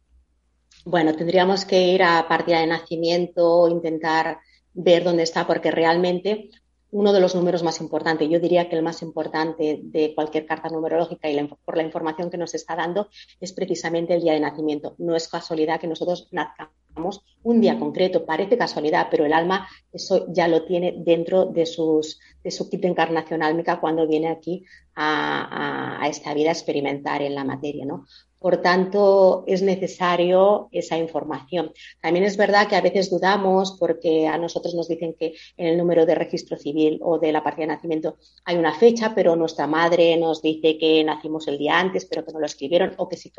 Bueno, 0.84 1.16
tendríamos 1.16 1.66
que 1.66 1.88
ir 1.88 2.03
a 2.03 2.28
partida 2.28 2.60
de 2.60 2.68
nacimiento, 2.68 3.68
intentar 3.68 4.38
ver 4.74 5.03
dónde 5.03 5.24
está, 5.24 5.47
porque 5.47 5.72
realmente 5.72 6.51
uno 6.96 7.12
de 7.12 7.20
los 7.20 7.36
números 7.36 7.62
más 7.62 7.82
importantes, 7.82 8.30
yo 8.30 8.39
diría 8.39 8.70
que 8.70 8.78
el 8.78 8.82
más 8.82 9.02
importante 9.02 9.82
de 9.84 10.16
cualquier 10.16 10.46
carta 10.46 10.70
numerológica 10.70 11.30
y 11.30 11.38
por 11.66 11.76
la 11.76 11.84
información 11.84 12.30
que 12.30 12.38
nos 12.38 12.56
está 12.56 12.74
dando 12.74 13.10
es 13.41 13.52
precisamente 13.52 14.14
el 14.14 14.22
día 14.22 14.32
de 14.32 14.39
nacimiento. 14.39 14.96
No 14.98 15.14
es 15.14 15.28
casualidad 15.28 15.82
que 15.82 15.88
nosotros 15.88 16.30
nazcamos 16.32 17.22
un 17.43 17.60
día 17.60 17.78
concreto, 17.78 18.26
parece 18.26 18.58
casualidad, 18.58 19.08
pero 19.12 19.26
el 19.26 19.34
alma 19.34 19.68
eso 19.91 20.26
ya 20.30 20.48
lo 20.48 20.64
tiene 20.64 20.96
dentro 20.98 21.48
de, 21.48 21.66
sus, 21.66 22.18
de 22.41 22.52
su 22.52 22.70
kit 22.70 22.86
encarnación 22.86 23.43
álmica 23.43 23.82
cuando 23.82 24.08
viene 24.08 24.30
aquí 24.30 24.64
a, 24.96 26.08
esta 26.10 26.34
vida 26.34 26.50
a 26.50 26.54
experimentar 26.54 27.22
en 27.22 27.36
la 27.36 27.43
materia, 27.43 27.86
¿no? 27.86 28.06
Por 28.46 28.58
tanto, 28.58 29.43
es 29.48 29.64
necesario 29.64 30.70
esa 30.72 31.00
información. 31.00 31.74
También 32.00 32.26
es 32.26 32.38
verdad 32.38 32.68
que 32.68 32.76
a 32.76 32.82
veces 32.82 33.10
dudamos 33.10 33.76
porque 33.80 34.28
a 34.28 34.38
nosotros 34.38 34.76
nos 34.76 34.88
dicen 34.88 35.16
que 35.18 35.34
en 35.58 35.66
el 35.66 35.80
número 35.80 36.06
de 36.06 36.14
registro 36.14 36.56
civil 36.56 37.00
o 37.02 37.18
de 37.18 37.32
la 37.32 37.43
partida 37.43 37.66
de 37.66 37.74
nacimiento 37.74 38.18
hay 38.43 38.58
una 38.58 38.76
fecha, 38.76 39.14
pero 39.16 39.36
nuestra 39.36 39.66
madre 39.66 40.16
nos 40.18 40.43
dice 40.43 40.78
que 40.78 41.04
nacimos 41.04 41.48
el 41.48 41.58
día 41.58 41.80
antes, 41.80 42.06
pero 42.06 42.24
que 42.24 42.34
no 42.34 42.39
lo 42.39 42.46
escribieron 42.46 42.93
o 42.98 43.10
que 43.10 43.18
se 43.18 43.32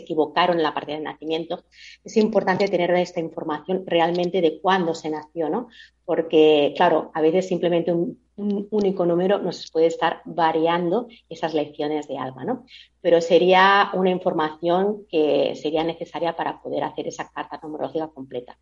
equivocaron, 0.00 0.56
en 0.56 0.64
la 0.64 0.74
partida 0.74 0.96
de 0.96 1.04
nacimiento. 1.04 1.62
Es 2.02 2.16
importante 2.16 2.66
tener 2.66 2.90
esta 2.96 3.20
información 3.20 3.84
realmente 3.86 4.40
de 4.40 4.60
cuándo 4.60 4.96
se 4.96 5.10
nació, 5.10 5.48
¿no? 5.48 5.68
Porque, 6.04 6.74
claro, 6.76 7.12
a 7.14 7.20
veces 7.20 7.46
simplemente 7.46 7.92
un 7.92 8.18
un 8.40 8.66
único 8.70 9.04
número 9.04 9.38
nos 9.38 9.70
puede 9.70 9.86
estar 9.86 10.22
variando 10.24 11.08
esas 11.28 11.52
lecciones 11.52 12.08
de 12.08 12.16
alma, 12.16 12.44
¿no? 12.44 12.64
Pero 13.02 13.20
sería 13.20 13.90
una 13.92 14.10
información 14.10 15.04
que 15.08 15.54
sería 15.56 15.84
necesaria 15.84 16.34
para 16.34 16.62
poder 16.62 16.84
hacer 16.84 17.06
esa 17.06 17.28
carta 17.28 17.60
numerológica 17.62 18.08
completa. 18.08 18.58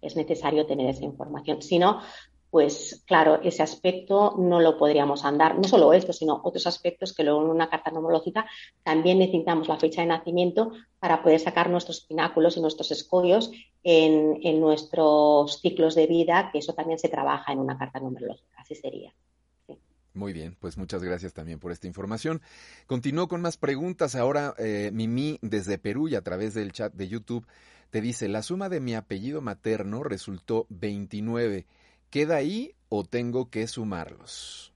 Es 0.00 0.16
necesario 0.16 0.64
tener 0.64 0.88
esa 0.88 1.04
información. 1.04 1.60
Si 1.60 1.78
no, 1.78 2.00
pues 2.50 3.02
claro, 3.06 3.40
ese 3.42 3.62
aspecto 3.62 4.34
no 4.38 4.60
lo 4.60 4.78
podríamos 4.78 5.24
andar. 5.24 5.56
No 5.56 5.64
solo 5.64 5.92
esto, 5.92 6.12
sino 6.12 6.40
otros 6.42 6.66
aspectos 6.66 7.12
que 7.12 7.24
luego 7.24 7.42
en 7.42 7.50
una 7.50 7.68
carta 7.68 7.90
numerológica 7.90 8.46
también 8.82 9.18
necesitamos 9.18 9.68
la 9.68 9.78
fecha 9.78 10.00
de 10.00 10.08
nacimiento 10.08 10.72
para 10.98 11.22
poder 11.22 11.40
sacar 11.40 11.68
nuestros 11.68 12.00
pináculos 12.00 12.56
y 12.56 12.60
nuestros 12.60 12.90
escollos 12.90 13.50
en, 13.82 14.38
en 14.42 14.60
nuestros 14.60 15.60
ciclos 15.60 15.94
de 15.94 16.06
vida, 16.06 16.50
que 16.52 16.58
eso 16.58 16.72
también 16.74 16.98
se 16.98 17.08
trabaja 17.08 17.52
en 17.52 17.58
una 17.58 17.76
carta 17.76 18.00
numerológica. 18.00 18.56
Así 18.56 18.74
sería. 18.74 19.14
Muy 20.14 20.32
bien, 20.32 20.56
pues 20.58 20.76
muchas 20.76 21.04
gracias 21.04 21.32
también 21.32 21.60
por 21.60 21.70
esta 21.70 21.86
información. 21.86 22.40
Continúo 22.86 23.28
con 23.28 23.40
más 23.40 23.56
preguntas. 23.56 24.16
Ahora 24.16 24.52
eh, 24.58 24.90
Mimi 24.92 25.38
desde 25.42 25.78
Perú 25.78 26.08
y 26.08 26.16
a 26.16 26.22
través 26.22 26.54
del 26.54 26.72
chat 26.72 26.92
de 26.92 27.06
YouTube 27.08 27.46
te 27.90 28.00
dice, 28.00 28.26
la 28.28 28.42
suma 28.42 28.68
de 28.68 28.80
mi 28.80 28.94
apellido 28.94 29.40
materno 29.40 30.02
resultó 30.02 30.66
29. 30.70 31.66
¿Queda 32.10 32.36
ahí 32.36 32.74
o 32.88 33.04
tengo 33.04 33.50
que 33.50 33.66
sumarlos? 33.66 34.72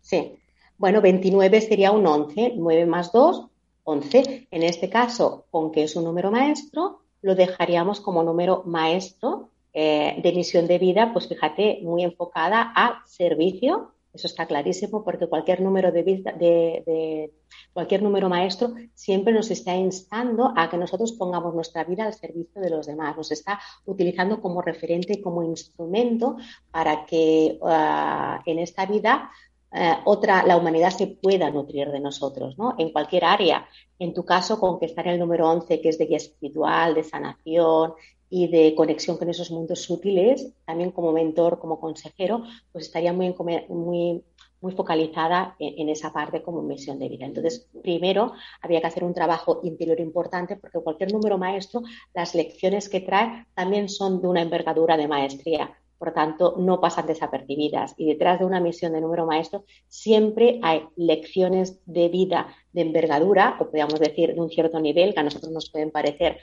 Sí, 0.00 0.38
bueno, 0.76 1.00
29 1.00 1.60
sería 1.60 1.92
un 1.92 2.06
11, 2.06 2.54
9 2.56 2.86
más 2.86 3.12
2, 3.12 3.46
11. 3.84 4.48
En 4.50 4.62
este 4.62 4.90
caso, 4.90 5.46
aunque 5.52 5.84
es 5.84 5.94
un 5.94 6.04
número 6.04 6.30
maestro, 6.30 7.02
lo 7.20 7.34
dejaríamos 7.34 8.00
como 8.00 8.24
número 8.24 8.62
maestro 8.66 9.50
eh, 9.72 10.20
de 10.22 10.32
misión 10.32 10.66
de 10.66 10.78
vida, 10.78 11.12
pues 11.12 11.28
fíjate, 11.28 11.80
muy 11.82 12.02
enfocada 12.02 12.72
a 12.74 13.02
servicio. 13.06 13.92
Eso 14.12 14.26
está 14.26 14.46
clarísimo 14.46 15.02
porque 15.02 15.26
cualquier 15.26 15.62
número 15.62 15.90
de, 15.90 16.02
de, 16.02 16.82
de 16.86 17.32
cualquier 17.72 18.02
número 18.02 18.28
maestro 18.28 18.74
siempre 18.94 19.32
nos 19.32 19.50
está 19.50 19.74
instando 19.74 20.52
a 20.54 20.68
que 20.68 20.76
nosotros 20.76 21.12
pongamos 21.12 21.54
nuestra 21.54 21.84
vida 21.84 22.04
al 22.04 22.12
servicio 22.12 22.60
de 22.60 22.70
los 22.70 22.86
demás, 22.86 23.16
nos 23.16 23.32
está 23.32 23.58
utilizando 23.86 24.40
como 24.42 24.60
referente 24.60 25.22
como 25.22 25.42
instrumento 25.42 26.36
para 26.70 27.06
que 27.06 27.58
uh, 27.60 28.42
en 28.44 28.58
esta 28.58 28.84
vida 28.84 29.30
uh, 29.72 29.76
otra, 30.04 30.44
la 30.44 30.58
humanidad 30.58 30.90
se 30.90 31.06
pueda 31.06 31.50
nutrir 31.50 31.90
de 31.90 32.00
nosotros, 32.00 32.58
¿no? 32.58 32.74
En 32.78 32.92
cualquier 32.92 33.24
área. 33.24 33.66
En 33.98 34.12
tu 34.12 34.24
caso, 34.24 34.60
con 34.60 34.78
que 34.78 34.86
estar 34.86 35.06
en 35.06 35.14
el 35.14 35.20
número 35.20 35.48
11, 35.48 35.80
que 35.80 35.88
es 35.88 35.98
de 35.98 36.06
guía 36.06 36.16
espiritual, 36.18 36.94
de 36.94 37.04
sanación 37.04 37.94
y 38.34 38.48
de 38.48 38.74
conexión 38.74 39.18
con 39.18 39.28
esos 39.28 39.50
mundos 39.50 39.82
sutiles, 39.82 40.54
también 40.64 40.90
como 40.90 41.12
mentor, 41.12 41.58
como 41.58 41.78
consejero, 41.78 42.44
pues 42.72 42.86
estaría 42.86 43.12
muy, 43.12 43.34
muy 43.68 44.72
focalizada 44.74 45.54
en, 45.58 45.80
en, 45.80 45.88
esa 45.90 46.14
parte 46.14 46.40
como 46.40 46.62
misión 46.62 46.98
de 46.98 47.10
vida. 47.10 47.26
Entonces, 47.26 47.68
primero 47.82 48.32
había 48.62 48.80
que 48.80 48.86
hacer 48.86 49.04
un 49.04 49.12
trabajo 49.12 49.60
interior 49.64 50.00
importante 50.00 50.56
porque 50.56 50.80
cualquier 50.80 51.12
número 51.12 51.36
maestro, 51.36 51.82
las 52.14 52.34
lecciones 52.34 52.88
que 52.88 53.00
trae 53.00 53.44
también 53.52 53.90
son 53.90 54.22
de 54.22 54.28
una 54.28 54.40
envergadura 54.40 54.96
de 54.96 55.08
maestría. 55.08 55.76
Por 55.98 56.14
tanto, 56.14 56.54
no 56.58 56.80
pasan 56.80 57.06
desapercibidas. 57.06 57.94
Y 57.98 58.06
detrás 58.06 58.38
de 58.38 58.46
una 58.46 58.60
misión 58.60 58.94
de 58.94 59.02
número 59.02 59.26
maestro 59.26 59.66
siempre 59.88 60.58
hay 60.62 60.84
lecciones 60.96 61.80
de 61.84 62.08
vida 62.08 62.48
de 62.72 62.80
envergadura, 62.80 63.58
o 63.60 63.66
podríamos 63.66 64.00
decir 64.00 64.32
de 64.32 64.40
un 64.40 64.48
cierto 64.48 64.80
nivel, 64.80 65.12
que 65.12 65.20
a 65.20 65.22
nosotros 65.22 65.52
nos 65.52 65.70
pueden 65.70 65.90
parecer 65.90 66.38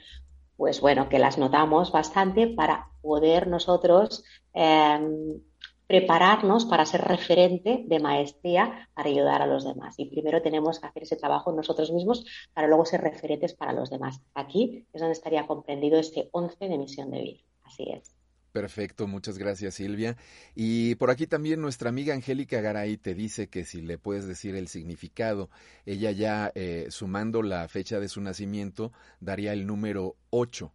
pues 0.60 0.82
bueno, 0.82 1.08
que 1.08 1.20
las 1.20 1.38
notamos 1.38 1.94
bastante 1.94 2.46
para 2.48 2.90
poder 3.02 3.48
nosotros 3.48 4.26
eh, 4.54 5.40
prepararnos 5.88 6.66
para 6.66 6.86
ser 6.86 7.00
referente 7.00 7.86
de 7.88 8.00
maestría 8.00 8.90
para 8.94 9.08
ayudar 9.08 9.42
a 9.42 9.48
los 9.48 9.64
demás. 9.64 9.96
Y 9.98 10.10
primero 10.10 10.42
tenemos 10.42 10.82
que 10.82 10.88
hacer 10.88 11.04
ese 11.04 11.16
trabajo 11.16 11.54
nosotros 11.54 11.94
mismos 11.94 12.26
para 12.54 12.68
luego 12.68 12.86
ser 12.86 13.00
referentes 13.00 13.54
para 13.54 13.72
los 13.72 13.90
demás. 13.90 14.22
Aquí 14.34 14.86
es 14.92 15.00
donde 15.00 15.14
estaría 15.14 15.48
comprendido 15.48 15.98
este 15.98 16.28
11 16.34 16.68
de 16.68 16.78
misión 16.78 17.10
de 17.10 17.22
vida. 17.22 17.40
Así 17.64 17.90
es. 17.94 18.19
Perfecto, 18.52 19.08
muchas 19.08 19.38
gracias 19.38 19.76
Silvia. 19.76 20.18
Y 20.56 20.96
por 20.96 21.12
aquí 21.12 21.28
también 21.28 21.62
nuestra 21.62 21.90
amiga 21.90 22.14
Angélica 22.14 22.62
Garay 22.62 22.98
te 22.98 23.14
dice 23.14 23.48
que 23.48 23.64
si 23.64 23.82
le 23.82 23.98
puedes 23.98 24.28
decir 24.28 24.56
el 24.56 24.68
significado, 24.68 25.50
ella 25.86 26.12
ya 26.12 26.52
eh, 26.56 26.88
sumando 26.90 27.44
la 27.44 27.68
fecha 27.68 28.00
de 28.00 28.10
su 28.10 28.22
nacimiento 28.22 28.92
daría 29.20 29.54
el 29.54 29.68
número 29.68 30.16
8 30.32 30.72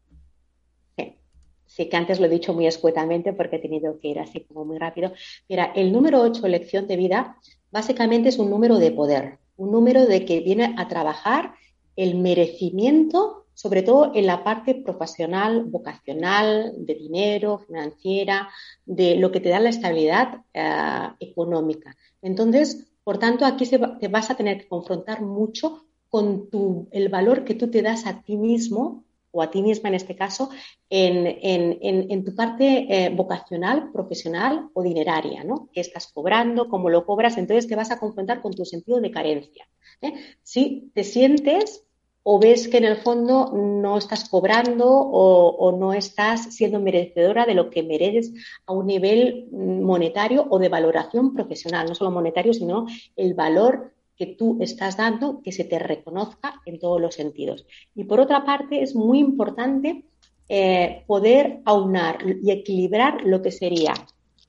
sí 1.75 1.89
que 1.89 1.97
antes 1.97 2.21
lo 2.21 2.27
he 2.27 2.29
dicho 2.29 2.55
muy 2.55 2.67
escuetamente 2.67 3.33
porque 3.33 3.57
he 3.57 3.59
tenido 3.59 3.99
que 3.99 4.09
ir 4.09 4.21
así 4.21 4.41
como 4.41 4.65
muy 4.65 4.79
rápido. 4.79 5.13
Mira, 5.49 5.73
el 5.75 5.93
número 5.93 6.21
8, 6.21 6.47
elección 6.47 6.87
de 6.87 6.97
vida, 6.97 7.37
básicamente 7.73 8.29
es 8.29 8.39
un 8.39 8.49
número 8.51 8.79
de 8.79 8.93
poder, 8.93 9.39
un 9.57 9.73
número 9.73 10.07
de 10.07 10.25
que 10.25 10.41
viene 10.41 10.75
a 10.79 10.87
trabajar 10.87 11.55
el 11.97 12.17
merecimiento, 12.17 13.44
sobre 13.55 13.83
todo 13.83 14.13
en 14.15 14.27
la 14.27 14.45
parte 14.45 14.75
profesional, 14.75 15.65
vocacional, 15.65 16.73
de 16.77 16.95
dinero, 16.95 17.59
financiera, 17.59 18.49
de 18.85 19.17
lo 19.17 19.31
que 19.31 19.41
te 19.41 19.49
da 19.49 19.61
la 19.61 19.71
estabilidad 19.71 20.43
eh, 20.53 21.09
económica. 21.21 21.97
Entonces, 22.21 22.87
por 23.05 23.19
tanto, 23.19 23.45
aquí 23.45 23.67
te 23.67 24.09
vas 24.09 24.31
a 24.31 24.37
tener 24.37 24.59
que 24.59 24.69
confrontar 24.69 25.23
mucho 25.23 25.85
con 26.09 26.49
tu, 26.49 26.89
el 26.91 27.09
valor 27.09 27.45
que 27.45 27.55
tú 27.55 27.71
te 27.71 27.83
das 27.83 28.07
a 28.07 28.23
ti 28.23 28.37
mismo 28.37 29.05
o 29.35 29.43
a 29.43 29.51
ti 29.51 29.63
misma 29.63 29.89
en 29.89 29.97
este 29.97 30.15
caso, 30.15 30.49
en, 30.89 31.27
en, 31.27 32.07
en, 32.09 32.25
tu 32.25 32.35
parte 32.37 32.87
eh, 32.89 33.11
vocacional, 33.11 33.91
profesional 33.91 34.71
o 34.75 34.83
dineraria, 34.83 35.43
¿no? 35.43 35.69
¿Qué 35.73 35.81
estás 35.81 36.07
cobrando? 36.07 36.69
¿Cómo 36.69 36.89
lo 36.89 37.05
cobras? 37.05 37.37
Entonces 37.37 37.67
te 37.67 37.75
vas 37.75 37.91
a 37.91 37.99
confrontar 37.99 38.41
con 38.41 38.55
tu 38.55 38.65
sentido 38.65 39.01
de 39.01 39.11
carencia. 39.11 39.67
¿eh? 40.01 40.15
Si 40.45 40.93
te 40.95 41.03
sientes 41.03 41.85
o 42.25 42.41
ves 42.41 42.69
que 42.69 42.79
en 42.79 42.85
el 42.85 42.97
fondo 42.97 43.53
no 43.55 43.97
estás 43.97 44.29
cobrando 44.29 44.87
o, 44.89 45.73
no 45.79 45.93
estás 45.93 46.55
siendo 46.55 46.81
merecedora 46.81 47.47
de 47.47 47.55
lo 47.55 47.71
que 47.71 47.83
mereces 47.83 48.33
a 48.67 48.73
un 48.73 48.87
nivel 48.87 49.47
monetario 49.53 50.47
o 50.51 50.59
de 50.59 50.69
valoración 50.69 51.35
profesional, 51.35 51.87
no 51.87 51.95
solo 51.95 52.11
monetario, 52.11 52.53
sino 52.53 52.87
el 53.15 53.35
valor 53.35 53.93
que 54.17 54.27
tú 54.27 54.59
estás 54.61 54.97
dando, 54.97 55.43
que 55.43 55.53
se 55.53 55.65
te 55.65 55.79
reconozca 55.79 56.61
en 56.67 56.79
todos 56.79 57.01
los 57.01 57.15
sentidos. 57.15 57.67
Y 57.95 58.05
por 58.05 58.21
otra 58.21 58.45
parte, 58.45 58.83
es 58.83 58.95
muy 58.95 59.19
importante 59.19 60.05
eh, 60.49 61.05
poder 61.07 61.61
aunar 61.65 62.19
y 62.43 62.51
equilibrar 62.51 63.23
lo 63.25 63.43
que 63.43 63.51
sería 63.51 63.95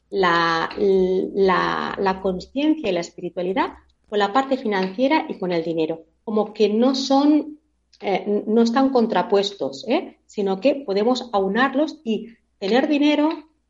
la, 0.09 0.69
la, 0.78 1.95
la 1.99 2.21
conciencia 2.21 2.89
y 2.89 2.93
la 2.93 2.99
espiritualidad 3.01 3.73
con 4.07 4.19
la 4.19 4.32
parte 4.32 4.57
financiera 4.57 5.26
y 5.28 5.38
con 5.38 5.51
el 5.51 5.63
dinero. 5.63 6.05
Como 6.23 6.53
que 6.53 6.69
no 6.69 6.95
son, 6.95 7.59
eh, 8.02 8.43
no 8.48 8.62
están 8.62 8.89
contrapuestos, 8.89 9.86
¿eh? 9.88 10.18
sino 10.26 10.60
que 10.60 10.76
podemos 10.76 11.30
aunarlos 11.32 12.00
y 12.04 12.30
tener 12.60 12.88
dinero, 12.88 13.30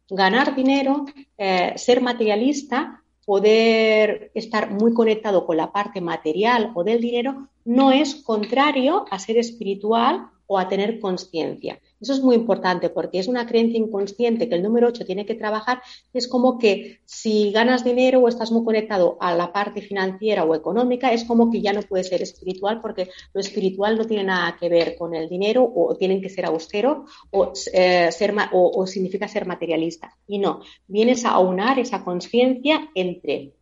ganar 0.09 0.55
dinero, 0.55 1.05
eh, 1.37 1.73
ser 1.75 2.01
materialista, 2.01 3.03
poder 3.25 4.31
estar 4.35 4.71
muy 4.71 4.93
conectado 4.93 5.45
con 5.45 5.57
la 5.57 5.71
parte 5.71 5.99
material 5.99 6.71
o 6.75 6.83
del 6.83 7.01
dinero 7.01 7.49
no 7.65 7.91
es 7.91 8.15
contrario 8.15 9.05
a 9.09 9.17
ser 9.17 9.37
espiritual 9.37 10.27
o 10.47 10.59
a 10.59 10.69
tener 10.69 10.99
conciencia. 10.99 11.79
Eso 12.05 12.13
es 12.13 12.21
muy 12.21 12.35
importante 12.35 12.91
porque 12.91 13.17
es 13.17 13.27
una 13.27 13.47
creencia 13.47 13.79
inconsciente 13.79 14.47
que 14.47 14.53
el 14.53 14.61
número 14.61 14.89
8 14.89 15.07
tiene 15.07 15.25
que 15.25 15.33
trabajar. 15.33 15.81
Es 16.13 16.27
como 16.27 16.59
que 16.59 16.99
si 17.03 17.51
ganas 17.51 17.83
dinero 17.83 18.19
o 18.19 18.27
estás 18.27 18.51
muy 18.51 18.63
conectado 18.63 19.17
a 19.19 19.33
la 19.33 19.51
parte 19.51 19.81
financiera 19.81 20.43
o 20.43 20.53
económica, 20.53 21.11
es 21.11 21.23
como 21.23 21.49
que 21.49 21.61
ya 21.61 21.73
no 21.73 21.81
puedes 21.81 22.09
ser 22.09 22.21
espiritual 22.21 22.79
porque 22.79 23.09
lo 23.33 23.41
espiritual 23.41 23.97
no 23.97 24.05
tiene 24.05 24.25
nada 24.25 24.55
que 24.59 24.69
ver 24.69 24.95
con 24.99 25.15
el 25.15 25.27
dinero 25.27 25.67
o 25.75 25.95
tienen 25.95 26.21
que 26.21 26.29
ser 26.29 26.45
austero 26.45 27.05
o, 27.31 27.53
eh, 27.73 28.11
ser, 28.11 28.35
o 28.51 28.85
significa 28.85 29.27
ser 29.27 29.47
materialista. 29.47 30.15
Y 30.27 30.37
no, 30.37 30.61
vienes 30.85 31.25
a 31.25 31.31
aunar 31.31 31.79
esa 31.79 32.03
conciencia 32.03 32.87
entre 32.93 33.53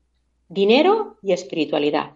dinero 0.49 1.15
y 1.21 1.31
espiritualidad. 1.31 2.11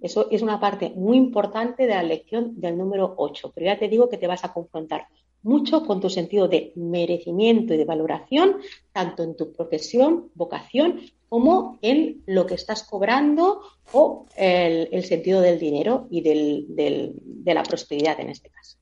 Eso 0.00 0.28
es 0.30 0.42
una 0.42 0.60
parte 0.60 0.92
muy 0.94 1.16
importante 1.16 1.88
de 1.88 1.94
la 1.94 2.04
lección 2.04 2.60
del 2.60 2.78
número 2.78 3.14
8, 3.16 3.50
pero 3.52 3.66
ya 3.66 3.76
te 3.80 3.88
digo 3.88 4.08
que 4.08 4.16
te 4.16 4.28
vas 4.28 4.44
a 4.44 4.52
confrontar 4.52 5.08
mucho 5.42 5.84
con 5.84 6.00
tu 6.00 6.10
sentido 6.10 6.48
de 6.48 6.72
merecimiento 6.74 7.74
y 7.74 7.76
de 7.76 7.84
valoración, 7.84 8.56
tanto 8.92 9.22
en 9.22 9.36
tu 9.36 9.52
profesión, 9.52 10.30
vocación, 10.34 11.00
como 11.28 11.78
en 11.82 12.22
lo 12.26 12.46
que 12.46 12.54
estás 12.54 12.82
cobrando 12.82 13.60
o 13.92 14.26
el, 14.36 15.04
sentido 15.04 15.40
del 15.40 15.58
dinero 15.58 16.06
y 16.10 16.20
de 16.20 17.54
la 17.54 17.62
prosperidad 17.62 18.20
en 18.20 18.30
este 18.30 18.50
caso. 18.50 18.78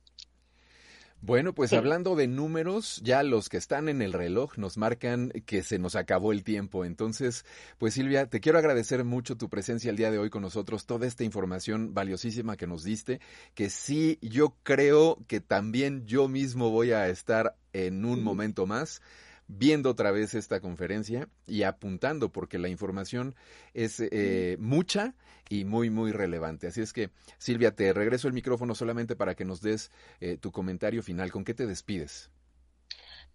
Bueno, 1.26 1.54
pues 1.54 1.72
hablando 1.72 2.16
de 2.16 2.28
números, 2.28 3.00
ya 3.02 3.22
los 3.22 3.48
que 3.48 3.56
están 3.56 3.88
en 3.88 4.02
el 4.02 4.12
reloj 4.12 4.58
nos 4.58 4.76
marcan 4.76 5.30
que 5.46 5.62
se 5.62 5.78
nos 5.78 5.96
acabó 5.96 6.32
el 6.32 6.44
tiempo. 6.44 6.84
Entonces, 6.84 7.46
pues 7.78 7.94
Silvia, 7.94 8.26
te 8.26 8.40
quiero 8.40 8.58
agradecer 8.58 9.04
mucho 9.04 9.34
tu 9.34 9.48
presencia 9.48 9.88
el 9.88 9.96
día 9.96 10.10
de 10.10 10.18
hoy 10.18 10.28
con 10.28 10.42
nosotros, 10.42 10.84
toda 10.84 11.06
esta 11.06 11.24
información 11.24 11.94
valiosísima 11.94 12.58
que 12.58 12.66
nos 12.66 12.84
diste, 12.84 13.22
que 13.54 13.70
sí, 13.70 14.18
yo 14.20 14.58
creo 14.64 15.16
que 15.26 15.40
también 15.40 16.04
yo 16.04 16.28
mismo 16.28 16.68
voy 16.68 16.92
a 16.92 17.08
estar 17.08 17.56
en 17.72 18.04
un 18.04 18.22
momento 18.22 18.66
más 18.66 19.00
viendo 19.48 19.90
otra 19.90 20.10
vez 20.10 20.34
esta 20.34 20.60
conferencia 20.60 21.28
y 21.46 21.62
apuntando, 21.62 22.30
porque 22.30 22.58
la 22.58 22.68
información 22.68 23.34
es 23.72 24.00
eh, 24.00 24.56
mucha 24.58 25.14
y 25.48 25.64
muy, 25.64 25.90
muy 25.90 26.12
relevante. 26.12 26.66
Así 26.66 26.80
es 26.80 26.92
que, 26.92 27.10
Silvia, 27.38 27.74
te 27.74 27.92
regreso 27.92 28.28
el 28.28 28.34
micrófono 28.34 28.74
solamente 28.74 29.16
para 29.16 29.34
que 29.34 29.44
nos 29.44 29.60
des 29.60 29.90
eh, 30.20 30.36
tu 30.38 30.52
comentario 30.52 31.02
final. 31.02 31.30
¿Con 31.30 31.44
qué 31.44 31.54
te 31.54 31.66
despides? 31.66 32.30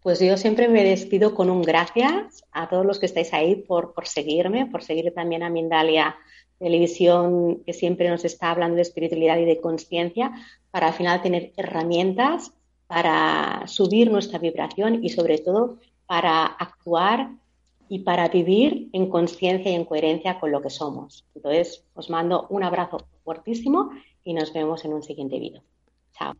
Pues 0.01 0.19
yo 0.19 0.37
siempre 0.37 0.69
me 0.69 0.83
despido 0.83 1.35
con 1.35 1.49
un 1.49 1.61
gracias 1.61 2.43
a 2.51 2.69
todos 2.69 2.85
los 2.85 2.99
que 2.99 3.05
estáis 3.05 3.33
ahí 3.33 3.55
por, 3.55 3.93
por 3.93 4.07
seguirme, 4.07 4.65
por 4.65 4.81
seguir 4.81 5.13
también 5.13 5.43
a 5.43 5.49
Mindalia 5.49 6.15
Televisión, 6.57 7.63
que 7.65 7.73
siempre 7.73 8.09
nos 8.09 8.23
está 8.23 8.51
hablando 8.51 8.77
de 8.77 8.83
espiritualidad 8.83 9.37
y 9.37 9.45
de 9.45 9.59
conciencia, 9.59 10.31
para 10.71 10.87
al 10.87 10.93
final 10.93 11.21
tener 11.21 11.51
herramientas 11.57 12.53
para 12.87 13.67
subir 13.67 14.09
nuestra 14.09 14.39
vibración 14.39 15.03
y 15.03 15.09
sobre 15.09 15.37
todo 15.37 15.77
para 16.09 16.43
actuar 16.43 17.29
y 17.87 17.99
para 17.99 18.29
vivir 18.29 18.89
en 18.93 19.11
conciencia 19.11 19.71
y 19.71 19.75
en 19.75 19.85
coherencia 19.85 20.39
con 20.39 20.51
lo 20.51 20.59
que 20.59 20.71
somos. 20.71 21.23
Entonces, 21.35 21.85
os 21.93 22.09
mando 22.09 22.47
un 22.49 22.63
abrazo 22.63 23.05
fuertísimo 23.23 23.91
y 24.23 24.33
nos 24.33 24.51
vemos 24.51 24.83
en 24.85 24.93
un 24.93 25.03
siguiente 25.03 25.39
vídeo. 25.39 25.61
Chao. 26.17 26.33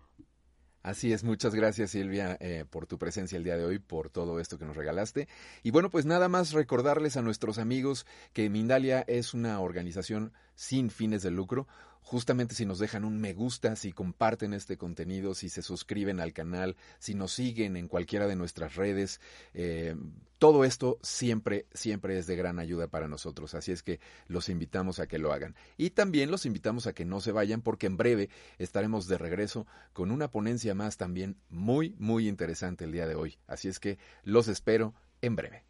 Así 0.82 1.14
es, 1.14 1.24
muchas 1.24 1.54
gracias 1.54 1.92
Silvia 1.92 2.36
eh, 2.40 2.66
por 2.68 2.88
tu 2.88 2.98
presencia 2.98 3.38
el 3.38 3.44
día 3.44 3.58
de 3.58 3.66
hoy, 3.66 3.78
por 3.78 4.10
todo 4.10 4.40
esto 4.40 4.58
que 4.58 4.66
nos 4.66 4.76
regalaste. 4.76 5.28
Y 5.62 5.70
bueno, 5.70 5.92
pues 5.92 6.04
nada 6.08 6.30
más 6.30 6.52
recordarles 6.52 7.16
a 7.16 7.22
nuestros 7.22 7.60
amigos 7.60 8.08
que 8.34 8.50
Mindalia 8.50 9.04
es 9.08 9.36
una 9.36 9.60
organización 9.60 10.34
sin 10.56 10.90
fines 10.90 11.22
de 11.22 11.30
lucro, 11.30 11.68
justamente 12.02 12.56
si 12.56 12.66
nos 12.66 12.80
dejan 12.80 13.06
un 13.06 13.20
me 13.20 13.34
gusta, 13.34 13.76
si 13.76 13.91
comparten 13.91 14.54
este 14.54 14.78
contenido, 14.78 15.36
si 15.36 15.50
se 15.50 15.62
suscriben 15.62 16.20
al 16.20 16.34
canal, 16.34 16.76
si 17.00 17.14
nos 17.14 17.32
siguen 17.34 17.78
en 17.78 17.88
cualquiera 17.88 18.28
de 18.28 18.36
nuestras 18.36 18.76
redes, 18.76 19.22
eh, 19.54 19.95
todo 20.39 20.64
esto 20.64 20.97
siempre, 21.04 21.68
siempre 21.74 22.18
es 22.18 22.26
de 22.26 22.36
gran 22.36 22.60
ayuda 22.60 22.88
para 22.88 23.08
nosotros. 23.08 23.54
Así 23.54 23.72
es 23.72 23.84
que 23.84 24.00
los 24.28 24.50
invitamos 24.50 25.00
a 25.00 25.08
que 25.08 25.20
lo 25.20 25.34
hagan. 25.34 25.56
Y 25.78 25.91
también 25.91 26.32
los 26.32 26.45
invitamos 26.45 26.88
a 26.88 26.93
que 26.93 27.06
no 27.06 27.22
se 27.22 27.32
vayan 27.32 27.62
porque 27.62 27.88
en 27.88 27.97
breve 27.97 28.30
estaremos 28.58 29.08
de 29.08 29.18
regreso 29.18 29.68
con 29.93 30.12
una 30.12 30.32
ponencia 30.32 30.74
más 30.74 30.97
también 30.97 31.38
muy, 31.50 31.95
muy 32.00 32.28
interesante 32.28 32.86
el 32.86 32.93
día 32.93 33.06
de 33.06 33.16
hoy. 33.16 33.38
Así 33.47 33.68
es 33.68 33.80
que 33.80 34.00
los 34.24 34.47
espero 34.47 34.95
en 35.22 35.36
breve. 35.36 35.66